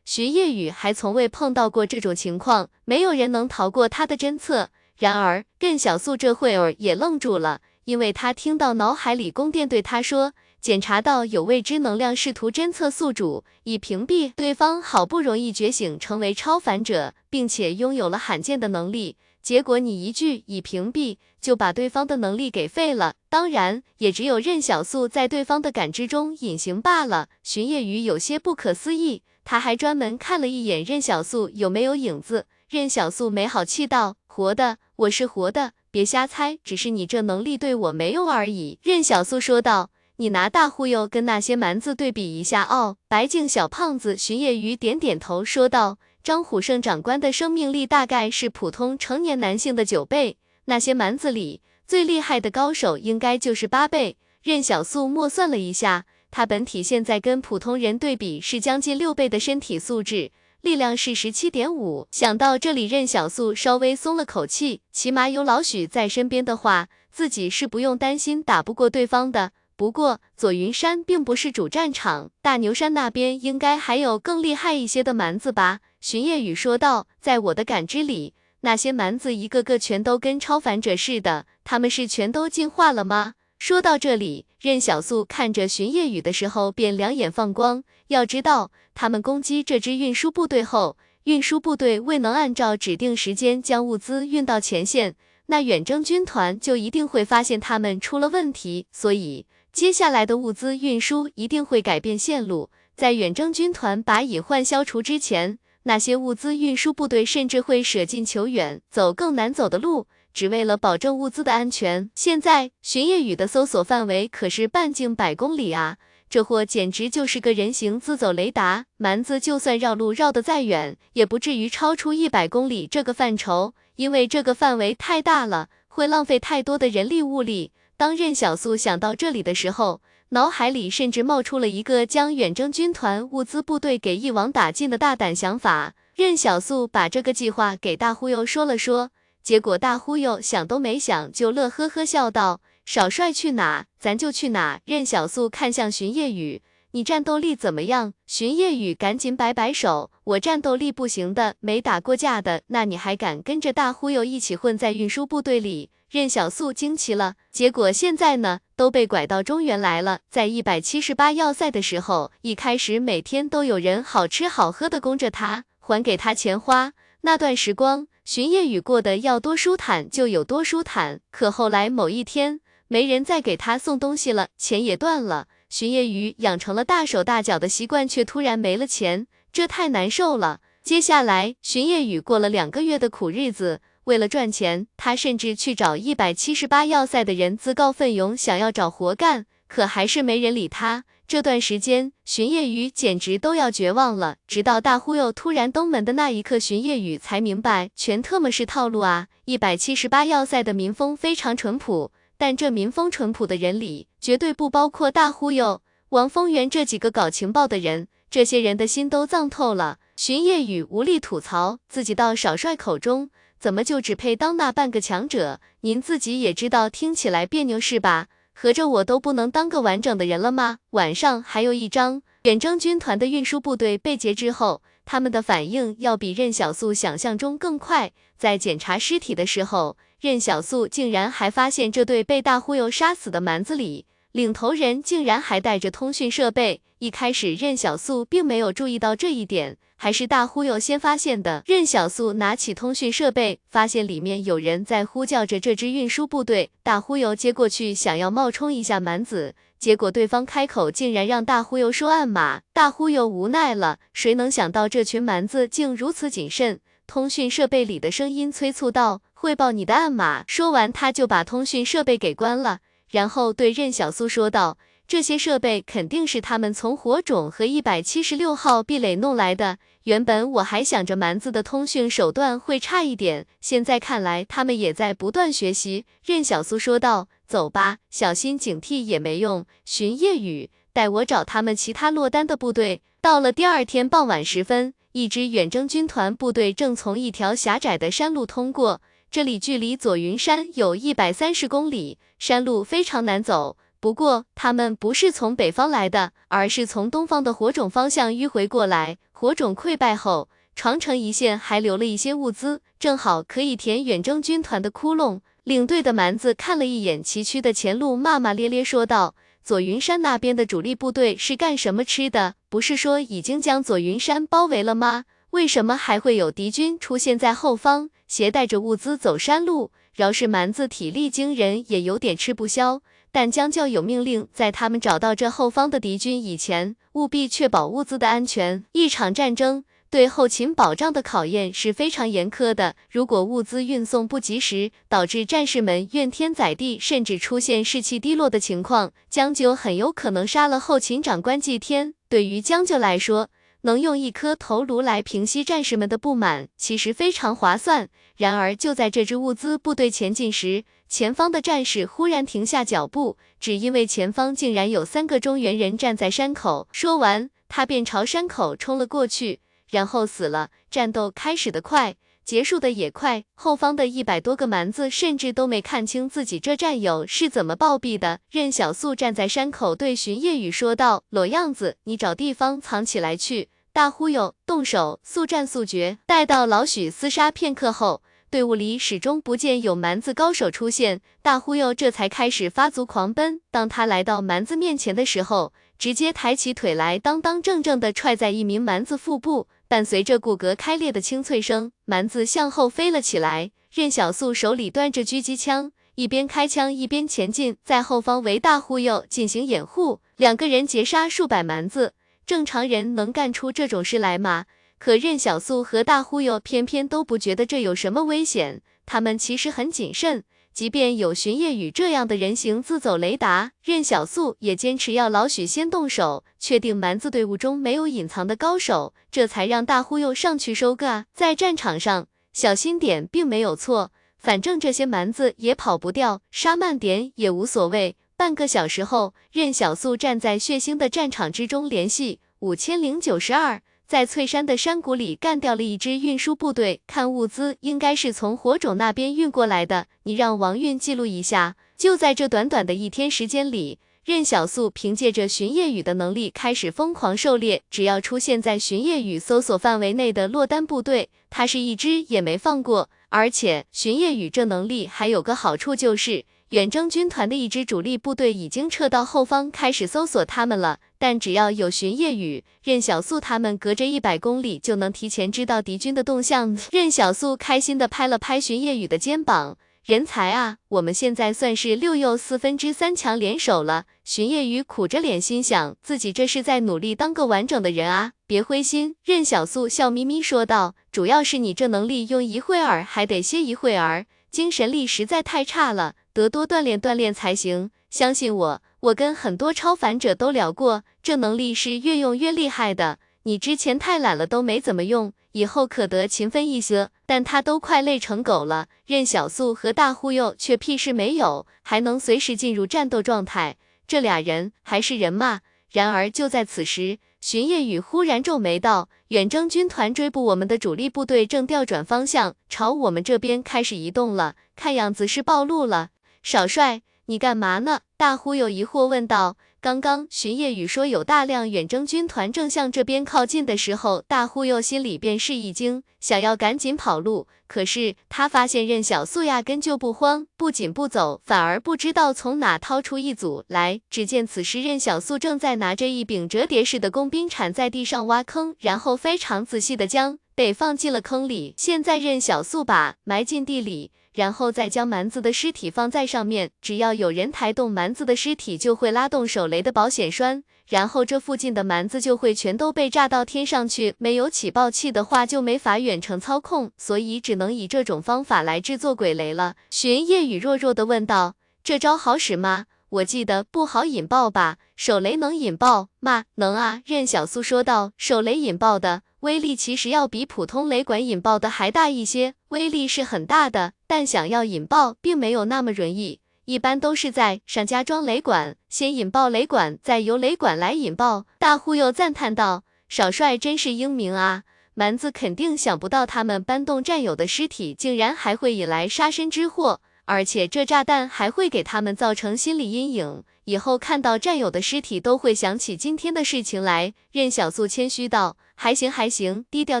[0.04, 4.70] 徐夜雨还从未碰到过这种情况，没有人能逃过他的侦测。
[4.98, 10.32] 然而任小素这会儿也愣住了，因为他听到脑海里宫殿对他说，
[10.64, 19.18] 检查到有未知能量试图侦测宿主，以屏蔽对方好不容易觉醒成为超凡者，并且拥有了罕见的能力。
[19.42, 23.16] 结果你一句已屏蔽，就把对方的能力给废了。
[23.28, 27.28] 当然，也只有任小素在对方的感知中隐形罢了。
[27.42, 32.46] 巡夜雨有些不可思议，他还专门看了一眼任小素有没有影子。
[32.70, 45.98] 任小素没好气道：“活的，我是活的，别瞎猜，只是你这能力对我没用而已。”任小素说道：“你拿大忽悠跟那些蛮子对比一下哦。”白净小胖子巡夜雨点点头说道。
[46.22, 54.16] 张虎胜长官的生命力大概是普通成年男性的九倍，那些蛮子里最厉害的高手应该就是八倍。
[54.42, 60.32] 任小素默算了一下，他本体现在跟普通人对比是将近六倍的身体素质，
[60.62, 62.08] 力量是十七点五。
[62.10, 69.52] 想到这里，任小素稍微松了口气，起码有老许在身边的话，自己是不用担心打不过对方的。
[69.76, 75.80] 不过左云山并不是主战场，大牛山那边应该还有更厉害一些的蛮子吧？
[76.00, 77.08] 巡夜雨说道。
[77.20, 83.34] 在我的感知里，那些蛮子一个个全都跟超凡者似的，他们是全都进化了吗？
[83.58, 87.82] 说到这里，任小素看着巡夜雨的时候便两眼放光。
[88.08, 99.46] 要知道，他们攻击这支运输部队后，运输部队未能按照指定时间将物资运到前线，那远征军团就一定会发现他们出了问题，所以。
[99.74, 112.08] 接下来的物资运输一定会改变线路，在远征军团把隐患消除之前，那些物资运输部队甚至会舍近求远，走更难走的路，只为了保证物资的安全。
[112.14, 115.96] 现在巡夜雨的搜索范围可是半径百公里啊，
[116.30, 127.72] 这货简直就是个人形自走雷达，蛮子就算绕路绕得再远，也不至于超出一百公里这个范畴，因为这个范围太大了，会浪费太多的人力物力。
[127.96, 130.00] 当任小素想到这里的时候，
[130.30, 135.94] 脑海里甚至冒出了一个将远征军团物资部队给一网打尽的大胆想法。
[136.16, 139.10] 任小素把这个计划给大忽悠说了说，
[139.42, 146.62] 结果大忽悠想都没想就乐呵呵笑道：“少帅去哪，咱就去哪。”任小素看向巡夜雨
[146.92, 152.62] ：“你战斗力怎么样？”巡夜雨赶紧摆摆手：“我战斗力不行的，没打过架的。
[152.68, 160.20] 那你还敢跟着大忽悠一起混在运输部队里？”任小素惊奇了，结果现在呢，都被拐到中原来了。
[160.30, 166.92] 在一百七十八要塞的时候，一开始每天都有人好吃好喝的供着他，还给他钱花。
[167.22, 171.18] 那段时光，巡夜雨过得要多舒坦就有多舒坦。
[171.32, 175.48] 可后来某一天，没人再给他送东西了，钱也断了。
[175.68, 180.60] 巡夜雨养成了大手大脚的习惯，却突然没了钱，这太难受了。
[180.80, 183.80] 接下来，巡夜雨过了两个月的苦日子。
[184.04, 191.04] 为了赚钱，他甚至去找一百七十八要塞的人自告奋勇，想要找活干，可还是没人理他。
[191.26, 194.36] 这段时间，巡夜雨简直都要绝望了。
[194.46, 199.28] 直到大忽悠突然登门的那一刻，巡夜雨才明白，全特么是套路啊！
[199.46, 208.08] 一百七十八要塞的民风非常淳朴，但这民风淳朴的人里，绝对不包括大忽悠、王丰源这几个搞情报的人。
[208.28, 209.98] 这些人的心都脏透了。
[210.16, 213.30] 巡夜雨无力吐槽，自己到少帅口中。
[213.58, 215.60] 怎么就只配当那半个强者？
[215.80, 218.26] 您自己也知道，听起来别扭是吧？
[218.52, 220.78] 合着我都不能当个完整的人了吗？
[220.90, 228.12] 晚上还有一章，远征军团的运输部队被劫之后，他们的反应要比任小素想象中更快。
[228.36, 236.82] 在检查尸体的时候，任小素竟然还发现这对被大忽悠杀死的蛮子里，领头人竟然还带着通讯设备。
[237.04, 239.76] 一开始任小素并没有注意到这一点。
[239.96, 241.62] 还是大忽悠先发现的。
[241.66, 246.70] 任小素拿起通讯设备，发现里面有人在呼叫着这支运输部队。
[246.82, 252.62] 大忽悠接过去，想要冒充一下蛮子，结果对方开口竟然让大忽悠说暗码。
[252.72, 256.80] 大忽悠无奈了，谁能想到这群蛮子竟如此谨慎？
[257.06, 259.20] 通讯设备里的声音催促道。
[259.34, 260.42] 汇报你的暗码。
[260.46, 262.78] 说完，他就把通讯设备给关了，
[263.10, 264.78] 然后对任小素说道。
[265.06, 269.78] 这些设备肯定是他们从火种和一百七十六号壁垒弄来的。
[270.04, 276.04] 原本我还想着蛮子的通讯手段会差一点，现在看来他们也在不断学习。
[276.24, 279.64] 任小苏说道：“走吧，小心警惕也没用。
[279.84, 289.00] 寻夜雨，带我找他们其他落单的部队。”到了第二天傍晚时分，一支远征军团部队正从一条狭窄的山路通过，
[289.30, 293.78] 这里距离左云山有一百三十公里，山路非常难走。
[294.04, 299.16] 不过，他们不是从北方来的，而是从东方的火种方向迂回过来。
[299.32, 305.40] 火种溃败后，长城一线还留了一些物资，正好可以填远征军团的窟窿。
[305.62, 312.56] 领队的蛮子看了一眼崎岖的前路，骂骂咧咧说道：“左云山那边的主力部队是干什么吃的？
[312.68, 315.24] 不是说已经将左云山包围了吗？
[315.52, 319.92] 为什么还会有敌军出现在后方，携带着物资走山路？
[320.14, 323.00] 饶是蛮子体力惊人，也有点吃不消。”
[323.34, 328.84] 但将就有命令，在他们找到这后方的敌军以前，务必确保物资的安全。
[328.92, 332.94] 一场战争对后勤保障的考验是非常严苛的。
[333.10, 342.14] 如果物资运送不及时，导致战士们怨天载地，甚至出现士气低落的情况，将就很有可能杀了后勤长官祭天。
[342.28, 343.48] 对于将就来说，
[343.80, 348.08] 能用一颗头颅来平息战士们的不满，其实非常划算。
[348.36, 356.88] 然而，就在这支物资部队前进时， 前方的战士忽然停下脚步，只因为前方竟然有三个中原人站在山口。
[356.90, 359.60] 说完，他便朝山口冲了过去，
[359.90, 360.70] 然后死了。
[360.90, 363.44] 战斗开始的快，结束的也快。
[363.54, 368.40] 后方的一百多个蛮子甚至都没看清自己这战友是怎么暴毙的。
[368.50, 373.68] 任小素站在山口，对荀夜雨说道：“裸样子，你找地方藏起来去。
[373.92, 378.22] 大忽悠，动手，速战速决。”待到老许厮杀片刻后。
[378.54, 383.60] 队伍里始终不见有蛮子高手出现，大忽悠这才开始发足狂奔。
[383.72, 393.72] 当他来到蛮子面前的时候，直接抬起腿来，当当正正的踹在一名蛮子腹部，伴随着骨骼开裂的清脆声，蛮子向后飞了起来。
[393.92, 400.20] 任小素手里端着狙击枪，一边开枪一边前进，在后方为大忽悠进行掩护。
[400.36, 402.14] 两个人截杀数百蛮子，
[402.46, 404.66] 正常人能干出这种事来吗？
[405.04, 421.26] 可任小素和大忽悠偏偏都不觉得这有什么危险，他们其实很谨慎，即便有巡夜雨这样的人形自走雷达，任小素也坚持要老许先动手，确定蛮子队伍中没有隐藏的高手，这才让大忽悠上去收割。
[421.34, 428.16] 在战场上，小心点并没有错，反正这些蛮子也跑不掉，杀慢点也无所谓。
[428.38, 433.82] 半个小时后，任小素站在血腥的战场之中，联系五千零九十二。
[434.06, 440.06] 在翠山的山谷里干掉了一支运输部队，看物资应该是从火种那边运过来的。
[440.24, 441.76] 你让王运记录一下。
[441.96, 453.08] 就在这短短的一天时间里，任小素凭借着巡夜雨的能力开始疯狂狩猎，只要出现在巡夜雨搜索范围内的落单部队，他是一只也没放过。
[453.30, 456.44] 而且巡夜雨这能力还有个好处就是。
[456.70, 460.98] 远征军团的一支主力部队已经撤到后方，开始搜索他们了。
[461.24, 466.76] 但只要有巡夜雨，任小素他们隔着一百公里就能提前知道敌军的动向。
[466.92, 474.04] 任小素开心的拍了拍巡夜雨的肩膀，人才啊，我们现在算是六又四分之三强联手了。
[474.22, 479.16] 巡夜雨苦着脸心想，自己这是在努力当个完整的人啊，别灰心。
[479.24, 486.16] 任小素笑眯眯说道，主要是你这能力用一会儿还得歇一会儿，精神力实在太差了。
[486.34, 493.18] 得多锻炼锻炼才行，相信我，我跟很多超凡者都聊过，这能力是越用越厉害的。
[493.42, 497.10] 你之前太懒了，都没怎么用，以后可得勤奋一些。
[497.26, 503.76] 但他都快累成狗了，任小素和大忽悠却屁事没有，还能随时进入战斗状态，
[504.06, 505.60] 这俩人还是人吗？
[505.90, 516.08] 然而就在此时，巡夜雨忽然皱眉道：“远征军团追捕我们的主力部队正调转方向，朝我们这边开始移动了，看样子是暴露了。”
[516.42, 518.00] 少帅，你干嘛呢？
[518.16, 519.56] 大忽悠疑惑问道。
[519.80, 527.46] 刚刚巡夜雨说有大量远征军团正向这边靠近的时候，大忽悠心里便是一惊，想要赶紧跑路。
[527.66, 534.00] 可是他发现任小素压根就不慌，不仅不走，反而不知道从哪掏出一组来。
[534.08, 541.74] 只见此时任小素正在拿着一柄折叠式的工兵铲在地上挖坑，然后非常仔细的将被放进了坑里。
[541.76, 546.70] 现在任小素把埋进地里，然后再将蛮子的尸体放在上面。
[546.82, 554.14] 只要有人抬动蛮子的尸体，就会拉动手雷的保险栓，然后这附近的蛮子就会全都被炸到天上去。
[554.18, 559.76] 没有起爆器的话，就没法远程操控，所以只能以这种方法来制作鬼雷了。
[559.90, 561.54] 寻夜雨弱弱的问道
[561.84, 564.78] ：“这招好使吗？”我记得不好引爆吧？
[564.96, 566.46] 手雷能引爆吗？
[566.56, 567.00] 能啊。
[567.06, 568.10] 任小苏说道。
[568.16, 576.38] 手雷引爆的威力其实要比普通雷管引爆的还大一些，威力是很大的，但想要引爆并没有那么容易。
[576.66, 581.46] 一般都是在上加装雷管，先引爆雷管，再由雷管来引爆。
[581.58, 584.62] 大忽悠赞叹道：“少帅真是英明啊！
[584.94, 597.12] 蛮子肯定想不到他们搬动战友的尸体，竟然还会引来杀身之祸。”而且这炸弹还会给他们造成心理阴影，以后看到战友的尸体都会想起今天的事情来。
[597.32, 600.00] 任小素谦虚道：“还行还行，低调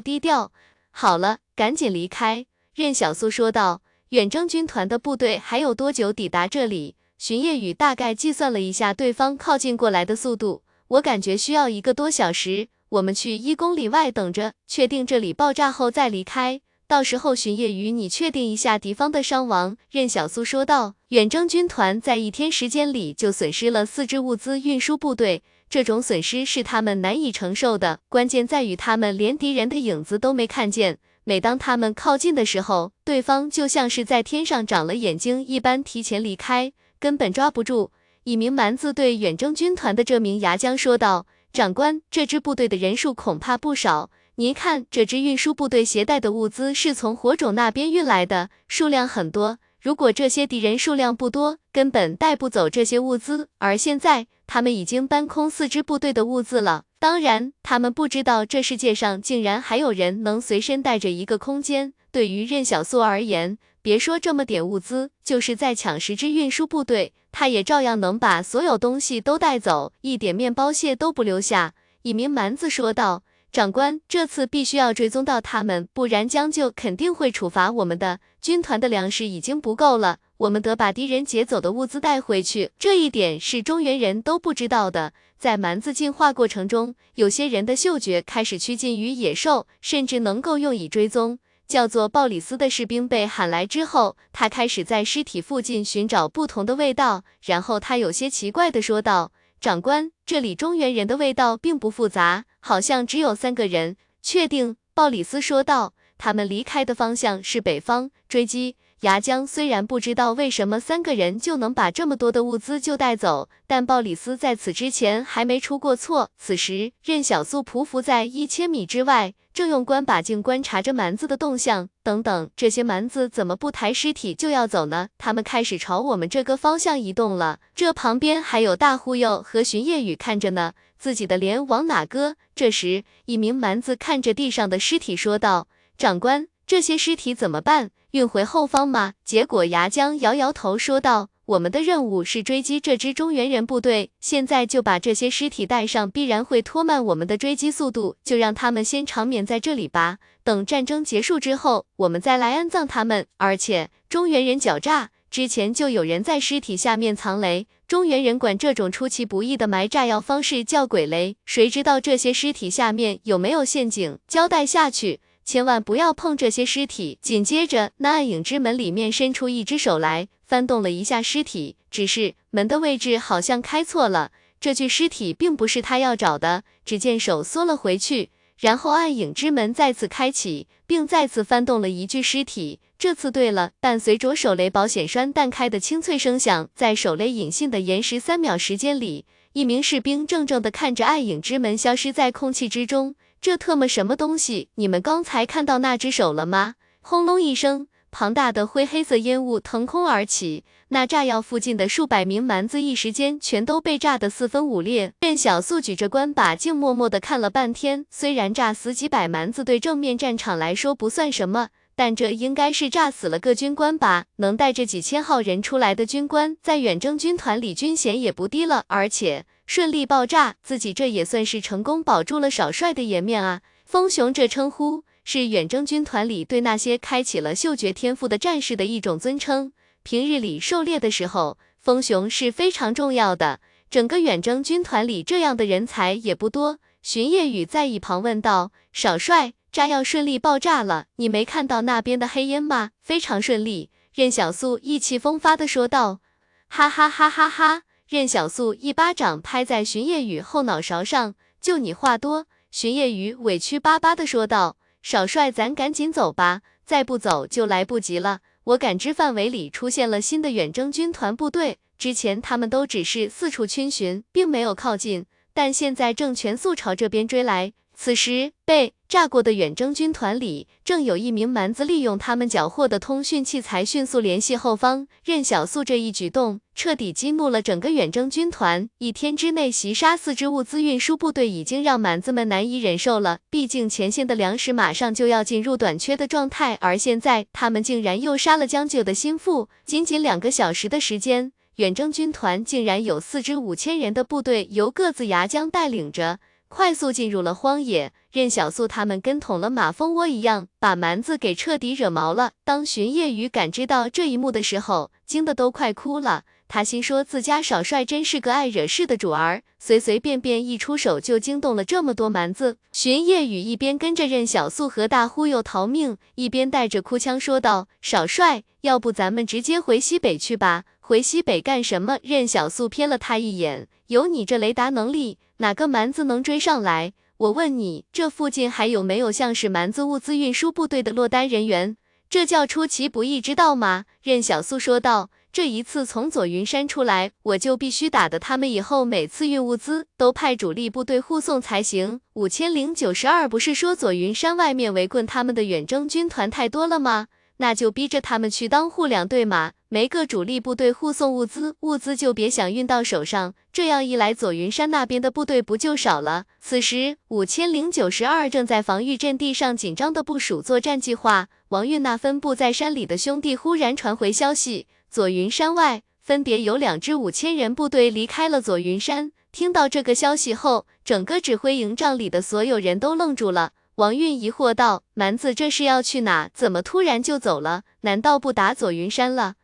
[0.00, 0.52] 低调。”
[0.92, 2.46] 好了，赶紧离开。
[2.76, 12.68] 任小素说道：“远征军团的部队还有多久抵达这里？”巡夜雨大概计算了一下对方靠近过来的速度，我感觉需要一个多小时。
[12.90, 16.60] 我们去一公里外等着，确定这里爆炸后再离开。
[16.86, 19.76] 到时候巡夜雨，你确定一下敌方的伤亡。
[19.90, 20.94] 任小苏说道。
[21.08, 28.00] 远征军团在一天时间里就损失了四支物资运输部队，这种损失是他们难以承受的。
[28.08, 30.98] 关键在于他们连敌人的影子都没看见。
[31.24, 37.92] 每当他们靠近的时候，对方就像是在天上长了眼睛一般提前离开，根本抓不住。
[38.24, 49.58] 一名蛮子对远征军团的这名牙将说道：“长官，这支部队的人数恐怕不少。”您看，这支运输部队携带的物资是从火种那边运来的，数量很多。
[49.80, 53.48] 如果这些敌人数量不多，根本带不走这些物资。
[53.58, 56.84] 而现在，他们已经搬空四支部队的物资了。
[57.04, 61.92] 当然，他们不知道这世界上竟然还有人能随身带着一个空间。
[62.10, 71.74] 对于任小素而言，别说这么点物资，就是在抢十支运输部队，他也照样能把所有东西都带走，一点面包屑都不留下。
[72.00, 73.22] 一名蛮子说道。
[73.54, 78.18] 长官，这次必须要追踪到他们，不然将就肯定会处罚我们的。
[78.42, 82.72] 军团的粮食已经不够了，我们得把敌人劫走的物资带回去。
[82.80, 85.12] 这一点是中原人都不知道的。
[85.38, 91.38] 在蛮子进化过程中，有些人的嗅觉开始趋近于野兽，甚至能够用以追踪。
[91.68, 99.30] 叫做鲍里斯的士兵被喊来之后，他开始在尸体附近寻找不同的味道，然后他有些奇怪的说道。
[99.64, 103.96] 长官，这里中原人的味道并不复杂，好像只有三个人。
[104.20, 104.76] 确定？
[104.92, 105.94] 鲍里斯说道。
[106.18, 108.76] 他们离开的方向是北方，追击。
[109.04, 116.30] 牙将虽然不知道为什么三个人就能把这么多的物资就带走，但鲍里斯在此之前还没出过错。
[116.38, 121.90] 此时，任小素匍匐在一千米之外，正用观把镜观察着蛮子的动向。
[122.02, 125.08] 等等，这些蛮子怎么不抬尸体就要走呢？
[125.18, 127.58] 他们开始朝我们这个方向移动了。
[127.74, 132.36] 这旁边还有大忽悠和巡夜雨看着呢，自己的脸往哪搁？
[132.54, 135.68] 这时，一名蛮子看着地上的尸体说道
[135.98, 139.14] ：“长官，这些尸体怎么办？”运回后方吗？
[139.24, 150.18] 结果牙将摇摇头说道：“我们的任务是追击这支中原人部队，现在就把这些尸体带上，必然会拖慢我们的追击速度，就让他们先长眠在这里吧。
[150.44, 153.26] 等战争结束之后，我们再来安葬他们。
[153.38, 161.36] 而且中原人狡诈，之前就有人在尸体下面藏雷，中原人管这种出其不意的埋炸药方式叫鬼雷。
[161.44, 164.18] 谁知道这些尸体下面有没有陷阱？
[164.28, 167.18] 交代下去。”千万不要碰这些尸体。
[167.20, 176.64] 紧接着，那暗影之门里面伸出一只手来，翻动了一下尸体，只是门的位置好像开错了，这具尸体并不是他要找的。
[176.84, 182.80] 只见手缩了回去，然后暗影之门再次开启，并再次翻动了一具尸体。
[182.98, 193.14] 这次对了，伴随着手雷保险栓弹开的清脆声响，在手雷引信的延时三秒时间里，一名士兵怔怔地看着暗影之门消失在空气之中。
[193.44, 194.70] 这特么什么东西？
[194.76, 196.76] 你们刚才看到那只手了吗？
[197.02, 205.12] 轰隆一声，庞大的灰黑色烟雾腾空而起，那炸药附近的数百名蛮子一时间全都被炸得四分五裂。
[205.20, 208.06] 任小素举着关把镜，默默的看了半天。
[208.08, 214.24] 虽然炸死几百蛮子对正面战场来说不算什么，但这应该是炸死了个军官吧？
[214.36, 219.44] 能带着几千号人出来的军官，在远征军团里军衔也不低了，而且。
[219.66, 223.62] 顺利爆炸，自己这也算是成功保住了少帅的颜面啊！
[223.84, 229.72] 风雄这称呼是远征军团里对那些开启了嗅觉天赋的战士的一种尊称。
[230.02, 233.60] 平日里狩猎的时候，风雄是非常重要的。
[233.90, 236.78] 整个远征军团里这样的人才也不多。
[237.02, 242.90] 巡夜雨在一旁问道：“少帅。”炸药顺利爆炸了，你没看到那边的黑烟吗？
[243.02, 243.90] 非常顺利。
[244.12, 246.20] 任小素意气风发的说道。
[246.68, 247.82] 哈哈哈哈哈！
[248.06, 252.46] 任小素一巴掌拍在荀夜雨后脑勺上，就你话多。
[252.70, 258.40] 荀夜雨委屈巴巴的说道：“少帅，咱赶紧走吧，再不走就来不及了。
[258.64, 265.24] 我感知范围里出现了新的远征军团部队，之前他们都只是四处逡巡，并没有靠近，
[265.54, 275.06] 但现在正全速朝这边追来。”此时，被炸过的远征军团里，正有一名蛮子利用他们缴获的通讯器材迅速联系后方。
[275.24, 278.88] 任小素这一举动，彻底激怒了整个远征军团。
[278.98, 283.38] 一天之内袭杀四支物资运输部队，已经让蛮子们难以忍受了。
[283.48, 289.68] 毕竟前线的粮食马上就要进入短缺的状态，而现在他们竟然又杀了将就的心腹。
[289.86, 296.40] 仅仅两个小时的时间，远征军团竟然有四支五千人的部队，由各自牙将带领着。
[296.76, 302.50] 快速进入了荒野，任小素他们跟捅了马蜂窝一样，把蛮子给彻底惹毛了。
[302.64, 306.42] 当荀夜雨感知到这一幕的时候，惊得都快哭了。
[306.66, 312.78] 他心说自家少帅真是个爱惹事的主儿，随随便便一出手就惊动了这么多蛮子。
[312.90, 320.82] 荀夜雨一边跟着任小素和大忽悠逃命，一边带着哭腔说道：“少帅，要不咱们直接回西北去吧？
[320.98, 325.38] 回西北干什么？”任小素瞥了他一眼，有你这雷达能力。
[325.58, 327.12] 哪个蛮子能追上来？
[327.36, 331.96] 我问你，这附近还有没有像是蛮子物资运输部队的落单人员？
[332.28, 334.04] 这叫出其不意，知道吗？
[334.22, 335.30] 任小素说道。
[335.52, 342.20] 这一次从左云山出来，我就必须打得他们以后每次运物资都派主力部队护送才行。
[342.32, 347.28] 五千零九十二不是说左云山外面围困他们的远征军团太多了吗？
[347.58, 353.54] 那就逼着他们去当护粮队嘛，没个主力部队护送物资，物资就别想运到手上。
[353.72, 356.46] 这样一来，左云山那边的部队不就少了？
[356.60, 361.46] 此时，五千零九十二正在防御阵地上紧张的部署作战计划。
[361.68, 369.30] 王运那分布在山里的兄弟忽然传回消息，左云山外分别有两支五千人部队离开了左云山。
[369.52, 373.70] 听到这个消息后，整个指挥营帐里的所有人都愣住了。
[373.94, 376.50] 王运疑惑道：“蛮子这是要去哪？
[376.52, 377.84] 怎么突然就走了？
[378.00, 379.54] 难道不打左云山了？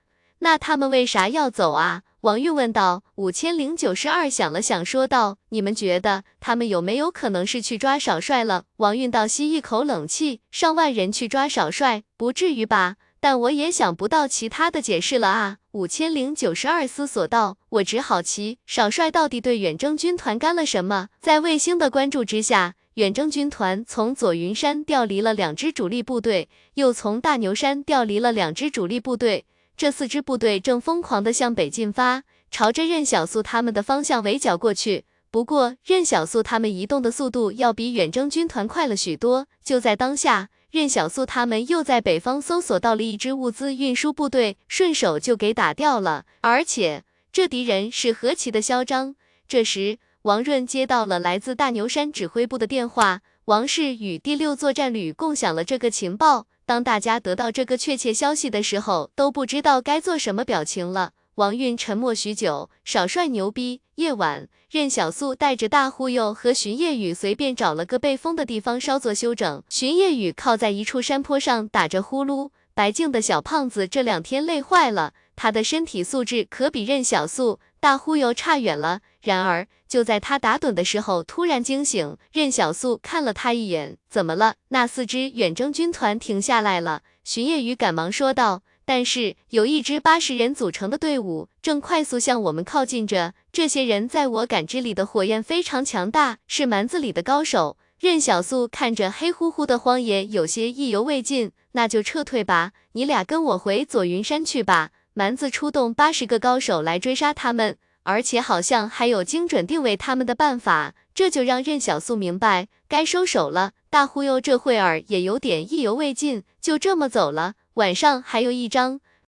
[0.40, 3.02] 那他们为啥要走啊？”王运问道。
[3.14, 12.96] 五千零九十二想了想，说道：“你们觉得他们有没有可能是去抓少帅了？”王运倒吸一口冷气：“上万人去抓少帅，不至于吧？
[13.20, 22.74] 但我也想不到其他的解释了啊。”五千零九十二思索道：“我只好奇，少帅到底对远征军团干了什么？”在卫星的关注之下。
[22.94, 29.46] 远征军团从左云山调离了两支主力部队，又从大牛山调离了两支主力部队。
[29.81, 35.07] 这四支部队正疯狂地向北进发，朝着任小素他们的方向围剿过去。
[35.31, 39.47] 不过，任小素他们移动的速度要比远征军团快了许多。
[39.65, 46.27] 就在当下，任小素他们又在北方搜索到了一支物资运输部队，顺手就给打掉了。
[46.43, 49.15] 而且，这敌人是何其的嚣张！
[49.48, 56.48] 这时，王润接到了来自大牛山指挥部的电话，王氏与第六作战旅共享了这个情报。
[56.70, 61.10] 当大家得到这个确切消息的时候，都不知道该做什么表情了。
[61.34, 63.80] 王韵沉默许久，少帅牛逼。
[63.97, 69.64] 夜晚，任小素带着大忽悠和荀夜雨随便找了个背风的地方稍作休整。
[69.68, 77.59] 荀夜雨靠在一处山坡上打着呼噜，白净的小胖子这两天累坏了，他的身体素质可比任小素。
[77.81, 79.01] 大忽悠差远了。
[79.23, 82.16] 然而，就在他打盹的时候，突然惊醒。
[82.32, 84.55] 任小素看了他一眼，怎么了？
[84.69, 87.02] 那四支远征军团停下来了。
[87.24, 88.62] 荀夜雨赶忙说道。
[88.86, 93.35] 但是有一支八十人组成的队伍正快速向我们靠近着。
[93.52, 97.77] 这些人在我感知里的火焰非常强大，是蛮子里的高手。
[98.01, 101.52] 任小素看着黑乎乎的荒野，有些意犹未尽。
[101.73, 104.90] 那就撤退吧，你俩跟我回左云山去吧。
[105.12, 113.72] 蛮子出动八十个高手来追杀他们，而且好像还有精准定位他们的办法，这就让任小素明白该收手了。
[113.90, 117.54] 大忽悠这会儿也有点意犹未尽，就这么走了。
[117.74, 119.00] 晚上还有一张